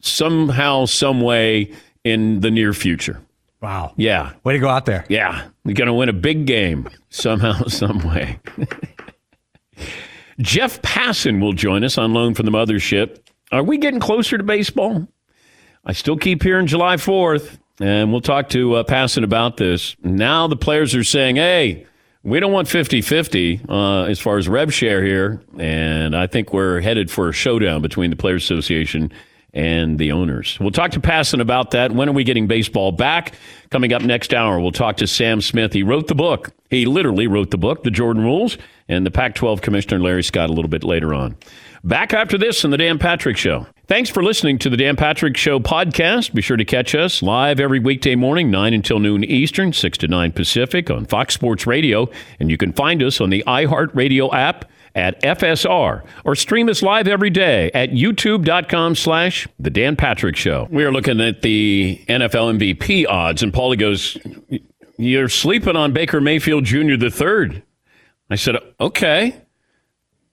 somehow, 0.00 0.86
some 0.86 1.20
way 1.20 1.70
in 2.04 2.40
the 2.40 2.50
near 2.50 2.72
future. 2.72 3.20
Wow. 3.60 3.92
Yeah. 3.98 4.32
Way 4.44 4.54
to 4.54 4.58
go 4.60 4.68
out 4.70 4.86
there. 4.86 5.04
Yeah. 5.10 5.46
You're 5.66 5.74
going 5.74 5.88
to 5.88 5.92
win 5.92 6.08
a 6.08 6.14
big 6.14 6.46
game 6.46 6.88
somehow, 7.10 7.64
some 7.68 7.98
way. 8.08 8.40
Jeff 10.40 10.80
Passan 10.82 11.40
will 11.40 11.52
join 11.52 11.84
us 11.84 11.98
on 11.98 12.12
loan 12.12 12.34
from 12.34 12.46
the 12.46 12.52
mothership. 12.52 13.18
Are 13.52 13.62
we 13.62 13.78
getting 13.78 14.00
closer 14.00 14.38
to 14.38 14.44
baseball? 14.44 15.06
I 15.84 15.92
still 15.92 16.16
keep 16.16 16.42
hearing 16.42 16.66
July 16.66 16.96
4th, 16.96 17.58
and 17.80 18.12
we'll 18.12 18.20
talk 18.20 18.48
to 18.50 18.76
uh, 18.76 18.84
Passan 18.84 19.24
about 19.24 19.56
this. 19.56 19.96
Now 20.02 20.46
the 20.46 20.56
players 20.56 20.94
are 20.94 21.04
saying, 21.04 21.36
hey, 21.36 21.86
we 22.22 22.38
don't 22.38 22.52
want 22.52 22.68
50 22.68 23.00
50 23.00 23.62
uh, 23.68 24.02
as 24.04 24.20
far 24.20 24.38
as 24.38 24.48
rev 24.48 24.72
share 24.72 25.02
here. 25.02 25.42
And 25.58 26.14
I 26.14 26.26
think 26.26 26.52
we're 26.52 26.80
headed 26.80 27.10
for 27.10 27.28
a 27.28 27.32
showdown 27.32 27.82
between 27.82 28.10
the 28.10 28.16
Players 28.16 28.44
Association 28.44 29.12
and 29.52 29.98
the 29.98 30.12
owners. 30.12 30.58
We'll 30.60 30.70
talk 30.70 30.92
to 30.92 31.00
Passan 31.00 31.40
about 31.40 31.72
that. 31.72 31.92
When 31.92 32.08
are 32.08 32.12
we 32.12 32.24
getting 32.24 32.46
baseball 32.46 32.92
back? 32.92 33.34
Coming 33.70 33.92
up 33.92 34.02
next 34.02 34.34
hour, 34.34 34.60
we'll 34.60 34.72
talk 34.72 34.96
to 34.98 35.06
Sam 35.06 35.40
Smith. 35.40 35.72
He 35.72 35.82
wrote 35.82 36.06
the 36.06 36.14
book. 36.14 36.50
He 36.70 36.86
literally 36.86 37.26
wrote 37.26 37.50
the 37.50 37.58
book, 37.58 37.82
The 37.82 37.90
Jordan 37.90 38.22
Rules, 38.22 38.58
and 38.88 39.04
the 39.04 39.10
Pac 39.10 39.34
12 39.34 39.60
Commissioner 39.60 40.00
Larry 40.00 40.22
Scott 40.22 40.50
a 40.50 40.52
little 40.52 40.68
bit 40.68 40.84
later 40.84 41.14
on. 41.14 41.36
Back 41.82 42.12
after 42.12 42.36
this 42.36 42.64
on 42.64 42.70
The 42.70 42.76
Dan 42.76 42.98
Patrick 42.98 43.36
Show. 43.36 43.66
Thanks 43.86 44.10
for 44.10 44.22
listening 44.22 44.58
to 44.58 44.70
the 44.70 44.76
Dan 44.76 44.94
Patrick 44.94 45.36
Show 45.36 45.58
podcast. 45.58 46.32
Be 46.32 46.42
sure 46.42 46.56
to 46.56 46.64
catch 46.64 46.94
us 46.94 47.22
live 47.22 47.58
every 47.58 47.80
weekday 47.80 48.14
morning, 48.14 48.50
9 48.50 48.72
until 48.72 49.00
noon 49.00 49.24
Eastern, 49.24 49.72
6 49.72 49.98
to 49.98 50.06
9 50.06 50.30
Pacific 50.30 50.90
on 50.90 51.06
Fox 51.06 51.34
Sports 51.34 51.66
Radio. 51.66 52.08
And 52.38 52.50
you 52.50 52.56
can 52.56 52.72
find 52.72 53.02
us 53.02 53.20
on 53.20 53.30
the 53.30 53.42
iHeartRadio 53.46 54.32
app 54.32 54.70
at 54.94 55.20
FSR 55.22 56.04
or 56.24 56.34
stream 56.34 56.68
us 56.68 56.82
live 56.82 57.08
every 57.08 57.30
day 57.30 57.70
at 57.72 57.90
youtube.com 57.90 58.94
slash 58.94 59.48
The 59.58 59.70
Dan 59.70 59.96
Patrick 59.96 60.36
Show. 60.36 60.68
We 60.70 60.84
are 60.84 60.92
looking 60.92 61.20
at 61.20 61.42
the 61.42 62.02
NFL 62.08 62.58
MVP 62.58 63.06
odds, 63.08 63.42
and 63.42 63.52
Paulie 63.52 63.78
goes, 63.78 64.18
You're 64.98 65.28
sleeping 65.28 65.76
on 65.76 65.92
Baker 65.92 66.20
Mayfield 66.20 66.64
Jr. 66.64 66.96
the 66.96 67.10
third. 67.10 67.62
I 68.28 68.36
said, 68.36 68.56
Okay. 68.80 69.36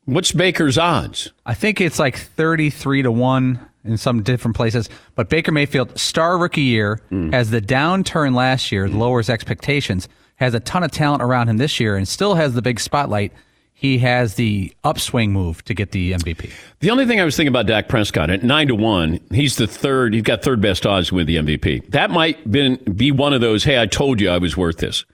What's 0.05 0.31
Baker's 0.31 0.77
odds? 0.77 1.33
I 1.45 1.53
think 1.53 1.81
it's 1.81 1.99
like 1.99 2.17
33 2.17 3.01
to 3.01 3.11
1 3.11 3.59
in 3.83 3.97
some 3.97 4.21
different 4.21 4.55
places. 4.55 4.89
But 5.15 5.29
Baker 5.29 5.51
Mayfield, 5.51 5.97
star 5.97 6.37
rookie 6.37 6.61
year, 6.61 7.01
mm. 7.11 7.33
has 7.33 7.49
the 7.49 7.61
downturn 7.61 8.35
last 8.35 8.71
year, 8.71 8.87
lowers 8.87 9.29
expectations, 9.29 10.07
has 10.35 10.53
a 10.53 10.59
ton 10.59 10.83
of 10.83 10.91
talent 10.91 11.23
around 11.23 11.49
him 11.49 11.57
this 11.57 11.79
year, 11.79 11.95
and 11.95 12.07
still 12.07 12.35
has 12.35 12.53
the 12.53 12.61
big 12.61 12.79
spotlight 12.79 13.33
he 13.79 13.99
has 13.99 14.33
the 14.33 14.73
upswing 14.83 15.31
move 15.31 15.63
to 15.65 15.75
get 15.75 15.91
the 15.91 16.13
MVP. 16.13 16.49
The 16.79 16.89
only 16.89 17.05
thing 17.05 17.21
I 17.21 17.23
was 17.23 17.37
thinking 17.37 17.49
about 17.49 17.67
Dak 17.67 17.87
Prescott 17.87 18.31
at 18.31 18.41
nine 18.41 18.69
to 18.69 18.75
one, 18.75 19.19
he's 19.31 19.57
the 19.57 19.67
third. 19.67 20.15
He's 20.15 20.23
got 20.23 20.41
third 20.41 20.59
best 20.61 20.87
odds 20.87 21.11
win 21.11 21.27
the 21.27 21.35
MVP. 21.35 21.91
That 21.91 22.09
might 22.09 22.49
been 22.51 22.77
be 22.95 23.11
one 23.11 23.33
of 23.33 23.41
those. 23.41 23.63
Hey, 23.63 23.79
I 23.79 23.85
told 23.85 24.19
you 24.19 24.31
I 24.31 24.39
was 24.39 24.57
worth 24.57 24.77
this. 24.77 25.05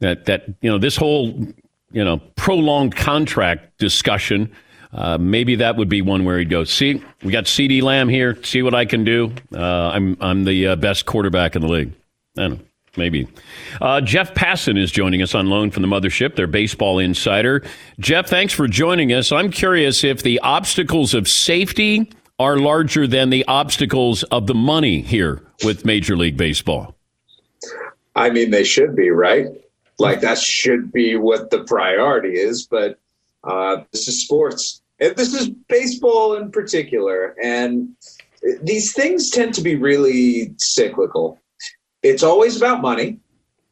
That 0.00 0.26
that 0.26 0.44
you 0.60 0.70
know 0.70 0.76
this 0.76 0.94
whole 0.94 1.28
you 1.90 2.04
know 2.04 2.18
prolonged 2.36 2.94
contract 2.94 3.78
discussion. 3.78 4.52
Uh, 4.92 5.16
maybe 5.16 5.54
that 5.54 5.76
would 5.76 5.88
be 5.88 6.02
one 6.02 6.26
where 6.26 6.38
he'd 6.38 6.50
go. 6.50 6.64
See, 6.64 7.02
we 7.22 7.32
got 7.32 7.44
CeeDee 7.44 7.80
Lamb 7.80 8.10
here. 8.10 8.36
See 8.44 8.60
what 8.60 8.74
I 8.74 8.84
can 8.84 9.04
do. 9.04 9.32
Uh, 9.54 9.88
I'm 9.88 10.18
I'm 10.20 10.44
the 10.44 10.66
uh, 10.66 10.76
best 10.76 11.06
quarterback 11.06 11.56
in 11.56 11.62
the 11.62 11.68
league. 11.68 11.94
I 12.36 12.42
don't 12.42 12.58
know. 12.58 12.64
Maybe. 12.96 13.26
Uh, 13.80 14.02
Jeff 14.02 14.34
Passan 14.34 14.78
is 14.78 14.92
joining 14.92 15.22
us 15.22 15.34
on 15.34 15.46
loan 15.46 15.70
from 15.70 15.80
the 15.80 15.88
mothership, 15.88 16.36
their 16.36 16.46
baseball 16.46 16.98
insider. 16.98 17.64
Jeff, 17.98 18.28
thanks 18.28 18.52
for 18.52 18.68
joining 18.68 19.14
us. 19.14 19.32
I'm 19.32 19.50
curious 19.50 20.04
if 20.04 20.22
the 20.22 20.38
obstacles 20.40 21.14
of 21.14 21.26
safety 21.26 22.10
are 22.38 22.58
larger 22.58 23.06
than 23.06 23.30
the 23.30 23.46
obstacles 23.48 24.24
of 24.24 24.46
the 24.46 24.54
money 24.54 25.00
here 25.00 25.42
with 25.64 25.86
Major 25.86 26.16
League 26.18 26.36
Baseball. 26.36 26.94
I 28.14 28.28
mean, 28.28 28.50
they 28.50 28.64
should 28.64 28.94
be, 28.94 29.08
right? 29.08 29.46
Like, 29.98 30.20
that 30.20 30.36
should 30.38 30.92
be 30.92 31.16
what 31.16 31.48
the 31.48 31.64
priority 31.64 32.34
is, 32.34 32.66
but 32.66 32.98
uh, 33.44 33.84
this 33.92 34.06
is 34.06 34.22
sports. 34.22 34.82
And 35.00 35.16
this 35.16 35.32
is 35.32 35.48
baseball 35.48 36.36
in 36.36 36.50
particular. 36.50 37.34
And 37.42 37.96
these 38.62 38.92
things 38.92 39.30
tend 39.30 39.54
to 39.54 39.62
be 39.62 39.76
really 39.76 40.52
cyclical 40.58 41.38
it's 42.02 42.22
always 42.22 42.56
about 42.56 42.80
money 42.80 43.18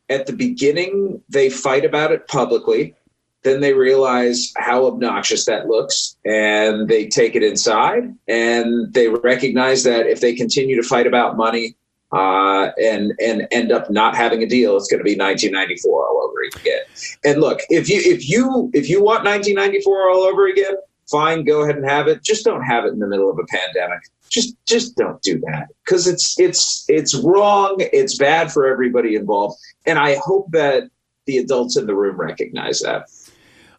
at 0.09 0.27
the 0.27 0.33
beginning 0.33 1.23
they 1.29 1.51
fight 1.51 1.85
about 1.85 2.13
it 2.13 2.27
publicly 2.29 2.95
then 3.43 3.61
they 3.61 3.73
realize 3.73 4.53
how 4.57 4.87
obnoxious 4.87 5.47
that 5.47 5.67
looks 5.67 6.17
and 6.25 6.89
they 6.89 7.07
take 7.07 7.35
it 7.35 7.43
inside 7.43 8.15
and 8.29 8.93
they 8.93 9.09
recognize 9.09 9.83
that 9.83 10.07
if 10.07 10.21
they 10.21 10.35
continue 10.35 10.77
to 10.77 10.87
fight 10.87 11.07
about 11.07 11.37
money 11.37 11.75
uh, 12.13 12.71
and 12.83 13.13
and 13.21 13.47
end 13.51 13.71
up 13.71 13.91
not 13.91 14.17
having 14.17 14.43
a 14.43 14.47
deal, 14.47 14.77
it's 14.77 14.89
going 14.89 14.99
to 14.99 15.05
be 15.05 15.17
1994 15.17 16.09
all 16.09 16.23
over 16.23 16.43
again. 16.57 16.83
And 17.25 17.41
look, 17.41 17.61
if 17.69 17.89
you 17.89 18.01
if 18.05 18.29
you 18.29 18.71
if 18.75 18.89
you 18.89 19.03
want 19.03 19.25
1994 19.25 20.11
all 20.11 20.23
over 20.23 20.47
again, 20.49 20.75
fine, 21.09 21.45
go 21.45 21.63
ahead 21.63 21.77
and 21.77 21.89
have 21.89 22.09
it. 22.09 22.23
Just 22.23 22.45
don't 22.45 22.63
have 22.63 22.85
it 22.85 22.93
in 22.93 22.99
the 22.99 23.07
middle 23.07 23.31
of 23.31 23.39
a 23.39 23.45
pandemic. 23.45 24.01
Just 24.31 24.57
just 24.67 24.97
don't 24.97 25.21
do 25.23 25.41
that 25.41 25.69
because 25.85 26.07
it's 26.07 26.39
it's 26.39 26.85
it's 26.89 27.15
wrong. 27.17 27.77
It's 27.79 28.17
bad 28.17 28.53
for 28.53 28.67
everybody 28.67 29.17
involved, 29.17 29.59
and 29.87 29.99
I 29.99 30.17
hope 30.17 30.51
that 30.53 30.85
the 31.27 31.39
adults 31.39 31.77
in 31.77 31.87
the 31.87 31.95
room 31.95 32.17
recognize 32.17 32.81
that. 32.81 33.09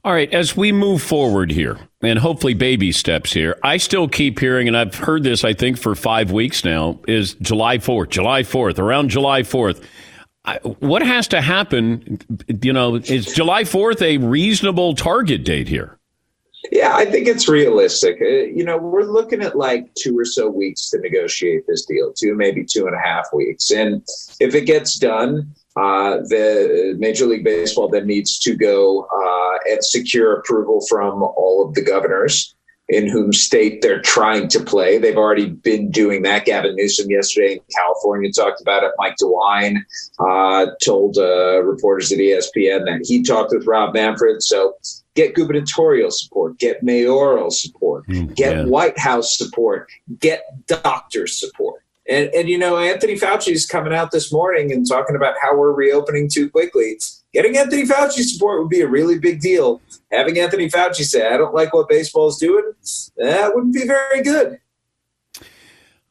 All 0.04 0.14
right, 0.14 0.34
as 0.34 0.58
we 0.58 0.72
move 0.72 1.02
forward 1.04 1.52
here, 1.52 1.78
and 2.02 2.18
hopefully 2.18 2.56
baby 2.56 2.91
steps 2.91 3.32
here, 3.32 3.60
I 3.64 3.78
still 3.78 4.08
keep 4.08 4.39
hearing, 4.39 4.68
and 4.68 4.76
I've 4.76 4.95
heard 4.95 5.22
this, 5.24 5.43
I 5.43 5.54
think, 5.54 5.78
for 5.78 5.93
five 5.93 6.32
weeks 6.32 6.66
now, 6.66 6.99
is 7.08 7.36
July 7.36 7.78
4th, 7.78 8.10
July 8.10 8.41
4th, 8.41 8.80
around 8.80 9.10
July 9.10 9.43
4th. 9.43 9.84
what 10.80 11.04
has 11.04 11.28
to 11.28 11.41
happen? 11.41 12.20
You 12.64 12.74
know, 12.74 12.95
is 12.95 13.32
July 13.32 13.62
4th 13.62 14.02
a 14.02 14.18
reasonable 14.18 14.95
target 14.95 15.45
date 15.45 15.68
here? 15.68 15.99
Yeah, 16.70 16.95
I 16.95 17.05
think 17.05 17.28
it's 17.28 17.47
realistic. 17.47 18.22
Uh, 18.22 18.26
you 18.26 18.64
know, 18.64 18.78
we're 18.78 19.03
looking 19.03 19.41
at 19.41 19.57
like 19.57 19.91
two 19.95 20.18
or 20.18 20.26
so 20.26 20.47
weeks 20.47 20.89
to 20.91 20.99
negotiate 20.99 21.64
this 21.68 21.86
deal, 21.86 22.14
two, 22.14 22.36
maybe 22.36 22.64
two 22.64 22.86
and 22.86 22.95
a 22.95 22.99
half 22.99 23.28
weeks. 23.34 23.72
And 23.72 24.05
if 24.39 24.53
it 24.53 24.66
gets 24.66 24.99
done, 24.99 25.55
uh, 25.76 26.18
the 26.18 26.95
Major 26.99 27.26
League 27.26 27.43
Baseball 27.43 27.89
then 27.89 28.05
needs 28.05 28.38
to 28.39 28.55
go 28.55 29.03
uh, 29.05 29.72
and 29.72 29.84
secure 29.84 30.38
approval 30.38 30.86
from 30.88 31.24
all 31.24 31.66
of 31.68 31.74
the 31.74 31.82
governors 31.82 32.55
in 32.89 33.07
whom 33.07 33.32
state 33.32 33.82
they're 33.82 34.01
trying 34.01 34.49
to 34.49 34.59
play. 34.59 34.97
They've 34.97 35.18
already 35.18 35.47
been 35.47 35.89
doing 35.89 36.24
that. 36.24 36.45
Gavin 36.45 36.76
Newsom 36.76 37.09
yesterday 37.09 37.53
in 37.53 37.59
California 37.74 38.30
talked 38.32 38.62
about 38.62 38.84
it. 38.84 38.91
Mike 38.97 39.16
DeWine 39.22 39.78
uh, 40.20 40.72
told 40.84 41.18
uh, 41.18 41.64
reporters 41.64 42.12
at 42.12 42.20
ESPN 42.20 42.86
that 42.86 43.05
he 43.05 43.24
talked 43.24 43.53
with 43.53 43.66
Rob 43.66 43.93
Manfred. 43.93 44.43
So 44.43 44.76
get 45.16 45.36
gubernatorial 45.36 46.12
support, 46.12 46.57
get 46.57 46.84
mayoral 46.84 47.51
support, 47.51 48.07
mm, 48.07 48.34
get 48.36 48.55
yeah. 48.55 48.66
White 48.66 48.97
House 48.97 49.38
support, 49.38 49.89
get 50.20 50.43
doctor 50.68 51.28
support. 51.28 51.84
And, 52.09 52.30
and 52.34 52.49
you 52.49 52.57
know, 52.57 52.78
Anthony 52.78 53.16
Fauci 53.16 53.51
is 53.51 53.66
coming 53.66 53.93
out 53.93 54.12
this 54.12 54.34
morning 54.34 54.72
and 54.72 54.88
talking 54.88 55.16
about 55.16 55.36
how 55.41 55.55
we're 55.55 55.72
reopening 55.74 56.30
too 56.30 56.49
quickly. 56.49 56.99
Getting 57.34 57.57
Anthony 57.57 57.84
Fauci 57.84 58.24
support 58.24 58.59
would 58.59 58.70
be 58.70 58.82
a 58.82 58.88
really 58.88 59.20
big 59.20 59.39
deal. 59.39 59.82
Having 60.12 60.39
Anthony 60.39 60.70
Fauci 60.70 61.03
say, 61.03 61.28
I 61.28 61.38
don't 61.38 61.53
like 61.53 61.74
what 61.74 61.88
baseball 61.88 62.28
is 62.28 62.38
doing, 62.38 62.74
that 63.18 63.53
wouldn't 63.53 63.74
be 63.74 63.86
very 63.86 64.24
good. 64.24 64.59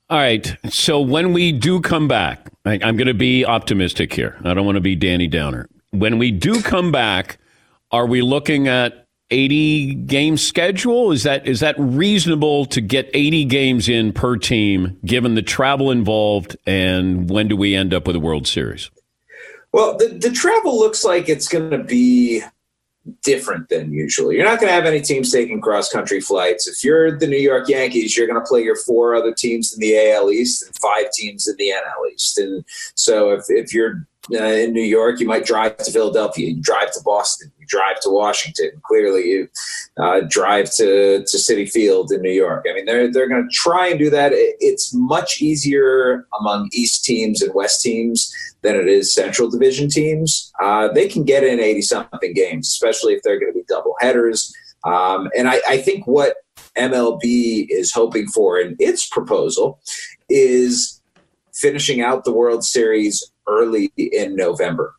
All 0.09 0.19
right. 0.19 0.57
So 0.69 1.01
when 1.01 1.33
we 1.33 1.53
do 1.53 1.81
come 1.81 2.09
back, 2.09 2.49
I, 2.65 2.81
I'm 2.83 2.97
going 2.97 3.07
to 3.07 3.15
be 3.15 3.45
optimistic 3.45 4.13
here. 4.13 4.39
I 4.45 4.55
don't 4.55 4.65
want 4.65 4.77
to 4.77 4.81
be 4.81 4.97
Danny 4.97 5.27
Downer. 5.27 5.69
When 5.91 6.19
we 6.19 6.31
do 6.31 6.63
come 6.63 6.91
back, 6.91 7.39
are 7.91 8.07
we 8.07 8.23
looking 8.23 8.69
at 8.69 9.07
80 9.31 9.95
game 9.95 10.37
schedule? 10.37 11.13
Is 11.13 11.23
that 11.23 11.47
is 11.47 11.61
that 11.61 11.77
reasonable 11.79 12.67
to 12.67 12.81
get 12.81 13.11
80 13.15 13.45
games 13.47 13.89
in 13.89 14.13
per 14.13 14.37
team 14.37 14.99
given 15.05 15.35
the 15.35 15.43
travel 15.43 15.91
involved 15.91 16.57
and 16.67 17.31
when 17.31 17.49
do 17.49 17.57
we 17.57 17.75
end 17.75 17.95
up 17.95 18.07
with 18.07 18.17
a 18.17 18.21
World 18.21 18.47
Series? 18.47 18.91
Well, 19.73 19.97
the, 19.97 20.09
the 20.09 20.31
travel 20.31 20.79
looks 20.79 21.05
like 21.05 21.29
it's 21.29 21.47
going 21.47 21.71
to 21.71 21.79
be 21.79 22.43
different 23.23 23.69
than 23.69 23.93
usual. 23.93 24.33
You're 24.33 24.45
not 24.45 24.59
going 24.59 24.69
to 24.69 24.75
have 24.75 24.85
any 24.85 25.01
teams 25.01 25.31
taking 25.31 25.61
cross 25.61 25.89
country 25.89 26.21
flights. 26.21 26.67
If 26.67 26.85
you're 26.85 27.17
the 27.17 27.27
New 27.27 27.39
York 27.39 27.69
Yankees, 27.69 28.17
you're 28.17 28.27
going 28.27 28.41
to 28.41 28.47
play 28.47 28.63
your 28.63 28.77
four 28.77 29.15
other 29.15 29.33
teams 29.33 29.73
in 29.73 29.81
the 29.81 30.13
AL 30.13 30.31
East 30.31 30.67
and 30.67 30.77
five 30.77 31.11
teams 31.13 31.47
in 31.47 31.57
the 31.57 31.71
NL 31.71 32.13
East. 32.13 32.39
And 32.39 32.65
so 32.95 33.31
if, 33.31 33.45
if 33.49 33.73
you're 33.73 34.07
uh, 34.33 34.45
in 34.45 34.73
New 34.73 34.83
York, 34.83 35.19
you 35.19 35.27
might 35.27 35.47
drive 35.47 35.77
to 35.79 35.91
Philadelphia, 35.91 36.51
you 36.51 36.63
drive 36.63 36.93
to 36.93 37.01
Boston, 37.05 37.51
you 37.59 37.67
drive 37.67 38.01
to 38.01 38.11
Washington. 38.11 38.71
Clearly, 38.83 39.27
you 39.29 39.49
uh, 39.99 40.21
drive 40.29 40.71
to, 40.75 41.25
to 41.25 41.37
Citi 41.37 41.69
Field 41.69 42.13
in 42.13 42.21
New 42.21 42.31
York. 42.31 42.67
I 42.69 42.75
mean, 42.75 42.85
they're 42.85 43.11
they're 43.11 43.29
going 43.29 43.49
to 43.49 43.55
try 43.55 43.89
and 43.89 43.99
do 43.99 44.11
that. 44.11 44.33
It's 44.35 44.93
much 44.95 45.41
easier 45.41 46.27
among 46.39 46.69
East 46.73 47.05
teams 47.05 47.41
and 47.41 47.55
West 47.55 47.83
teams 47.83 48.33
than 48.63 48.77
it 48.77 48.89
is 48.89 49.15
Central 49.15 49.49
Division 49.49 49.89
teams. 49.89 50.53
Uh, 50.63 50.89
they 50.89 51.09
can 51.09 51.25
get 51.25 51.43
in 51.43 51.59
eighty 51.59 51.83
something 51.83 52.35
games, 52.35 52.69
especially 52.69 53.15
if 53.15 53.23
they're 53.23 53.41
going 53.41 53.53
to 53.53 53.59
be 53.59 53.65
double 53.69 53.95
headers. 54.01 54.53
Um, 54.85 55.31
and 55.37 55.49
I, 55.49 55.61
I 55.69 55.79
think 55.79 56.07
what 56.07 56.37
MLB 56.77 57.67
is 57.69 57.93
hoping 57.93 58.27
for 58.29 58.59
in 58.59 58.77
its 58.79 59.09
proposal 59.09 59.81
is 60.29 61.01
finishing 61.53 62.01
out 62.01 62.25
the 62.25 62.33
World 62.33 62.65
Series 62.65 63.31
early 63.51 63.93
in 63.97 64.37
November. 64.37 64.95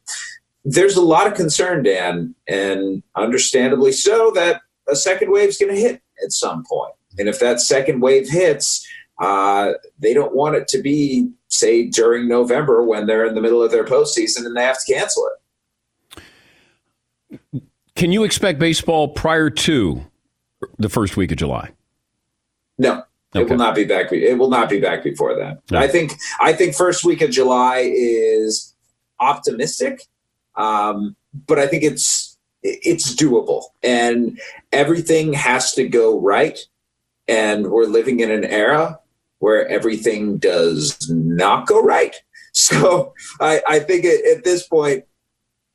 There's 0.63 0.95
a 0.95 1.01
lot 1.01 1.25
of 1.25 1.33
concern, 1.33 1.83
Dan, 1.83 2.35
and 2.47 3.01
understandably 3.15 3.91
so, 3.91 4.31
that 4.35 4.61
a 4.87 4.95
second 4.95 5.31
wave 5.31 5.49
is 5.49 5.57
going 5.57 5.73
to 5.73 5.79
hit 5.79 6.01
at 6.23 6.31
some 6.31 6.63
point. 6.69 6.93
And 7.17 7.27
if 7.27 7.39
that 7.39 7.59
second 7.59 8.01
wave 8.01 8.29
hits, 8.29 8.87
uh, 9.19 9.73
they 9.99 10.13
don't 10.13 10.35
want 10.35 10.55
it 10.55 10.67
to 10.69 10.81
be, 10.81 11.29
say, 11.47 11.87
during 11.87 12.27
November 12.27 12.83
when 12.83 13.05
they're 13.05 13.25
in 13.25 13.35
the 13.35 13.41
middle 13.41 13.63
of 13.63 13.71
their 13.71 13.85
postseason 13.85 14.45
and 14.45 14.55
they 14.55 14.63
have 14.63 14.79
to 14.83 14.93
cancel 14.93 15.29
it. 17.39 17.63
Can 17.95 18.11
you 18.11 18.23
expect 18.23 18.59
baseball 18.59 19.09
prior 19.09 19.49
to 19.49 20.01
the 20.77 20.89
first 20.89 21.17
week 21.17 21.31
of 21.31 21.37
July? 21.37 21.71
No. 22.77 23.03
Okay. 23.33 23.43
It 23.43 23.49
will 23.49 23.57
not 23.57 23.75
be 23.75 23.85
back. 23.85 24.11
It 24.11 24.37
will 24.37 24.49
not 24.49 24.69
be 24.69 24.79
back 24.79 25.03
before 25.03 25.35
that. 25.35 25.61
I 25.71 25.87
think. 25.87 26.13
I 26.41 26.51
think 26.51 26.75
first 26.75 27.05
week 27.05 27.21
of 27.21 27.31
July 27.31 27.89
is 27.93 28.75
optimistic, 29.19 30.03
um, 30.55 31.15
but 31.47 31.57
I 31.57 31.67
think 31.67 31.83
it's 31.83 32.37
it's 32.61 33.15
doable, 33.15 33.63
and 33.83 34.39
everything 34.71 35.33
has 35.33 35.71
to 35.73 35.87
go 35.87 36.19
right. 36.19 36.59
And 37.27 37.71
we're 37.71 37.85
living 37.85 38.19
in 38.19 38.31
an 38.31 38.43
era 38.43 38.99
where 39.39 39.67
everything 39.67 40.37
does 40.37 41.09
not 41.09 41.67
go 41.67 41.81
right. 41.81 42.15
So 42.53 43.13
I, 43.39 43.61
I 43.65 43.79
think 43.79 44.03
at, 44.03 44.25
at 44.25 44.43
this 44.43 44.67
point 44.67 45.05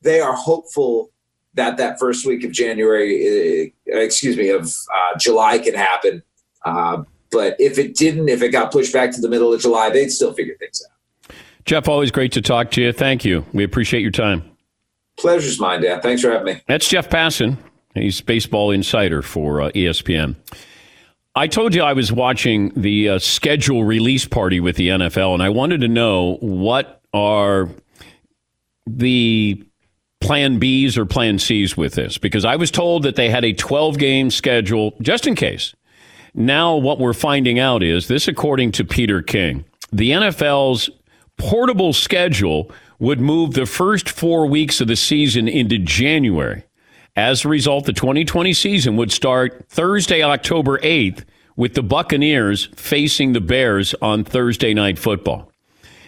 they 0.03 0.21
are 0.21 0.35
hopeful 0.35 1.11
that 1.55 1.79
that 1.79 1.99
first 1.99 2.27
week 2.27 2.45
of 2.45 2.53
January, 2.53 3.73
uh, 3.91 3.97
excuse 3.97 4.37
me, 4.37 4.51
of 4.51 4.67
uh, 4.67 5.19
July 5.19 5.59
can 5.59 5.75
happen. 5.75 6.23
Uh, 6.67 7.05
but 7.31 7.57
if 7.59 7.79
it 7.79 7.97
didn't, 7.97 8.29
if 8.29 8.43
it 8.43 8.51
got 8.51 8.73
pushed 8.73 8.93
back 8.93 9.13
to 9.13 9.21
the 9.21 9.29
middle 9.29 9.53
of 9.53 9.61
July, 9.61 9.91
they'd 9.91 10.11
still 10.11 10.33
figure 10.33 10.57
things 10.59 10.83
out. 10.85 11.35
Jeff, 11.65 11.89
always 11.89 12.11
great 12.11 12.33
to 12.33 12.41
talk 12.41 12.71
to 12.73 12.83
you. 12.83 12.93
Thank 12.93 13.25
you. 13.25 13.45
We 13.53 13.65
appreciate 13.65 14.01
your 14.01 14.13
time. 14.13 14.45
Pleasure's 15.19 15.59
mine, 15.59 15.83
Dan. 15.83 16.01
Thanks 16.01 16.23
for 16.23 16.31
having 16.31 16.55
me. 16.55 16.63
That's 16.69 16.89
Jeff 16.89 17.09
Passan. 17.09 17.57
He's 17.95 18.21
baseball 18.21 18.71
insider 18.71 19.23
for 19.23 19.63
uh, 19.63 19.71
ESPN. 19.71 20.37
I 21.35 21.49
told 21.49 21.75
you 21.75 21.83
I 21.83 21.93
was 21.93 22.13
watching 22.13 22.73
the 22.77 23.11
uh, 23.11 23.19
schedule 23.19 23.85
release 23.85 24.27
party 24.27 24.61
with 24.61 24.77
the 24.77 24.89
NFL, 24.89 25.35
and 25.35 25.43
I 25.43 25.49
wanted 25.49 25.81
to 25.81 25.89
know 25.89 26.37
what 26.41 27.03
are 27.13 27.69
the 28.87 29.63
plan 30.21 30.59
Bs 30.61 30.97
or 30.97 31.05
plan 31.05 31.39
Cs 31.39 31.77
with 31.77 31.95
this 31.95 32.19
because 32.19 32.45
I 32.45 32.57
was 32.57 32.71
told 32.71 33.03
that 33.03 33.17
they 33.17 33.29
had 33.29 33.45
a 33.45 33.53
12 33.53 33.99
game 33.99 34.31
schedule 34.31 34.95
just 35.03 35.27
in 35.27 35.35
case. 35.35 35.75
Now, 36.39 36.77
what 36.77 36.99
we're 36.99 37.15
finding 37.15 37.59
out 37.59 37.83
is 37.83 38.09
this, 38.09 38.29
according 38.29 38.73
to 38.73 38.85
Peter 38.85 39.23
King, 39.23 39.65
the 39.91 40.11
NFL's 40.11 40.91
portable 41.39 41.95
schedule 41.95 42.71
would 42.99 43.21
move 43.21 43.55
the 43.55 43.65
first 43.65 44.11
four 44.11 44.47
weeks 44.47 44.83
of 44.83 44.89
the 44.89 44.97
season 44.97 45.49
into 45.49 45.79
January. 45.79 46.65
As 47.17 47.45
a 47.45 47.49
result, 47.49 47.87
the 47.87 47.95
2020 47.95 48.53
season 48.53 48.97
would 48.97 49.11
start 49.11 49.65
Thursday, 49.71 50.23
October 50.23 50.77
8th, 50.81 51.25
with 51.57 51.73
the 51.73 51.83
Buccaneers 51.83 52.67
facing 52.75 53.33
the 53.33 53.41
Bears 53.41 53.95
on 54.03 54.23
Thursday 54.23 54.75
Night 54.75 54.99
Football. 54.99 55.51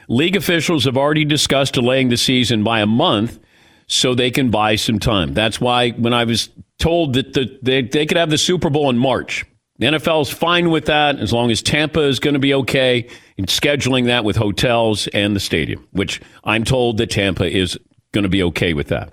League 0.09 0.37
officials 0.37 0.85
have 0.85 0.99
already 0.99 1.25
discussed 1.25 1.73
delaying 1.73 2.11
the 2.11 2.19
season 2.19 2.63
by 2.63 2.81
a 2.81 2.87
month 2.87 3.39
so 3.87 4.15
they 4.15 4.31
can 4.31 4.51
buy 4.51 4.77
some 4.77 4.99
time. 4.99 5.33
That's 5.33 5.59
why 5.59 5.93
when 5.93 6.13
I 6.13 6.25
was 6.25 6.51
told 6.79 7.15
that 7.15 7.33
the, 7.33 7.59
they, 7.63 7.81
they 7.81 8.05
could 8.05 8.19
have 8.19 8.29
the 8.29 8.37
Super 8.37 8.69
Bowl 8.69 8.91
in 8.91 8.99
March, 8.99 9.47
the 9.79 9.87
NFL 9.87 10.23
is 10.23 10.31
fine 10.31 10.71
with 10.71 10.87
that 10.87 11.19
as 11.19 11.33
long 11.33 11.51
as 11.51 11.63
Tampa 11.63 12.03
is 12.03 12.19
going 12.19 12.35
to 12.35 12.41
be 12.41 12.53
okay 12.53 13.09
in 13.37 13.47
scheduling 13.47 14.07
that 14.07 14.25
with 14.25 14.37
hotels 14.37 15.07
and 15.09 15.37
the 15.37 15.41
stadium, 15.41 15.87
which 15.93 16.21
I'm 16.45 16.65
told 16.65 16.99
that 16.99 17.11
Tampa 17.11 17.49
is 17.49 17.79
going 18.13 18.25
to 18.25 18.29
be 18.29 18.43
okay 18.43 18.75
with 18.75 18.89
that. 18.89 19.13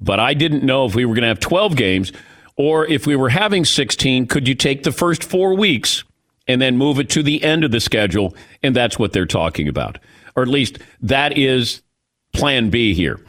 But 0.00 0.18
I 0.18 0.34
didn't 0.34 0.64
know 0.64 0.86
if 0.86 0.94
we 0.94 1.04
were 1.04 1.14
going 1.14 1.22
to 1.22 1.28
have 1.28 1.40
12 1.40 1.76
games 1.76 2.12
or 2.56 2.86
if 2.86 3.06
we 3.06 3.16
were 3.16 3.28
having 3.28 3.64
16, 3.64 4.26
could 4.26 4.48
you 4.48 4.54
take 4.54 4.82
the 4.82 4.92
first 4.92 5.22
four 5.22 5.54
weeks 5.54 6.04
and 6.48 6.62
then 6.62 6.78
move 6.78 6.98
it 6.98 7.10
to 7.10 7.22
the 7.22 7.42
end 7.44 7.64
of 7.64 7.70
the 7.70 7.80
schedule? 7.80 8.34
And 8.62 8.74
that's 8.74 8.98
what 8.98 9.12
they're 9.12 9.26
talking 9.26 9.68
about. 9.68 9.98
Or 10.34 10.42
at 10.42 10.48
least 10.48 10.78
that 11.02 11.36
is 11.36 11.82
plan 12.32 12.70
B 12.70 12.94
here. 12.94 13.20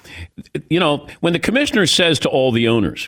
You 0.69 0.79
know, 0.79 1.07
when 1.19 1.33
the 1.33 1.39
commissioner 1.39 1.85
says 1.85 2.19
to 2.19 2.29
all 2.29 2.51
the 2.51 2.67
owners, 2.67 3.07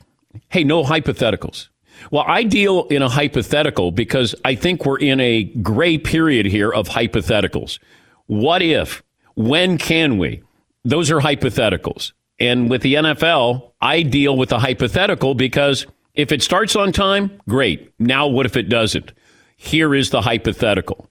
hey, 0.49 0.63
no 0.63 0.83
hypotheticals. 0.83 1.69
Well, 2.11 2.25
I 2.27 2.43
deal 2.43 2.85
in 2.85 3.01
a 3.01 3.09
hypothetical 3.09 3.91
because 3.91 4.35
I 4.45 4.55
think 4.55 4.85
we're 4.85 4.99
in 4.99 5.19
a 5.19 5.43
gray 5.43 5.97
period 5.97 6.45
here 6.45 6.71
of 6.71 6.89
hypotheticals. 6.89 7.79
What 8.27 8.61
if? 8.61 9.03
When 9.35 9.77
can 9.77 10.17
we? 10.17 10.43
Those 10.83 11.11
are 11.11 11.19
hypotheticals. 11.19 12.13
And 12.39 12.69
with 12.69 12.81
the 12.81 12.95
NFL, 12.95 13.71
I 13.81 14.01
deal 14.01 14.37
with 14.37 14.51
a 14.51 14.59
hypothetical 14.59 15.35
because 15.35 15.85
if 16.13 16.31
it 16.31 16.41
starts 16.41 16.75
on 16.75 16.91
time, 16.91 17.39
great. 17.47 17.93
Now, 17.99 18.27
what 18.27 18.45
if 18.45 18.55
it 18.55 18.69
doesn't? 18.69 19.11
Here 19.57 19.93
is 19.93 20.09
the 20.09 20.21
hypothetical. 20.21 21.09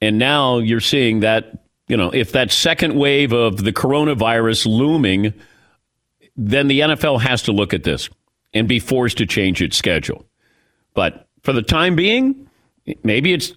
And 0.00 0.18
now 0.18 0.58
you're 0.58 0.80
seeing 0.80 1.20
that, 1.20 1.64
you 1.88 1.96
know, 1.96 2.10
if 2.10 2.32
that 2.32 2.52
second 2.52 2.94
wave 2.94 3.32
of 3.32 3.64
the 3.64 3.72
coronavirus 3.72 4.66
looming, 4.66 5.34
then 6.36 6.68
the 6.68 6.80
NFL 6.80 7.20
has 7.22 7.42
to 7.42 7.52
look 7.52 7.74
at 7.74 7.82
this 7.82 8.08
and 8.54 8.68
be 8.68 8.78
forced 8.78 9.18
to 9.18 9.26
change 9.26 9.60
its 9.60 9.76
schedule. 9.76 10.24
But 10.98 11.28
for 11.44 11.52
the 11.52 11.62
time 11.62 11.94
being, 11.94 12.50
maybe 13.04 13.32
it's 13.32 13.52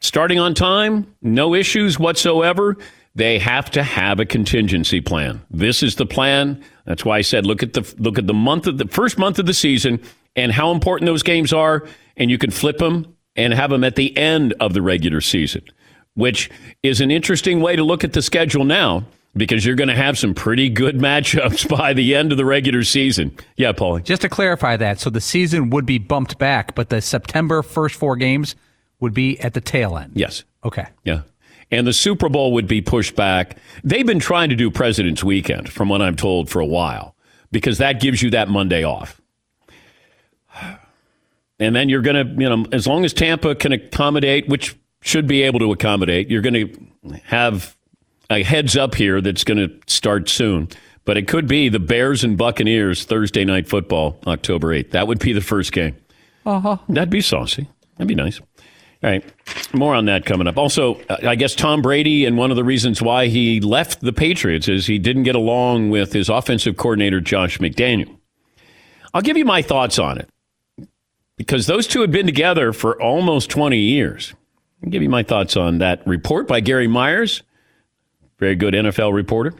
starting 0.00 0.38
on 0.38 0.54
time, 0.54 1.14
no 1.20 1.54
issues 1.54 1.98
whatsoever. 1.98 2.78
They 3.14 3.38
have 3.40 3.70
to 3.72 3.82
have 3.82 4.20
a 4.20 4.24
contingency 4.24 5.02
plan. 5.02 5.42
This 5.50 5.82
is 5.82 5.96
the 5.96 6.06
plan. 6.06 6.64
That's 6.86 7.04
why 7.04 7.18
I 7.18 7.20
said 7.20 7.44
look 7.44 7.62
at 7.62 7.74
the 7.74 7.94
look 7.98 8.16
at 8.16 8.26
the 8.26 8.32
month 8.32 8.66
of 8.66 8.78
the 8.78 8.88
first 8.88 9.18
month 9.18 9.38
of 9.38 9.44
the 9.44 9.52
season 9.52 10.00
and 10.34 10.50
how 10.50 10.70
important 10.70 11.08
those 11.08 11.22
games 11.22 11.52
are, 11.52 11.86
and 12.16 12.30
you 12.30 12.38
can 12.38 12.50
flip 12.50 12.78
them 12.78 13.14
and 13.36 13.52
have 13.52 13.68
them 13.68 13.84
at 13.84 13.96
the 13.96 14.16
end 14.16 14.54
of 14.58 14.72
the 14.72 14.80
regular 14.80 15.20
season, 15.20 15.64
which 16.14 16.48
is 16.82 17.02
an 17.02 17.10
interesting 17.10 17.60
way 17.60 17.76
to 17.76 17.84
look 17.84 18.02
at 18.02 18.14
the 18.14 18.22
schedule 18.22 18.64
now 18.64 19.04
because 19.38 19.64
you're 19.64 19.76
going 19.76 19.88
to 19.88 19.96
have 19.96 20.18
some 20.18 20.34
pretty 20.34 20.68
good 20.68 20.96
matchups 20.98 21.68
by 21.68 21.92
the 21.92 22.14
end 22.14 22.32
of 22.32 22.38
the 22.38 22.44
regular 22.44 22.82
season. 22.82 23.36
Yeah, 23.56 23.72
Paulie. 23.72 24.04
Just 24.04 24.22
to 24.22 24.28
clarify 24.28 24.76
that, 24.76 25.00
so 25.00 25.10
the 25.10 25.20
season 25.20 25.70
would 25.70 25.86
be 25.86 25.98
bumped 25.98 26.38
back, 26.38 26.74
but 26.74 26.88
the 26.90 27.00
September 27.00 27.62
first 27.62 27.94
four 27.94 28.16
games 28.16 28.56
would 29.00 29.14
be 29.14 29.38
at 29.40 29.54
the 29.54 29.60
tail 29.60 29.96
end. 29.96 30.12
Yes. 30.14 30.44
Okay. 30.64 30.86
Yeah. 31.04 31.22
And 31.70 31.86
the 31.86 31.92
Super 31.92 32.28
Bowl 32.28 32.52
would 32.54 32.66
be 32.66 32.80
pushed 32.80 33.14
back. 33.14 33.58
They've 33.84 34.06
been 34.06 34.18
trying 34.18 34.48
to 34.48 34.56
do 34.56 34.70
President's 34.70 35.22
Weekend, 35.22 35.70
from 35.70 35.88
what 35.88 36.00
I'm 36.00 36.16
told, 36.16 36.48
for 36.48 36.60
a 36.60 36.66
while, 36.66 37.14
because 37.52 37.78
that 37.78 38.00
gives 38.00 38.22
you 38.22 38.30
that 38.30 38.48
Monday 38.48 38.84
off. 38.84 39.20
And 41.60 41.74
then 41.74 41.88
you're 41.88 42.02
going 42.02 42.14
to, 42.14 42.40
you 42.40 42.48
know, 42.48 42.66
as 42.70 42.86
long 42.86 43.04
as 43.04 43.12
Tampa 43.12 43.52
can 43.56 43.72
accommodate, 43.72 44.48
which 44.48 44.76
should 45.00 45.26
be 45.26 45.42
able 45.42 45.58
to 45.58 45.72
accommodate, 45.72 46.30
you're 46.30 46.40
going 46.40 46.54
to 46.54 47.18
have 47.24 47.76
a 48.30 48.42
heads 48.42 48.76
up 48.76 48.94
here 48.94 49.20
that's 49.20 49.44
going 49.44 49.58
to 49.58 49.74
start 49.86 50.28
soon. 50.28 50.68
But 51.04 51.16
it 51.16 51.26
could 51.26 51.48
be 51.48 51.68
the 51.68 51.78
Bears 51.78 52.22
and 52.22 52.36
Buccaneers 52.36 53.04
Thursday 53.04 53.44
night 53.44 53.66
football, 53.66 54.18
October 54.26 54.68
8th. 54.68 54.90
That 54.90 55.06
would 55.08 55.18
be 55.18 55.32
the 55.32 55.40
first 55.40 55.72
game. 55.72 55.96
Uh-huh. 56.44 56.76
That'd 56.88 57.10
be 57.10 57.22
saucy. 57.22 57.66
That'd 57.96 58.08
be 58.08 58.14
nice. 58.14 58.40
All 58.40 59.10
right. 59.10 59.24
More 59.72 59.94
on 59.94 60.06
that 60.06 60.26
coming 60.26 60.46
up. 60.46 60.58
Also, 60.58 61.00
I 61.08 61.36
guess 61.36 61.54
Tom 61.54 61.82
Brady, 61.82 62.24
and 62.24 62.36
one 62.36 62.50
of 62.50 62.56
the 62.56 62.64
reasons 62.64 63.00
why 63.00 63.28
he 63.28 63.60
left 63.60 64.00
the 64.00 64.12
Patriots 64.12 64.68
is 64.68 64.86
he 64.86 64.98
didn't 64.98 65.22
get 65.22 65.34
along 65.34 65.90
with 65.90 66.12
his 66.12 66.28
offensive 66.28 66.76
coordinator, 66.76 67.20
Josh 67.20 67.58
McDaniel. 67.58 68.18
I'll 69.14 69.22
give 69.22 69.36
you 69.36 69.44
my 69.44 69.62
thoughts 69.62 69.98
on 69.98 70.18
it 70.18 70.28
because 71.36 71.66
those 71.66 71.86
two 71.86 72.00
had 72.02 72.10
been 72.10 72.26
together 72.26 72.72
for 72.72 73.00
almost 73.00 73.48
20 73.50 73.78
years. 73.78 74.34
I'll 74.84 74.90
give 74.90 75.02
you 75.02 75.08
my 75.08 75.22
thoughts 75.22 75.56
on 75.56 75.78
that 75.78 76.06
report 76.06 76.46
by 76.46 76.60
Gary 76.60 76.88
Myers, 76.88 77.42
very 78.38 78.54
good 78.54 78.74
NFL 78.74 79.12
reporter. 79.12 79.54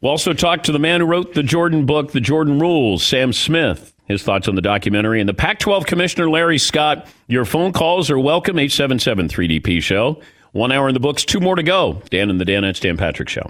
We'll 0.00 0.10
also 0.12 0.32
talk 0.32 0.62
to 0.64 0.72
the 0.72 0.78
man 0.78 1.00
who 1.00 1.06
wrote 1.06 1.34
the 1.34 1.42
Jordan 1.42 1.84
book, 1.84 2.12
The 2.12 2.20
Jordan 2.20 2.58
Rules, 2.58 3.04
Sam 3.04 3.32
Smith. 3.32 3.94
His 4.06 4.24
thoughts 4.24 4.48
on 4.48 4.56
the 4.56 4.62
documentary. 4.62 5.20
And 5.20 5.28
the 5.28 5.34
Pac 5.34 5.60
12 5.60 5.86
Commissioner 5.86 6.28
Larry 6.28 6.58
Scott. 6.58 7.06
Your 7.28 7.44
phone 7.44 7.72
calls 7.72 8.10
are 8.10 8.18
welcome. 8.18 8.58
877 8.58 9.28
3DP 9.28 9.80
Show. 9.80 10.20
One 10.52 10.72
hour 10.72 10.88
in 10.88 10.94
the 10.94 11.00
books, 11.00 11.24
two 11.24 11.38
more 11.38 11.54
to 11.54 11.62
go. 11.62 12.02
Dan 12.10 12.28
and 12.28 12.40
the 12.40 12.44
Danettes, 12.44 12.80
Dan 12.80 12.96
Patrick 12.96 13.28
Show. 13.28 13.48